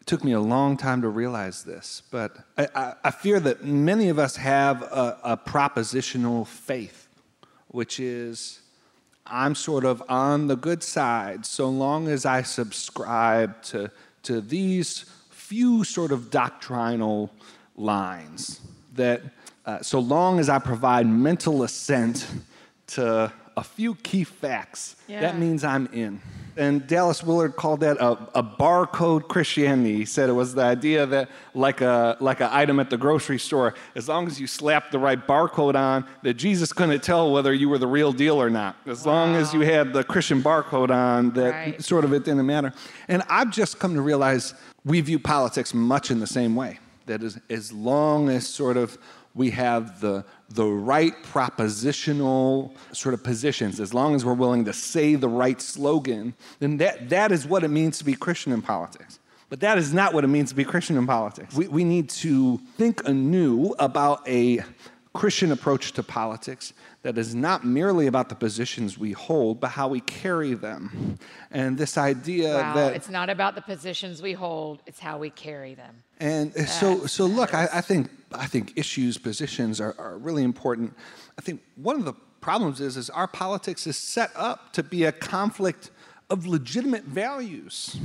it 0.01 0.07
took 0.07 0.23
me 0.23 0.31
a 0.31 0.39
long 0.39 0.77
time 0.77 1.03
to 1.03 1.09
realize 1.09 1.65
this, 1.65 2.05
but 2.13 2.37
I, 2.57 2.69
I, 2.73 2.95
I 3.03 3.11
fear 3.11 3.41
that 3.41 3.65
many 3.65 4.11
of 4.11 4.21
us 4.21 4.37
have 4.37 4.83
a, 4.83 5.19
a 5.25 5.37
propositional 5.37 6.47
faith, 6.47 7.09
which 7.67 7.99
is 7.99 8.61
I'm 9.27 9.57
sort 9.57 9.85
of 9.85 10.05
on 10.09 10.47
the 10.47 10.57
good 10.57 10.85
side 10.85 11.45
so 11.45 11.69
long 11.69 12.07
as 12.07 12.25
I 12.25 12.43
subscribe 12.43 13.61
to, 13.63 13.91
to 14.23 14.41
these 14.41 15.07
few 15.31 15.83
sort 15.83 16.13
of 16.13 16.31
doctrinal 16.31 17.33
lines. 17.75 18.61
That 18.95 19.23
uh, 19.67 19.81
so 19.83 20.01
long 20.01 20.39
as 20.39 20.49
I 20.49 20.59
provide 20.59 21.07
mental 21.07 21.63
assent 21.63 22.27
to 22.89 23.33
a 23.57 23.63
few 23.65 23.95
key 23.97 24.25
facts, 24.25 24.97
Yeah. 25.07 25.21
that 25.21 25.39
means 25.39 25.65
I'm 25.65 25.87
in. 25.93 26.21
And 26.57 26.87
Dallas 26.87 27.23
Willard 27.23 27.57
called 27.57 27.81
that 27.81 27.97
a, 27.99 28.13
a 28.35 28.43
barcode 28.43 29.29
Christianity. 29.29 29.97
He 29.97 30.05
said 30.05 30.29
it 30.29 30.33
was 30.33 30.55
the 30.55 30.63
idea 30.63 31.07
that, 31.07 31.29
like 31.55 31.81
a 31.81 32.17
like 32.21 32.41
an 32.41 32.49
item 32.51 32.81
at 32.81 32.91
the 32.91 32.97
grocery 32.99 33.39
store, 33.39 33.75
as 33.95 34.09
long 34.09 34.27
as 34.27 34.41
you 34.41 34.47
slapped 34.47 34.91
the 34.93 34.99
right 34.99 35.25
barcode 35.27 35.75
on, 35.77 36.05
that 36.23 36.35
Jesus 36.35 36.73
couldn't 36.73 37.03
tell 37.03 37.33
whether 37.33 37.53
you 37.53 37.69
were 37.69 37.79
the 37.79 37.87
real 37.87 38.13
deal 38.13 38.41
or 38.43 38.51
not. 38.51 38.77
As 38.87 39.07
long 39.07 39.37
as 39.37 39.55
you 39.55 39.61
had 39.61 39.93
the 39.93 40.03
Christian 40.05 40.43
barcode 40.43 40.91
on, 40.91 41.31
that 41.33 41.51
Right. 41.51 41.83
sort 41.83 42.05
of 42.05 42.13
it 42.13 42.25
didn't 42.25 42.45
matter. 42.47 42.73
And 43.09 43.23
I've 43.29 43.51
just 43.51 43.79
come 43.79 43.95
to 43.95 44.03
realize 44.03 44.55
we 44.85 45.01
view 45.01 45.19
politics 45.21 45.73
much 45.73 46.11
in 46.11 46.19
the 46.21 46.27
same 46.27 46.57
way. 46.57 46.79
That 47.11 47.25
is, 47.25 47.41
as 47.51 47.73
long 47.73 48.29
as 48.29 48.47
sort 48.47 48.77
of 48.77 48.97
we 49.35 49.51
have 49.51 50.01
the 50.01 50.25
the 50.49 50.65
right 50.65 51.15
propositional 51.25 52.73
sort 52.93 53.15
of 53.15 53.25
positions, 53.25 53.81
as 53.81 53.93
long 53.93 54.15
as 54.15 54.25
we're 54.25 54.35
willing 54.35 54.65
to 54.67 54.73
say 54.73 55.17
the 55.17 55.29
right 55.29 55.61
slogan, 55.61 56.35
then 56.61 56.77
that, 56.77 57.09
that 57.09 57.33
is 57.33 57.49
what 57.49 57.65
it 57.65 57.69
means 57.69 57.99
to 57.99 58.05
be 58.05 58.15
Christian 58.15 58.53
in 58.53 58.63
politics. 58.63 59.19
But 59.49 59.59
that 59.61 59.77
is 59.77 59.93
not 59.93 60.15
what 60.15 60.23
it 60.23 60.29
means 60.29 60.51
to 60.51 60.55
be 60.55 60.65
Christian 60.65 60.97
in 60.97 61.07
politics. 61.07 61.53
We, 61.57 61.67
we 61.67 61.83
need 61.83 62.11
to 62.11 62.59
think 62.77 63.07
anew 63.09 63.75
about 63.81 64.27
a 64.29 64.61
Christian 65.13 65.51
approach 65.51 65.91
to 65.95 66.05
politics 66.05 66.73
that 67.03 67.19
is 67.19 67.35
not 67.35 67.65
merely 67.65 68.07
about 68.07 68.29
the 68.29 68.37
positions 68.37 68.97
we 68.97 69.11
hold, 69.11 69.59
but 69.59 69.69
how 69.69 69.89
we 69.89 70.01
carry 70.01 70.55
them. 70.55 71.19
And 71.51 71.77
this 71.77 71.99
idea 71.99 72.55
Wow, 72.55 72.75
that 72.75 72.95
it's 72.95 73.09
not 73.09 73.29
about 73.29 73.57
the 73.57 73.63
positions 73.63 74.23
we 74.23 74.33
hold, 74.33 74.85
it's 74.87 75.01
how 75.01 75.19
we 75.19 75.31
carry 75.31 75.75
them. 75.75 76.05
And 76.21 76.69
so, 76.69 77.07
so 77.07 77.27
look, 77.27 77.55
I, 77.55 77.69
I 77.73 77.81
think 77.81 78.11
I 78.33 78.47
think 78.47 78.75
issues, 78.77 79.19
positions 79.19 79.81
are, 79.81 79.95
are 79.99 80.19
really 80.19 80.45
important. 80.45 80.95
I 81.39 81.43
think 81.43 81.63
one 81.77 81.97
of 81.97 82.05
the 82.05 82.15
problems 82.41 82.81
is 82.81 82.97
is 82.97 83.11
our 83.11 83.27
politics 83.27 83.87
is 83.87 83.97
set 83.97 84.31
up 84.37 84.73
to 84.75 84.83
be 84.83 85.05
a 85.05 85.13
conflict 85.13 85.91
of 86.29 86.47
legitimate 86.47 87.05
values. 87.05 87.97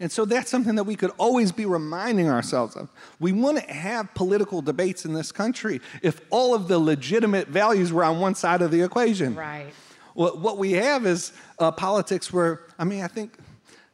And 0.00 0.12
so 0.12 0.24
that's 0.24 0.50
something 0.50 0.76
that 0.76 0.84
we 0.84 0.94
could 0.94 1.10
always 1.18 1.50
be 1.50 1.66
reminding 1.66 2.28
ourselves 2.28 2.76
of. 2.76 2.88
We 3.18 3.32
wouldn't 3.32 3.68
have 3.68 4.14
political 4.14 4.62
debates 4.62 5.04
in 5.04 5.12
this 5.12 5.32
country 5.32 5.80
if 6.02 6.20
all 6.30 6.54
of 6.54 6.68
the 6.68 6.78
legitimate 6.78 7.48
values 7.48 7.92
were 7.92 8.04
on 8.04 8.20
one 8.20 8.36
side 8.36 8.62
of 8.62 8.70
the 8.70 8.80
equation. 8.82 9.34
Right. 9.34 9.66
What, 10.14 10.38
what 10.38 10.58
we 10.58 10.72
have 10.72 11.04
is 11.04 11.32
uh, 11.58 11.72
politics 11.72 12.32
where, 12.32 12.62
I 12.78 12.84
mean, 12.84 13.02
I 13.02 13.08
think 13.08 13.38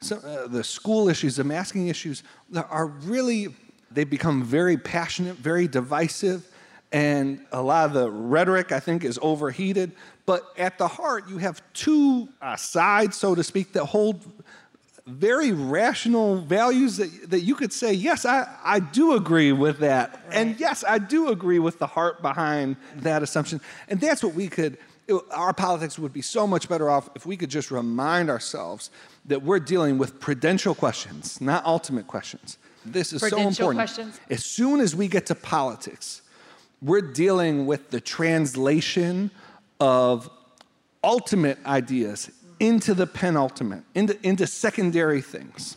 some, 0.01 0.21
uh, 0.25 0.47
the 0.47 0.63
school 0.63 1.09
issues, 1.09 1.37
the 1.37 1.45
masking 1.45 1.89
issues, 1.89 2.23
are 2.55 2.87
really, 2.87 3.55
they 3.95 4.05
become 4.05 4.43
very 4.43 4.77
passionate, 4.77 5.37
very 5.37 5.69
divisive, 5.69 6.49
and 6.93 7.41
a 7.53 7.63
lot 7.63 7.87
of 7.87 7.93
the 7.93 8.11
rhetoric, 8.11 8.71
I 8.73 8.81
think, 8.81 9.05
is 9.05 9.19
overheated. 9.23 9.93
But 10.27 10.45
at 10.57 10.79
the 10.79 10.89
heart, 10.89 11.29
you 11.29 11.39
have 11.39 11.63
two 11.73 12.29
uh, 12.41 12.57
sides, 12.57 13.17
so 13.17 13.35
to 13.35 13.43
speak, 13.43 13.73
that 13.73 13.85
hold 13.85 14.25
very 15.07 15.53
rational 15.53 16.37
values 16.39 16.97
that, 16.97 17.31
that 17.31 17.41
you 17.41 17.55
could 17.55 17.73
say, 17.73 17.93
yes, 17.93 18.25
I, 18.25 18.49
I 18.65 18.81
do 18.81 19.15
agree 19.15 19.53
with 19.53 19.79
that. 19.81 20.25
And 20.31 20.59
yes, 20.59 20.83
I 20.87 20.99
do 20.99 21.29
agree 21.29 21.59
with 21.59 21.79
the 21.79 21.87
heart 21.87 22.23
behind 22.23 22.77
that 22.97 23.23
assumption. 23.23 23.61
And 23.89 24.01
that's 24.01 24.23
what 24.23 24.35
we 24.35 24.49
could, 24.49 24.79
it- 25.07 25.23
our 25.31 25.53
politics 25.53 25.99
would 25.99 26.13
be 26.15 26.23
so 26.23 26.47
much 26.47 26.69
better 26.71 26.89
off 26.89 27.11
if 27.15 27.27
we 27.27 27.37
could 27.37 27.51
just 27.51 27.71
remind 27.71 28.31
ourselves 28.31 28.91
that 29.27 29.43
we're 29.43 29.59
dealing 29.61 29.99
with 29.99 30.21
prudential 30.21 30.75
questions, 30.75 31.39
not 31.41 31.65
ultimate 31.67 32.07
questions. 32.07 32.57
This 32.85 33.13
is 33.13 33.21
so 33.21 33.37
important. 33.39 33.77
questions? 33.77 34.21
As 34.31 34.45
soon 34.45 34.81
as 34.81 34.95
we 34.95 35.09
get 35.09 35.27
to 35.27 35.35
politics, 35.35 36.23
we're 36.83 37.01
dealing 37.01 37.67
with 37.67 37.91
the 37.91 38.01
translation 38.01 39.31
of 39.81 40.29
ultimate 41.03 41.59
ideas 41.67 42.31
into 42.61 42.95
the 42.95 43.07
penultimate, 43.07 43.83
into, 43.95 44.19
into 44.27 44.47
secondary 44.47 45.21
things. 45.21 45.77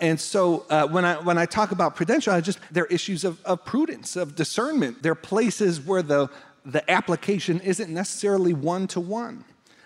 And 0.00 0.20
so 0.20 0.66
uh, 0.68 0.88
when, 0.88 1.04
I, 1.04 1.14
when 1.20 1.38
I 1.38 1.46
talk 1.46 1.70
about 1.70 1.94
prudential, 1.94 2.32
I 2.32 2.40
just, 2.40 2.58
they're 2.72 2.86
issues 2.86 3.22
of, 3.22 3.42
of 3.44 3.64
prudence, 3.64 4.16
of 4.16 4.34
discernment. 4.34 5.00
They're 5.00 5.14
places 5.14 5.80
where 5.80 6.02
the, 6.02 6.28
the 6.66 6.88
application 6.90 7.60
isn't 7.60 7.88
necessarily 7.88 8.52
one 8.52 8.88
to 8.88 9.00
one. 9.00 9.44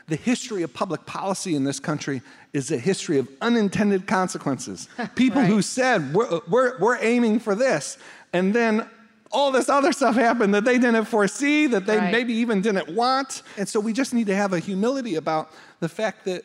The 0.09 0.17
history 0.17 0.63
of 0.63 0.73
public 0.73 1.05
policy 1.05 1.57
in 1.57 1.65
this 1.65 1.81
country 1.81 2.23
is 2.53 2.71
a 2.71 2.79
history 2.79 3.19
of 3.19 3.29
unintended 3.41 4.07
consequences. 4.07 4.89
People 5.17 5.43
Right. 5.43 5.51
who 5.51 5.63
said, 5.63 6.15
we're, 6.15 6.41
we're, 6.49 6.79
we're 6.79 6.99
aiming 7.03 7.41
for 7.41 7.55
this, 7.55 7.99
and 8.33 8.55
then 8.55 8.89
all 9.33 9.51
this 9.51 9.69
other 9.69 9.93
stuff 9.93 10.15
happened 10.15 10.55
that 10.55 10.65
they 10.65 10.79
didn't 10.79 11.07
foresee, 11.07 11.67
that 11.67 11.87
they 11.87 11.99
Right. 11.99 12.13
maybe 12.13 12.35
even 12.35 12.61
didn't 12.63 12.89
want. 12.95 13.43
And 13.59 13.69
so 13.69 13.81
we 13.81 13.93
just 13.93 14.15
need 14.15 14.29
to 14.29 14.37
have 14.37 14.53
a 14.53 14.61
humility 14.61 15.17
about 15.17 15.51
the 15.81 15.89
fact 15.89 16.25
that 16.27 16.45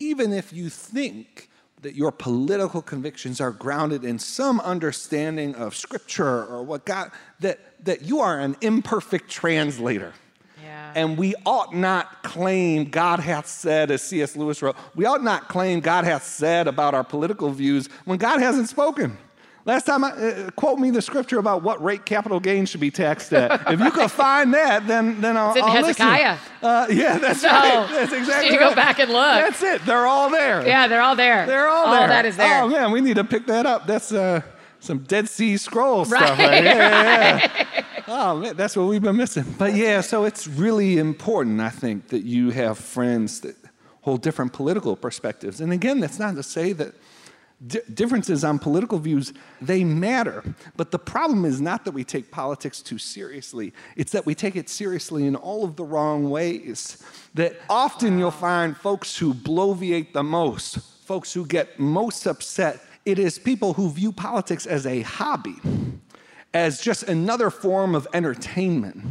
even 0.00 0.32
if 0.32 0.52
you 0.52 0.70
think 0.70 1.50
that 1.82 1.94
your 1.94 2.10
political 2.12 2.80
convictions 2.80 3.40
are 3.40 3.50
grounded 3.50 4.04
in 4.04 4.18
some 4.18 4.60
understanding 4.60 5.54
of 5.56 5.76
scripture 5.76 6.44
or 6.46 6.62
what 6.62 6.84
God, 6.86 7.10
that, 7.40 7.58
that 7.84 8.02
you 8.02 8.20
are 8.20 8.38
an 8.40 8.56
imperfect 8.60 9.28
translator. 9.30 10.14
And 10.94 11.16
we 11.18 11.34
ought 11.46 11.74
not 11.74 12.22
claim 12.22 12.84
God 12.90 13.20
hath 13.20 13.46
said, 13.46 13.90
as 13.90 14.02
C.S. 14.02 14.36
Lewis 14.36 14.62
wrote, 14.62 14.76
we 14.94 15.04
ought 15.04 15.22
not 15.22 15.48
claim 15.48 15.80
God 15.80 16.04
hath 16.04 16.24
said 16.24 16.68
about 16.68 16.94
our 16.94 17.04
political 17.04 17.50
views 17.50 17.88
when 18.04 18.18
God 18.18 18.40
hasn't 18.40 18.68
spoken. 18.68 19.18
Last 19.64 19.86
time, 19.86 20.02
I, 20.02 20.10
uh, 20.10 20.50
quote 20.50 20.80
me 20.80 20.90
the 20.90 21.00
scripture 21.00 21.38
about 21.38 21.62
what 21.62 21.80
rate 21.84 22.04
capital 22.04 22.40
gains 22.40 22.68
should 22.68 22.80
be 22.80 22.90
taxed 22.90 23.32
at. 23.32 23.62
if 23.72 23.78
you 23.78 23.90
can 23.92 24.08
find 24.08 24.52
that, 24.54 24.88
then 24.88 25.20
then 25.20 25.36
I'll, 25.36 25.50
It's 25.50 25.58
in 25.58 25.64
I'll 25.64 25.82
listen. 25.82 26.04
Hezekiah. 26.04 26.38
Uh, 26.60 26.86
yeah, 26.90 27.18
that's 27.18 27.42
So, 27.42 27.48
right. 27.48 27.88
That's 27.92 28.12
exactly 28.12 28.50
need 28.50 28.58
to 28.58 28.64
go 28.64 28.74
back 28.74 28.98
and 28.98 29.12
look. 29.12 29.22
That's 29.22 29.62
it. 29.62 29.86
They're 29.86 30.06
all 30.06 30.30
there. 30.30 30.66
yeah, 30.66 30.88
they're 30.88 31.00
all 31.00 31.14
there. 31.14 31.46
They're 31.46 31.68
all 31.68 31.92
there. 31.92 32.00
All 32.02 32.08
that 32.08 32.26
is 32.26 32.36
there. 32.36 32.62
Oh 32.64 32.68
man, 32.68 32.90
we 32.90 33.00
need 33.00 33.14
to 33.16 33.24
pick 33.24 33.46
that 33.46 33.64
up. 33.64 33.86
That's 33.86 34.10
uh, 34.10 34.40
some 34.80 34.98
Dead 35.00 35.28
Sea 35.28 35.56
Scroll 35.56 36.06
stuff. 36.06 36.20
Right, 36.20 36.38
Right? 36.38 36.64
Yeah, 36.64 36.74
yeah, 36.74 37.64
yeah. 37.76 37.84
Oh 38.08 38.36
man, 38.36 38.56
that's 38.56 38.76
what 38.76 38.88
we've 38.88 39.02
been 39.02 39.16
missing. 39.16 39.44
But 39.58 39.74
yeah, 39.74 40.00
so 40.00 40.24
it's 40.24 40.46
really 40.46 40.98
important, 40.98 41.60
I 41.60 41.70
think, 41.70 42.08
that 42.08 42.24
you 42.24 42.50
have 42.50 42.78
friends 42.78 43.40
that 43.40 43.56
hold 44.02 44.22
different 44.22 44.52
political 44.52 44.96
perspectives. 44.96 45.60
And 45.60 45.72
again, 45.72 46.00
that's 46.00 46.18
not 46.18 46.34
to 46.34 46.42
say 46.42 46.72
that 46.72 46.94
di- 47.66 47.80
differences 47.92 48.44
on 48.44 48.58
political 48.58 48.98
views 48.98 49.32
they 49.60 49.84
matter. 49.84 50.42
But 50.76 50.90
the 50.90 50.98
problem 50.98 51.44
is 51.44 51.60
not 51.60 51.84
that 51.84 51.92
we 51.92 52.04
take 52.04 52.30
politics 52.30 52.82
too 52.82 52.98
seriously. 52.98 53.72
It's 53.96 54.12
that 54.12 54.26
we 54.26 54.34
take 54.34 54.56
it 54.56 54.68
seriously 54.68 55.26
in 55.26 55.36
all 55.36 55.64
of 55.64 55.76
the 55.76 55.84
wrong 55.84 56.30
ways. 56.30 57.02
That 57.34 57.56
often 57.70 58.18
you'll 58.18 58.30
find 58.30 58.76
folks 58.76 59.16
who 59.16 59.32
bloviate 59.32 60.12
the 60.12 60.24
most, 60.24 60.78
folks 61.04 61.32
who 61.32 61.46
get 61.46 61.78
most 61.78 62.26
upset. 62.26 62.80
It 63.04 63.18
is 63.18 63.38
people 63.38 63.74
who 63.74 63.90
view 63.90 64.12
politics 64.12 64.66
as 64.66 64.86
a 64.86 65.02
hobby, 65.02 65.56
as 66.54 66.80
just 66.80 67.04
another 67.04 67.50
form 67.50 67.94
of 67.94 68.06
entertainment. 68.12 69.04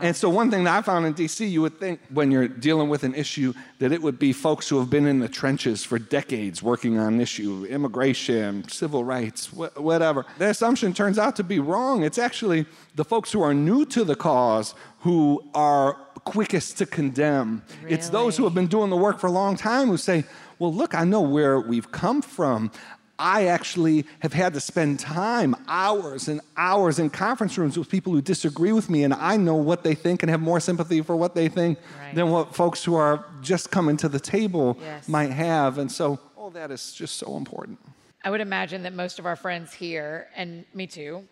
And 0.00 0.14
so, 0.14 0.28
one 0.28 0.50
thing 0.50 0.64
that 0.64 0.76
I 0.78 0.82
found 0.82 1.06
in 1.06 1.14
DC, 1.14 1.50
you 1.50 1.60
would 1.62 1.80
think 1.80 2.00
when 2.10 2.30
you're 2.30 2.46
dealing 2.46 2.88
with 2.88 3.02
an 3.02 3.14
issue 3.14 3.52
that 3.80 3.90
it 3.90 4.00
would 4.00 4.18
be 4.18 4.32
folks 4.32 4.68
who 4.68 4.78
have 4.78 4.90
been 4.90 5.06
in 5.06 5.18
the 5.18 5.28
trenches 5.28 5.84
for 5.84 5.98
decades 5.98 6.62
working 6.62 6.98
on 6.98 7.14
an 7.14 7.20
issue, 7.20 7.64
of 7.64 7.64
immigration, 7.64 8.68
civil 8.68 9.02
rights, 9.02 9.46
wh- 9.46 9.76
whatever. 9.76 10.24
The 10.38 10.50
assumption 10.50 10.94
turns 10.94 11.18
out 11.18 11.34
to 11.36 11.44
be 11.44 11.58
wrong. 11.58 12.04
It's 12.04 12.18
actually 12.18 12.66
the 12.94 13.04
folks 13.04 13.32
who 13.32 13.42
are 13.42 13.54
new 13.54 13.84
to 13.86 14.04
the 14.04 14.14
cause 14.14 14.74
who 15.00 15.42
are 15.54 15.94
quickest 16.24 16.78
to 16.78 16.86
condemn. 16.86 17.62
It's 17.88 18.08
those 18.10 18.36
who 18.36 18.44
have 18.44 18.54
been 18.54 18.66
doing 18.66 18.90
the 18.90 18.96
work 18.96 19.18
for 19.18 19.26
a 19.26 19.32
long 19.32 19.56
time 19.56 19.88
who 19.88 19.96
say, 19.96 20.24
well, 20.58 20.72
look, 20.72 20.94
I 20.94 21.04
know 21.04 21.20
where 21.20 21.60
we've 21.60 21.90
come 21.90 22.20
from. 22.20 22.70
I 23.18 23.46
actually 23.46 24.06
have 24.20 24.32
had 24.32 24.54
to 24.54 24.60
spend 24.60 25.00
time, 25.00 25.56
hours 25.66 26.28
and 26.28 26.40
hours 26.56 26.98
in 26.98 27.10
conference 27.10 27.58
rooms 27.58 27.76
with 27.76 27.88
people 27.88 28.12
who 28.12 28.22
disagree 28.22 28.72
with 28.72 28.88
me, 28.88 29.02
and 29.02 29.12
I 29.12 29.36
know 29.36 29.56
what 29.56 29.82
they 29.82 29.94
think 29.94 30.22
and 30.22 30.30
have 30.30 30.40
more 30.40 30.60
sympathy 30.60 31.02
for 31.02 31.16
what 31.16 31.34
they 31.34 31.48
think 31.48 31.78
Right. 32.00 32.14
than 32.14 32.30
what 32.30 32.54
folks 32.54 32.84
who 32.84 32.94
are 32.94 33.24
just 33.42 33.70
coming 33.70 33.96
to 33.98 34.08
the 34.08 34.20
table 34.20 34.76
Yes. 34.80 35.08
might 35.08 35.30
have. 35.30 35.78
And 35.78 35.90
so, 35.90 36.20
all 36.36 36.50
that 36.50 36.70
is 36.70 36.92
just 36.92 37.16
so 37.16 37.36
important. 37.36 37.78
I 38.24 38.30
would 38.30 38.40
imagine 38.40 38.82
that 38.84 38.94
most 38.94 39.18
of 39.18 39.26
our 39.26 39.36
friends 39.36 39.72
here, 39.72 40.28
and 40.36 40.64
me 40.74 40.86
too, 40.86 41.26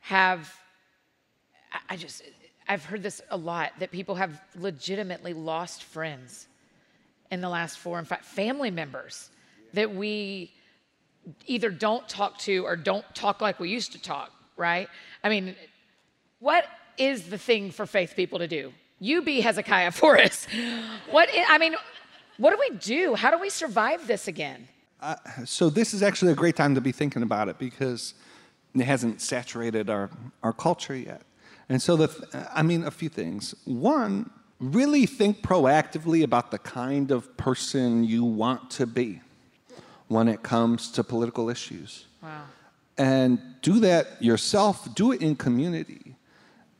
have. 0.00 0.54
I- 1.72 1.94
I 1.94 1.96
just, 1.96 2.22
I've 2.68 2.84
heard 2.84 3.02
this 3.02 3.20
a 3.30 3.36
lot 3.36 3.72
that 3.78 3.90
people 3.90 4.16
have 4.16 4.40
legitimately 4.56 5.32
lost 5.34 5.84
friends 5.84 6.46
in 7.30 7.40
the 7.40 7.48
last 7.48 7.78
four 7.78 7.98
and 7.98 8.06
five 8.08 8.22
family 8.24 8.70
members 8.70 9.30
that 9.72 9.94
we 9.94 10.52
either 11.46 11.70
don't 11.70 12.08
talk 12.08 12.38
to 12.38 12.64
or 12.64 12.76
don't 12.76 13.04
talk 13.14 13.40
like 13.40 13.60
we 13.60 13.70
used 13.70 13.92
to 13.92 14.02
talk, 14.02 14.30
right? 14.56 14.88
I 15.22 15.28
mean, 15.28 15.54
what 16.38 16.64
is 16.98 17.28
the 17.28 17.38
thing 17.38 17.70
for 17.70 17.86
faith 17.86 18.14
people 18.16 18.38
to 18.38 18.48
do? 18.48 18.72
You 18.98 19.22
be 19.22 19.40
Hezekiah 19.40 19.90
for 19.92 20.18
us. 20.18 20.46
What 21.10 21.28
I, 21.48 21.58
mean, 21.58 21.74
what 22.38 22.50
do 22.50 22.58
we 22.58 22.76
do? 22.78 23.14
How 23.14 23.30
do 23.30 23.38
we 23.38 23.50
survive 23.50 24.06
this 24.06 24.28
again? 24.28 24.68
Uh, 25.00 25.16
so, 25.46 25.70
this 25.70 25.94
is 25.94 26.02
actually 26.02 26.30
a 26.30 26.34
great 26.34 26.56
time 26.56 26.74
to 26.74 26.80
be 26.80 26.92
thinking 26.92 27.22
about 27.22 27.48
it 27.48 27.58
because 27.58 28.12
it 28.74 28.84
hasn't 28.84 29.22
saturated 29.22 29.88
our, 29.88 30.10
our 30.42 30.52
culture 30.52 30.94
yet. 30.94 31.22
And 31.70 31.80
so, 31.80 31.96
the, 31.96 32.28
uh, 32.34 32.44
I 32.52 32.62
mean, 32.62 32.84
a 32.84 32.90
few 32.90 33.08
things. 33.08 33.54
One, 33.64 34.28
really 34.58 35.06
think 35.06 35.40
proactively 35.40 36.22
about 36.22 36.50
the 36.50 36.58
kind 36.58 37.10
of 37.10 37.34
person 37.38 38.04
you 38.04 38.24
want 38.24 38.70
to 38.72 38.86
be 38.86 39.22
when 40.10 40.26
it 40.26 40.42
comes 40.42 40.90
to 40.90 41.04
political 41.04 41.48
issues. 41.48 42.06
Wow. 42.20 42.42
And 42.98 43.38
do 43.62 43.78
that 43.80 44.20
yourself, 44.20 44.92
do 44.96 45.12
it 45.12 45.22
in 45.22 45.36
community, 45.36 46.16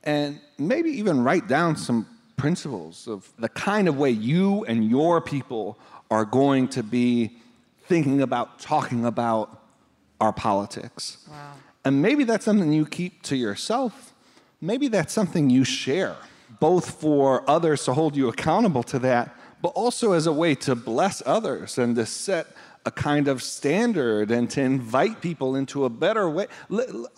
and 0.02 0.40
maybe 0.58 0.90
even 0.90 1.22
write 1.22 1.46
down 1.46 1.76
some 1.76 2.06
principles 2.36 3.06
of 3.06 3.30
the 3.38 3.48
kind 3.48 3.86
of 3.86 3.96
way 3.96 4.10
you 4.10 4.64
and 4.64 4.90
your 4.90 5.20
people 5.20 5.78
are 6.10 6.24
going 6.24 6.66
to 6.68 6.82
be 6.82 7.30
thinking 7.86 8.20
about, 8.20 8.58
talking 8.58 9.04
about 9.04 9.62
our 10.20 10.32
politics. 10.32 11.18
Wow. 11.30 11.52
And 11.84 12.02
maybe 12.02 12.24
that's 12.24 12.44
something 12.44 12.72
you 12.72 12.84
keep 12.84 13.22
to 13.22 13.36
yourself. 13.36 14.12
Maybe 14.60 14.88
that's 14.88 15.12
something 15.12 15.50
you 15.50 15.62
share, 15.62 16.16
both 16.58 17.00
for 17.00 17.48
others 17.48 17.84
to 17.84 17.94
hold 17.94 18.16
you 18.16 18.28
accountable 18.28 18.82
to 18.84 18.98
that, 18.98 19.36
but 19.62 19.68
also 19.68 20.12
as 20.12 20.26
a 20.26 20.32
way 20.32 20.56
to 20.56 20.74
bless 20.74 21.22
others 21.24 21.78
and 21.78 21.94
to 21.94 22.06
set 22.06 22.48
a 22.86 22.90
kind 22.90 23.28
of 23.28 23.42
standard 23.42 24.30
and 24.30 24.48
to 24.50 24.60
invite 24.62 25.20
people 25.20 25.54
into 25.54 25.84
a 25.84 25.90
better 25.90 26.30
way. 26.30 26.46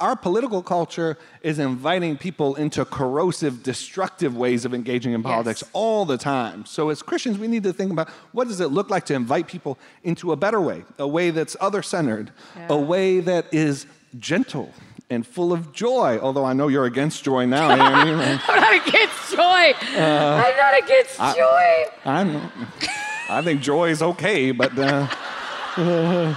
Our 0.00 0.16
political 0.16 0.60
culture 0.62 1.16
is 1.42 1.60
inviting 1.60 2.16
people 2.16 2.56
into 2.56 2.84
corrosive, 2.84 3.62
destructive 3.62 4.36
ways 4.36 4.64
of 4.64 4.74
engaging 4.74 5.12
in 5.12 5.22
politics 5.22 5.62
Yes. 5.62 5.70
all 5.72 6.04
the 6.04 6.18
time. 6.18 6.64
So 6.66 6.88
as 6.90 7.00
Christians, 7.00 7.38
we 7.38 7.46
need 7.46 7.62
to 7.62 7.72
think 7.72 7.92
about 7.92 8.08
what 8.32 8.48
does 8.48 8.60
it 8.60 8.68
look 8.72 8.90
like 8.90 9.04
to 9.06 9.14
invite 9.14 9.46
people 9.46 9.78
into 10.02 10.32
a 10.32 10.36
better 10.36 10.60
way, 10.60 10.84
a 10.98 11.06
way 11.06 11.30
that's 11.30 11.56
other-centered, 11.60 12.32
Yeah. 12.56 12.66
a 12.70 12.76
way 12.76 13.20
that 13.20 13.46
is 13.52 13.86
gentle 14.18 14.72
and 15.10 15.24
full 15.24 15.52
of 15.52 15.72
joy. 15.72 16.18
Although 16.20 16.44
I 16.44 16.54
know 16.54 16.66
you're 16.68 16.86
against 16.86 17.22
joy 17.22 17.46
now, 17.46 17.70
Amy. 17.70 18.10
I'm 18.48 18.60
not 18.60 18.74
against 18.88 19.30
joy. 19.30 19.74
I'm 19.96 20.56
not 20.56 20.82
against 20.82 21.18
joy. 21.36 21.84
I'm, 22.04 22.50
I 23.30 23.42
think 23.42 23.60
joy 23.62 23.90
is 23.90 24.02
okay, 24.02 24.50
but 24.50 24.76
uh, 24.78 25.06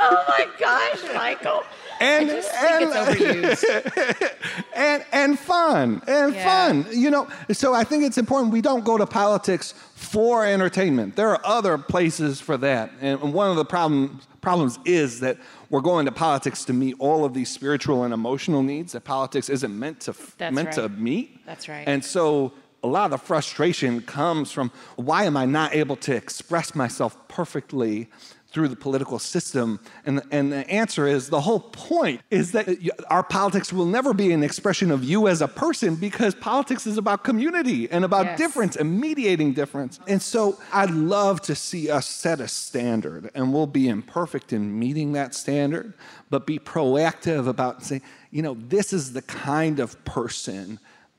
Oh 0.00 0.24
my 0.28 0.46
gosh, 0.58 1.14
Michael. 1.14 1.64
and 2.00 2.30
I 2.30 2.34
just 2.34 2.50
think 2.52 2.94
and, 2.94 3.44
it's 3.44 3.64
overused. 3.64 4.32
and 4.76 5.04
and 5.12 5.38
fun 5.38 6.02
and 6.06 6.34
Yeah. 6.34 6.44
fun. 6.44 6.86
You 6.92 7.10
know, 7.10 7.28
so 7.50 7.74
I 7.74 7.82
think 7.84 8.04
it's 8.04 8.18
important 8.18 8.52
we 8.52 8.60
don't 8.60 8.84
go 8.84 8.96
to 8.96 9.06
politics 9.06 9.74
for 9.94 10.44
entertainment. 10.46 11.16
There 11.16 11.30
are 11.30 11.40
other 11.44 11.78
places 11.78 12.40
for 12.40 12.56
that, 12.58 12.92
and 13.00 13.32
one 13.32 13.50
of 13.50 13.56
the 13.56 13.64
problems 13.64 14.26
problems 14.40 14.78
is 14.84 15.20
that 15.20 15.36
we're 15.68 15.80
going 15.80 16.06
to 16.06 16.12
politics 16.12 16.64
to 16.66 16.72
meet 16.72 16.94
all 17.00 17.24
of 17.24 17.34
these 17.34 17.50
spiritual 17.50 18.04
and 18.04 18.14
emotional 18.14 18.62
needs 18.62 18.92
that 18.92 19.02
politics 19.02 19.48
isn't 19.48 19.76
meant 19.76 20.00
to 20.00 20.14
meant 20.52 20.72
to 20.72 20.82
right. 20.82 20.98
meet. 20.98 21.44
That's 21.44 21.68
right. 21.68 21.86
And 21.88 22.04
so 22.04 22.52
a 22.82 22.86
lot 22.86 23.06
of 23.06 23.10
the 23.10 23.18
frustration 23.18 24.00
comes 24.02 24.52
from 24.52 24.70
why 24.96 25.24
am 25.24 25.36
I 25.36 25.46
not 25.46 25.74
able 25.74 25.96
to 25.96 26.14
express 26.14 26.74
myself 26.74 27.16
perfectly 27.28 28.08
through 28.50 28.68
the 28.68 28.76
political 28.76 29.18
system? 29.18 29.78
And, 30.06 30.22
and 30.30 30.52
the 30.52 30.68
answer 30.70 31.06
is 31.06 31.28
the 31.28 31.40
whole 31.40 31.60
point 31.60 32.22
is 32.30 32.52
that 32.52 32.68
our 33.10 33.22
politics 33.22 33.72
will 33.72 33.84
never 33.84 34.14
be 34.14 34.32
an 34.32 34.42
expression 34.42 34.90
of 34.90 35.04
you 35.04 35.28
as 35.28 35.42
a 35.42 35.48
person 35.48 35.96
because 35.96 36.34
politics 36.34 36.86
is 36.86 36.96
about 36.96 37.24
community 37.24 37.90
and 37.90 38.04
about 38.04 38.24
Yes. 38.26 38.38
difference 38.38 38.76
and 38.76 39.00
mediating 39.00 39.52
difference. 39.52 39.98
And 40.06 40.22
so 40.22 40.58
I'd 40.72 40.90
love 40.90 41.42
to 41.42 41.54
see 41.54 41.90
us 41.90 42.06
set 42.06 42.40
a 42.40 42.48
standard, 42.48 43.30
and 43.34 43.52
we'll 43.52 43.66
be 43.66 43.88
imperfect 43.88 44.52
in 44.52 44.78
meeting 44.78 45.12
that 45.12 45.34
standard, 45.34 45.92
but 46.30 46.46
be 46.46 46.58
proactive 46.58 47.48
about 47.48 47.82
saying, 47.82 48.02
you 48.30 48.42
know, 48.42 48.56
this 48.68 48.92
is 48.92 49.12
the 49.12 49.22
kind 49.22 49.78
of 49.80 50.02
person 50.04 50.78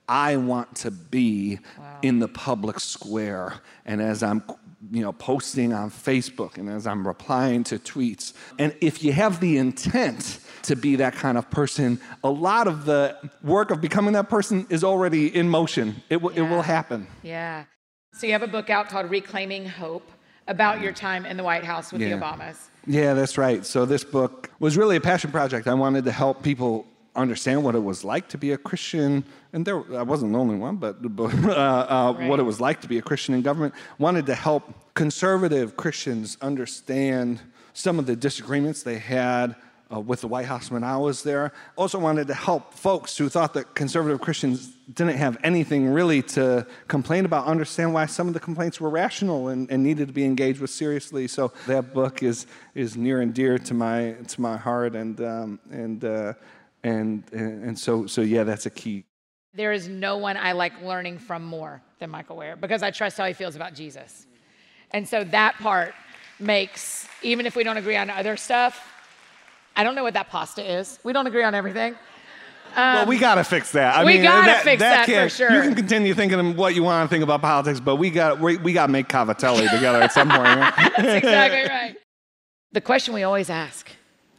I 0.09 0.37
want 0.37 0.75
to 0.77 0.91
be 0.91 1.59
in 2.01 2.19
the 2.19 2.27
public 2.27 2.79
square. 2.79 3.53
And 3.85 4.01
as 4.01 4.23
I'm, 4.23 4.43
you 4.91 5.01
know, 5.01 5.11
posting 5.13 5.71
on 5.71 5.91
Facebook 5.91 6.57
and 6.57 6.67
as 6.69 6.87
I'm 6.87 7.05
replying 7.07 7.63
to 7.65 7.77
tweets, 7.77 8.33
and 8.57 8.75
if 8.81 9.03
you 9.03 9.13
have 9.13 9.39
the 9.39 9.57
intent 9.57 10.39
to 10.63 10.75
be 10.75 10.95
that 10.97 11.13
kind 11.13 11.37
of 11.37 11.49
person, 11.51 11.99
a 12.23 12.29
lot 12.29 12.67
of 12.67 12.85
the 12.85 13.15
work 13.43 13.71
of 13.71 13.79
becoming 13.81 14.13
that 14.13 14.29
person 14.29 14.65
is 14.69 14.83
already 14.83 15.33
in 15.33 15.47
motion. 15.47 16.01
It 16.09 16.21
will, 16.21 16.31
it 16.31 16.41
will 16.41 16.63
happen. 16.63 17.07
Yeah. 17.23 17.65
So 18.13 18.25
you 18.25 18.33
have 18.33 18.43
a 18.43 18.47
book 18.47 18.69
out 18.69 18.89
called 18.89 19.09
Reclaiming 19.09 19.65
Hope 19.67 20.09
about 20.47 20.81
your 20.81 20.91
time 20.91 21.25
in 21.27 21.37
the 21.37 21.43
White 21.43 21.63
House 21.63 21.91
with 21.93 22.01
Yeah. 22.01 22.09
the 22.09 22.25
Obamas. 22.25 22.57
Yeah, 22.87 23.13
that's 23.13 23.37
right. 23.37 23.63
So 23.65 23.85
this 23.85 24.03
book 24.03 24.49
was 24.59 24.75
really 24.75 24.95
a 24.95 25.01
passion 25.01 25.31
project. 25.31 25.67
I 25.67 25.75
wanted 25.75 26.05
to 26.05 26.11
help 26.11 26.41
people 26.41 26.87
understand 27.15 27.63
what 27.63 27.75
it 27.75 27.83
was 27.83 28.03
like 28.03 28.29
to 28.29 28.37
be 28.37 28.51
a 28.51 28.57
Christian, 28.57 29.23
and 29.53 29.65
there 29.65 29.77
I 29.95 30.03
wasn't 30.03 30.33
the 30.33 30.39
only 30.39 30.55
one, 30.55 30.77
but, 30.77 31.15
but 31.15 31.33
uh, 31.45 31.49
uh, 31.49 32.13
what 32.27 32.39
it 32.39 32.43
was 32.43 32.59
like 32.59 32.81
to 32.81 32.87
be 32.87 32.97
a 32.97 33.01
Christian 33.01 33.35
in 33.35 33.41
government. 33.41 33.73
Wanted 33.97 34.25
to 34.27 34.35
help 34.35 34.93
conservative 34.93 35.75
Christians 35.75 36.37
understand 36.41 37.41
some 37.73 37.99
of 37.99 38.05
the 38.05 38.15
disagreements 38.15 38.83
they 38.83 38.99
had. 38.99 39.55
Uh, 39.91 39.99
with 39.99 40.21
the 40.21 40.27
White 40.27 40.45
House 40.45 40.69
when 40.69 40.83
I 40.83 40.97
was 40.97 41.23
there. 41.23 41.51
Also, 41.75 41.97
wanted 41.97 42.27
to 42.27 42.35
help 42.35 42.75
folks 42.75 43.17
who 43.17 43.27
thought 43.27 43.55
that 43.55 43.73
conservative 43.73 44.21
Christians 44.21 44.67
didn't 44.93 45.17
have 45.17 45.35
anything 45.43 45.87
really 45.89 46.21
to 46.21 46.67
complain 46.87 47.25
about 47.25 47.47
understand 47.47 47.91
why 47.91 48.05
some 48.05 48.27
of 48.27 48.35
the 48.35 48.39
complaints 48.39 48.79
were 48.79 48.91
rational 48.91 49.47
and, 49.47 49.67
and 49.71 49.81
needed 49.81 50.07
to 50.07 50.13
be 50.13 50.25
engaged 50.25 50.61
with 50.61 50.69
seriously. 50.69 51.27
So 51.27 51.51
that 51.65 51.91
book 51.91 52.21
is 52.21 52.45
is 52.75 52.95
near 52.95 53.21
and 53.21 53.33
dear 53.33 53.57
to 53.57 53.73
my 53.73 54.11
to 54.27 54.41
my 54.41 54.57
heart, 54.57 54.93
and 54.93 55.19
um, 55.21 55.59
and, 55.71 56.05
uh, 56.05 56.33
and 56.83 57.23
and 57.31 57.63
and 57.63 57.79
so 57.79 58.05
so 58.07 58.21
yeah, 58.21 58.43
that's 58.43 58.65
a 58.65 58.69
key. 58.69 59.05
There 59.53 59.71
is 59.71 59.87
no 59.87 60.17
one 60.17 60.37
I 60.37 60.51
like 60.51 60.79
learning 60.83 61.17
from 61.19 61.43
more 61.43 61.81
than 61.99 62.09
Michael 62.11 62.37
Wear 62.37 62.55
because 62.55 62.83
I 62.83 62.91
trust 62.91 63.17
how 63.17 63.25
he 63.25 63.33
feels 63.33 63.55
about 63.55 63.73
Jesus. 63.73 64.27
And 64.91 65.07
so 65.07 65.23
that 65.25 65.55
part 65.55 65.93
makes, 66.39 67.07
even 67.23 67.45
if 67.45 67.55
we 67.55 67.63
don't 67.63 67.77
agree 67.77 67.95
on 67.97 68.09
other 68.09 68.37
stuff, 68.37 68.79
I 69.75 69.83
don't 69.83 69.95
know 69.95 70.03
what 70.03 70.13
that 70.13 70.29
pasta 70.29 70.63
is. 70.79 70.99
We 71.03 71.13
don't 71.13 71.27
agree 71.27 71.43
on 71.43 71.53
everything. 71.55 71.95
well, 72.75 73.07
we 73.07 73.17
got 73.17 73.35
to 73.35 73.43
fix 73.43 73.71
that. 73.71 73.95
I 73.95 74.01
Um, 74.01 74.05
we 74.05 74.13
mean, 74.13 74.23
gotta 74.23 74.59
fix 74.63 74.79
that 74.79 75.05
for 75.05 75.11
can't- 75.11 75.31
sure. 75.31 75.51
You 75.51 75.61
can 75.63 75.75
continue 75.75 76.13
thinking 76.13 76.55
what 76.55 76.75
you 76.75 76.83
want 76.83 77.09
to 77.09 77.13
think 77.13 77.23
about 77.23 77.41
politics, 77.41 77.79
but 77.79 77.95
we 77.95 78.11
got 78.11 78.39
we, 78.39 78.57
we 78.57 78.71
got 78.73 78.85
to 78.85 78.91
make 78.91 79.07
Cavatelli 79.07 79.69
together 79.71 79.99
at 80.01 80.11
some 80.11 80.29
point. 80.29 80.41
right? 80.43 80.73
That's 80.97 81.23
exactly 81.23 81.63
right. 81.67 81.95
The 82.71 82.81
question 82.81 83.15
we 83.15 83.23
always 83.23 83.49
ask, 83.49 83.89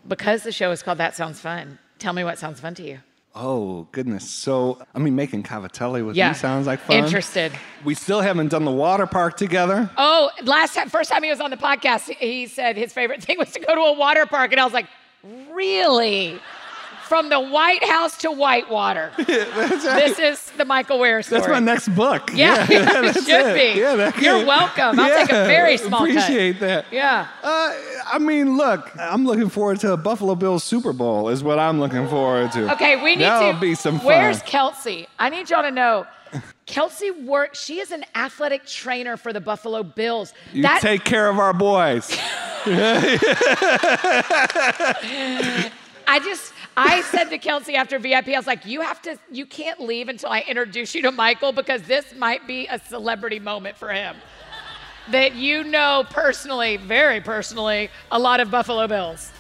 because 0.07 0.45
the 0.45 0.53
show 0.53 0.70
is 0.70 0.82
called 0.84 0.99
That 0.99 1.16
Sounds 1.16 1.41
Fun, 1.41 1.78
tell 2.01 2.12
me 2.12 2.24
what 2.24 2.38
sounds 2.38 2.59
fun 2.61 2.74
to 2.74 2.82
you. 2.82 2.98
Oh 3.32 3.86
goodness! 3.92 4.28
So 4.28 4.82
I 4.92 4.98
mean, 4.98 5.14
making 5.14 5.44
Cavatelli 5.44 6.05
with 6.05 6.16
Yeah. 6.16 6.30
you 6.30 6.34
sounds 6.34 6.66
like 6.66 6.80
fun. 6.80 6.96
Interested. 6.96 7.53
We 7.84 7.94
still 7.94 8.20
haven't 8.20 8.48
done 8.48 8.64
the 8.64 8.72
water 8.72 9.07
park 9.07 9.36
together. 9.36 9.88
Oh, 9.96 10.30
last 10.42 10.74
time, 10.74 10.88
first 10.88 11.11
time 11.12 11.22
he 11.22 11.30
was 11.30 11.40
on 11.40 11.51
the 11.51 11.57
podcast, 11.57 12.11
he 12.16 12.46
said 12.48 12.76
his 12.76 12.92
favorite 12.92 13.22
thing 13.26 13.38
was 13.38 13.53
to 13.53 13.61
go 13.61 13.72
to 13.74 13.80
a 13.82 13.92
water 13.92 14.26
park. 14.26 14.51
And 14.51 14.61
I 14.61 14.64
was 14.64 14.72
like, 14.72 14.86
really? 15.53 16.40
From 17.11 17.29
the 17.29 17.41
White 17.41 17.83
House 17.83 18.17
to 18.19 18.31
Whitewater. 18.31 19.11
That's 19.19 19.85
right. 19.85 20.07
This 20.07 20.21
is 20.21 20.51
the 20.53 20.65
Michael 20.65 21.01
Wear 21.01 21.23
story. 21.23 21.41
That's 21.41 21.51
my 21.51 21.59
next 21.59 21.89
book. 21.89 22.31
Yeah, 22.37 22.65
it 22.71 22.85
that's 22.87 23.27
should 23.27 23.47
it. 23.47 23.75
be. 23.75 23.81
Yeah, 23.81 23.97
that 23.97 24.17
You're 24.23 24.47
welcome. 24.47 25.01
I'll 25.01 25.27
take 25.27 25.33
a 25.33 25.45
very 25.45 25.77
small 25.77 26.07
cut. 26.07 26.11
Appreciate 26.11 26.61
that. 26.61 26.85
Yeah. 26.93 27.27
Uh, 27.43 27.75
I 28.07 28.19
mean, 28.21 28.57
look, 28.57 28.97
I'm 28.97 29.27
looking 29.27 29.49
forward 29.49 29.81
to 29.81 29.93
a 29.93 29.97
Buffalo 29.97 30.37
Bills 30.37 30.63
Super 30.63 30.93
Bowl. 30.93 31.29
Is 31.31 31.43
what 31.43 31.59
I'm 31.59 31.81
looking 31.81 32.07
forward 32.07 32.53
to. 32.53 32.73
Okay, 32.75 33.03
we 33.03 33.17
need 33.17 33.25
That'll 33.25 33.55
to. 33.55 33.61
be 33.61 33.75
some 33.75 33.97
fun. 33.99 34.07
Where's 34.07 34.41
Kelsey? 34.43 35.09
I 35.19 35.31
need 35.31 35.51
y'all 35.51 35.63
to 35.63 35.73
know. 35.73 36.07
Kelsey 36.67 37.11
works. 37.11 37.61
She 37.61 37.81
is 37.81 37.91
an 37.91 38.05
athletic 38.15 38.67
trainer 38.67 39.17
for 39.17 39.33
the 39.33 39.41
Buffalo 39.41 39.83
Bills. 39.83 40.33
you 40.53 40.63
that 40.63 40.81
take 40.81 41.03
care 41.03 41.29
of 41.29 41.41
our 41.41 41.53
boys. 41.53 42.17
I 46.07 46.19
just 46.25 46.53
I 46.77 47.03
said 47.03 47.25
to 47.25 47.39
Kelsey 47.39 47.75
after 47.75 47.99
VIP, 47.99 48.29
I 48.29 48.37
was 48.37 48.47
like, 48.47 48.64
you 48.64 48.81
have 48.81 49.03
to, 49.03 49.18
you 49.31 49.45
can't 49.47 49.81
leave 49.81 50.09
until 50.09 50.31
I 50.31 50.45
introduce 50.49 50.95
you 50.95 51.03
to 51.03 51.12
Michael 51.12 51.53
because 51.53 51.83
this 51.83 52.14
might 52.14 52.47
be 52.47 52.66
a 52.68 52.79
celebrity 52.79 53.39
moment 53.39 53.77
for 53.77 53.91
him. 53.93 54.16
That 55.11 55.35
you 55.35 55.64
know 55.64 56.05
personally, 56.11 56.77
very 56.77 57.21
personally, 57.21 57.91
a 58.11 58.18
lot 58.18 58.41
of 58.41 58.51
Buffalo 58.51 58.87
Bills. 58.87 59.33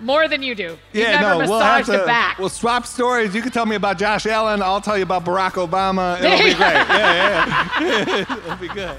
More 0.00 0.28
than 0.28 0.42
you 0.42 0.54
do. 0.54 0.76
You've 0.92 1.04
yeah, 1.04 1.20
never 1.20 1.44
no, 1.44 1.50
we'll 1.50 1.60
have 1.60 1.86
to. 1.86 2.02
a 2.02 2.06
back. 2.06 2.38
We'll 2.38 2.48
swap 2.48 2.84
stories. 2.84 3.34
You 3.34 3.40
can 3.40 3.52
tell 3.52 3.64
me 3.64 3.76
about 3.76 3.96
Josh 3.96 4.26
Allen. 4.26 4.60
I'll 4.60 4.80
tell 4.80 4.96
you 4.96 5.04
about 5.04 5.24
Barack 5.24 5.52
Obama. 5.52 6.18
It'll 6.18 6.36
be 6.38 6.42
great. 6.42 6.58
Yeah, 6.58 7.68
yeah. 7.80 8.36
It'll 8.44 8.56
be 8.56 8.68
good. 8.68 8.98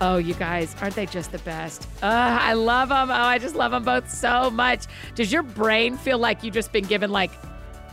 Oh, 0.00 0.18
you 0.18 0.34
guys, 0.34 0.76
aren't 0.82 0.94
they 0.94 1.06
just 1.06 1.32
the 1.32 1.38
best? 1.38 1.88
Uh, 2.02 2.38
I 2.40 2.52
love 2.52 2.90
them. 2.90 3.10
Oh, 3.10 3.14
I 3.14 3.38
just 3.38 3.54
love 3.54 3.72
them 3.72 3.82
both 3.82 4.10
so 4.10 4.50
much. 4.50 4.84
Does 5.14 5.32
your 5.32 5.42
brain 5.42 5.96
feel 5.96 6.18
like 6.18 6.44
you've 6.44 6.54
just 6.54 6.70
been 6.70 6.84
given 6.84 7.10
like 7.10 7.30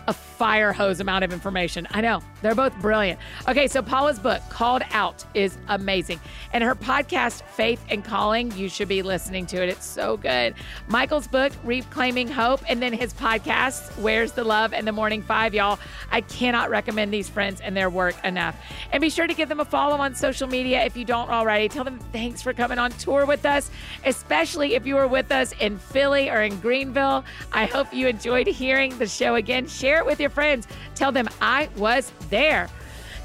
a 0.07 0.13
fire 0.13 0.73
hose 0.73 0.99
amount 0.99 1.23
of 1.23 1.33
information? 1.33 1.87
I 1.91 2.01
know. 2.01 2.21
They're 2.41 2.55
both 2.55 2.77
brilliant. 2.81 3.19
Okay, 3.47 3.67
so 3.67 3.81
Paula's 3.81 4.19
book, 4.19 4.41
Called 4.49 4.81
Out, 4.91 5.23
is 5.33 5.57
amazing. 5.69 6.19
And 6.51 6.63
her 6.63 6.75
podcast, 6.75 7.43
Faith 7.43 7.83
and 7.89 8.03
Calling, 8.03 8.51
you 8.57 8.67
should 8.67 8.89
be 8.89 9.01
listening 9.01 9.45
to 9.47 9.63
it. 9.63 9.69
It's 9.69 9.85
so 9.85 10.17
good. 10.17 10.55
Michael's 10.89 11.27
book, 11.27 11.53
Reclaiming 11.63 12.27
Hope, 12.27 12.61
and 12.67 12.81
then 12.81 12.91
his 12.91 13.13
podcast, 13.13 13.97
Where's 13.99 14.33
the 14.33 14.43
Love 14.43 14.73
and 14.73 14.85
the 14.85 14.91
Morning 14.91 15.21
Five, 15.21 15.53
y'all. 15.53 15.79
I 16.11 16.21
cannot 16.21 16.69
recommend 16.69 17.13
these 17.13 17.29
friends 17.29 17.61
and 17.61 17.77
their 17.77 17.89
work 17.89 18.15
enough. 18.25 18.57
And 18.91 18.99
be 18.99 19.09
sure 19.09 19.27
to 19.27 19.33
give 19.33 19.47
them 19.47 19.59
a 19.61 19.65
follow 19.65 19.97
on 19.97 20.15
social 20.15 20.47
media 20.47 20.83
if 20.83 20.97
you 20.97 21.05
don't 21.05 21.29
already. 21.29 21.69
Tell 21.69 21.83
them 21.83 21.99
thanks 22.11 22.41
for 22.41 22.53
coming 22.53 22.77
on 22.77 22.91
tour 22.91 23.25
with 23.25 23.45
us, 23.45 23.71
especially 24.05 24.75
if 24.75 24.85
you 24.85 24.95
were 24.95 25.07
with 25.07 25.31
us 25.31 25.53
in 25.61 25.77
Philly 25.77 26.29
or 26.29 26.41
in 26.41 26.59
Greenville. 26.59 27.23
I 27.53 27.65
hope 27.65 27.93
you 27.93 28.07
enjoyed 28.07 28.47
hearing 28.47 28.97
the 28.97 29.07
show 29.07 29.35
again. 29.35 29.67
Share 29.67 29.92
it 29.97 30.05
with 30.05 30.19
your 30.19 30.29
friends. 30.29 30.67
Tell 30.95 31.11
them 31.11 31.27
I 31.41 31.69
was 31.77 32.11
there. 32.29 32.69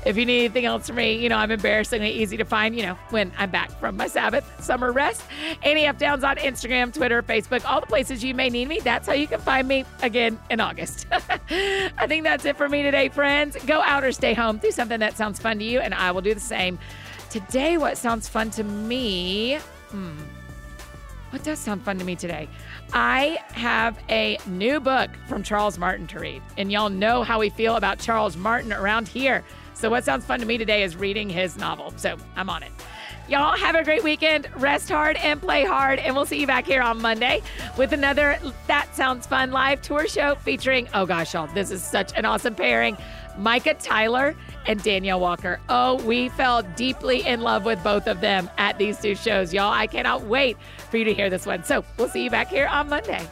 If 0.06 0.16
you 0.16 0.24
need 0.24 0.38
anything 0.38 0.64
else 0.64 0.86
from 0.86 0.96
me, 0.96 1.14
you 1.14 1.28
know, 1.28 1.36
I'm 1.36 1.50
embarrassingly 1.50 2.10
easy 2.10 2.36
to 2.36 2.44
find, 2.44 2.74
you 2.76 2.82
know, 2.82 2.94
when 3.10 3.32
I'm 3.36 3.50
back 3.50 3.70
from 3.80 3.96
my 3.96 4.06
Sabbath 4.06 4.64
summer 4.64 4.92
rest. 4.92 5.22
Annie 5.62 5.86
F. 5.86 5.98
Downs 5.98 6.22
on 6.22 6.36
Instagram, 6.36 6.94
Twitter, 6.94 7.22
Facebook, 7.22 7.64
all 7.64 7.80
the 7.80 7.86
places 7.86 8.22
you 8.22 8.32
may 8.32 8.48
need 8.48 8.68
me. 8.68 8.78
That's 8.78 9.08
how 9.08 9.14
you 9.14 9.26
can 9.26 9.40
find 9.40 9.66
me 9.66 9.84
again 10.02 10.38
in 10.50 10.60
August. 10.60 11.06
I 11.12 12.06
think 12.06 12.24
that's 12.24 12.44
it 12.44 12.56
for 12.56 12.68
me 12.68 12.82
today, 12.82 13.08
friends. 13.08 13.56
Go 13.66 13.82
out 13.82 14.04
or 14.04 14.12
stay 14.12 14.34
home. 14.34 14.58
Do 14.58 14.70
something 14.70 15.00
that 15.00 15.16
sounds 15.16 15.40
fun 15.40 15.58
to 15.58 15.64
you, 15.64 15.80
and 15.80 15.92
I 15.92 16.12
will 16.12 16.22
do 16.22 16.32
the 16.32 16.40
same. 16.40 16.78
Today, 17.28 17.76
what 17.76 17.98
sounds 17.98 18.28
fun 18.28 18.50
to 18.52 18.64
me? 18.64 19.58
Hmm. 19.90 20.16
What 21.30 21.42
does 21.42 21.58
sound 21.58 21.82
fun 21.82 21.98
to 21.98 22.04
me 22.04 22.16
today? 22.16 22.48
I 22.92 23.38
have 23.52 23.98
a 24.08 24.38
new 24.46 24.80
book 24.80 25.10
from 25.26 25.42
Charles 25.42 25.78
Martin 25.78 26.06
to 26.08 26.20
read, 26.20 26.42
and 26.56 26.72
y'all 26.72 26.88
know 26.88 27.22
how 27.22 27.38
we 27.38 27.50
feel 27.50 27.76
about 27.76 27.98
Charles 27.98 28.36
Martin 28.36 28.72
around 28.72 29.08
here. 29.08 29.44
So, 29.74 29.90
what 29.90 30.04
sounds 30.04 30.24
fun 30.24 30.40
to 30.40 30.46
me 30.46 30.58
today 30.58 30.82
is 30.82 30.96
reading 30.96 31.28
his 31.28 31.56
novel. 31.56 31.92
So, 31.96 32.16
I'm 32.34 32.48
on 32.48 32.62
it. 32.62 32.72
Y'all 33.28 33.56
have 33.58 33.74
a 33.74 33.84
great 33.84 34.02
weekend. 34.02 34.48
Rest 34.56 34.88
hard 34.88 35.18
and 35.18 35.38
play 35.40 35.62
hard. 35.62 35.98
And 35.98 36.16
we'll 36.16 36.24
see 36.24 36.40
you 36.40 36.46
back 36.46 36.64
here 36.64 36.80
on 36.80 37.02
Monday 37.02 37.42
with 37.76 37.92
another 37.92 38.38
That 38.68 38.96
Sounds 38.96 39.26
Fun 39.26 39.50
live 39.50 39.82
tour 39.82 40.08
show 40.08 40.34
featuring, 40.36 40.88
oh 40.94 41.04
gosh, 41.04 41.34
y'all, 41.34 41.46
this 41.48 41.70
is 41.70 41.82
such 41.82 42.10
an 42.16 42.24
awesome 42.24 42.54
pairing. 42.54 42.96
Micah 43.38 43.74
Tyler 43.74 44.36
and 44.66 44.82
Danielle 44.82 45.20
Walker. 45.20 45.60
Oh, 45.68 46.02
we 46.04 46.28
fell 46.30 46.62
deeply 46.76 47.26
in 47.26 47.40
love 47.40 47.64
with 47.64 47.82
both 47.82 48.06
of 48.06 48.20
them 48.20 48.50
at 48.58 48.78
these 48.78 49.00
two 49.00 49.14
shows, 49.14 49.54
y'all. 49.54 49.72
I 49.72 49.86
cannot 49.86 50.24
wait 50.24 50.56
for 50.90 50.98
you 50.98 51.04
to 51.04 51.14
hear 51.14 51.30
this 51.30 51.46
one. 51.46 51.64
So 51.64 51.84
we'll 51.96 52.08
see 52.08 52.24
you 52.24 52.30
back 52.30 52.48
here 52.48 52.66
on 52.66 52.88
Monday. 52.88 53.26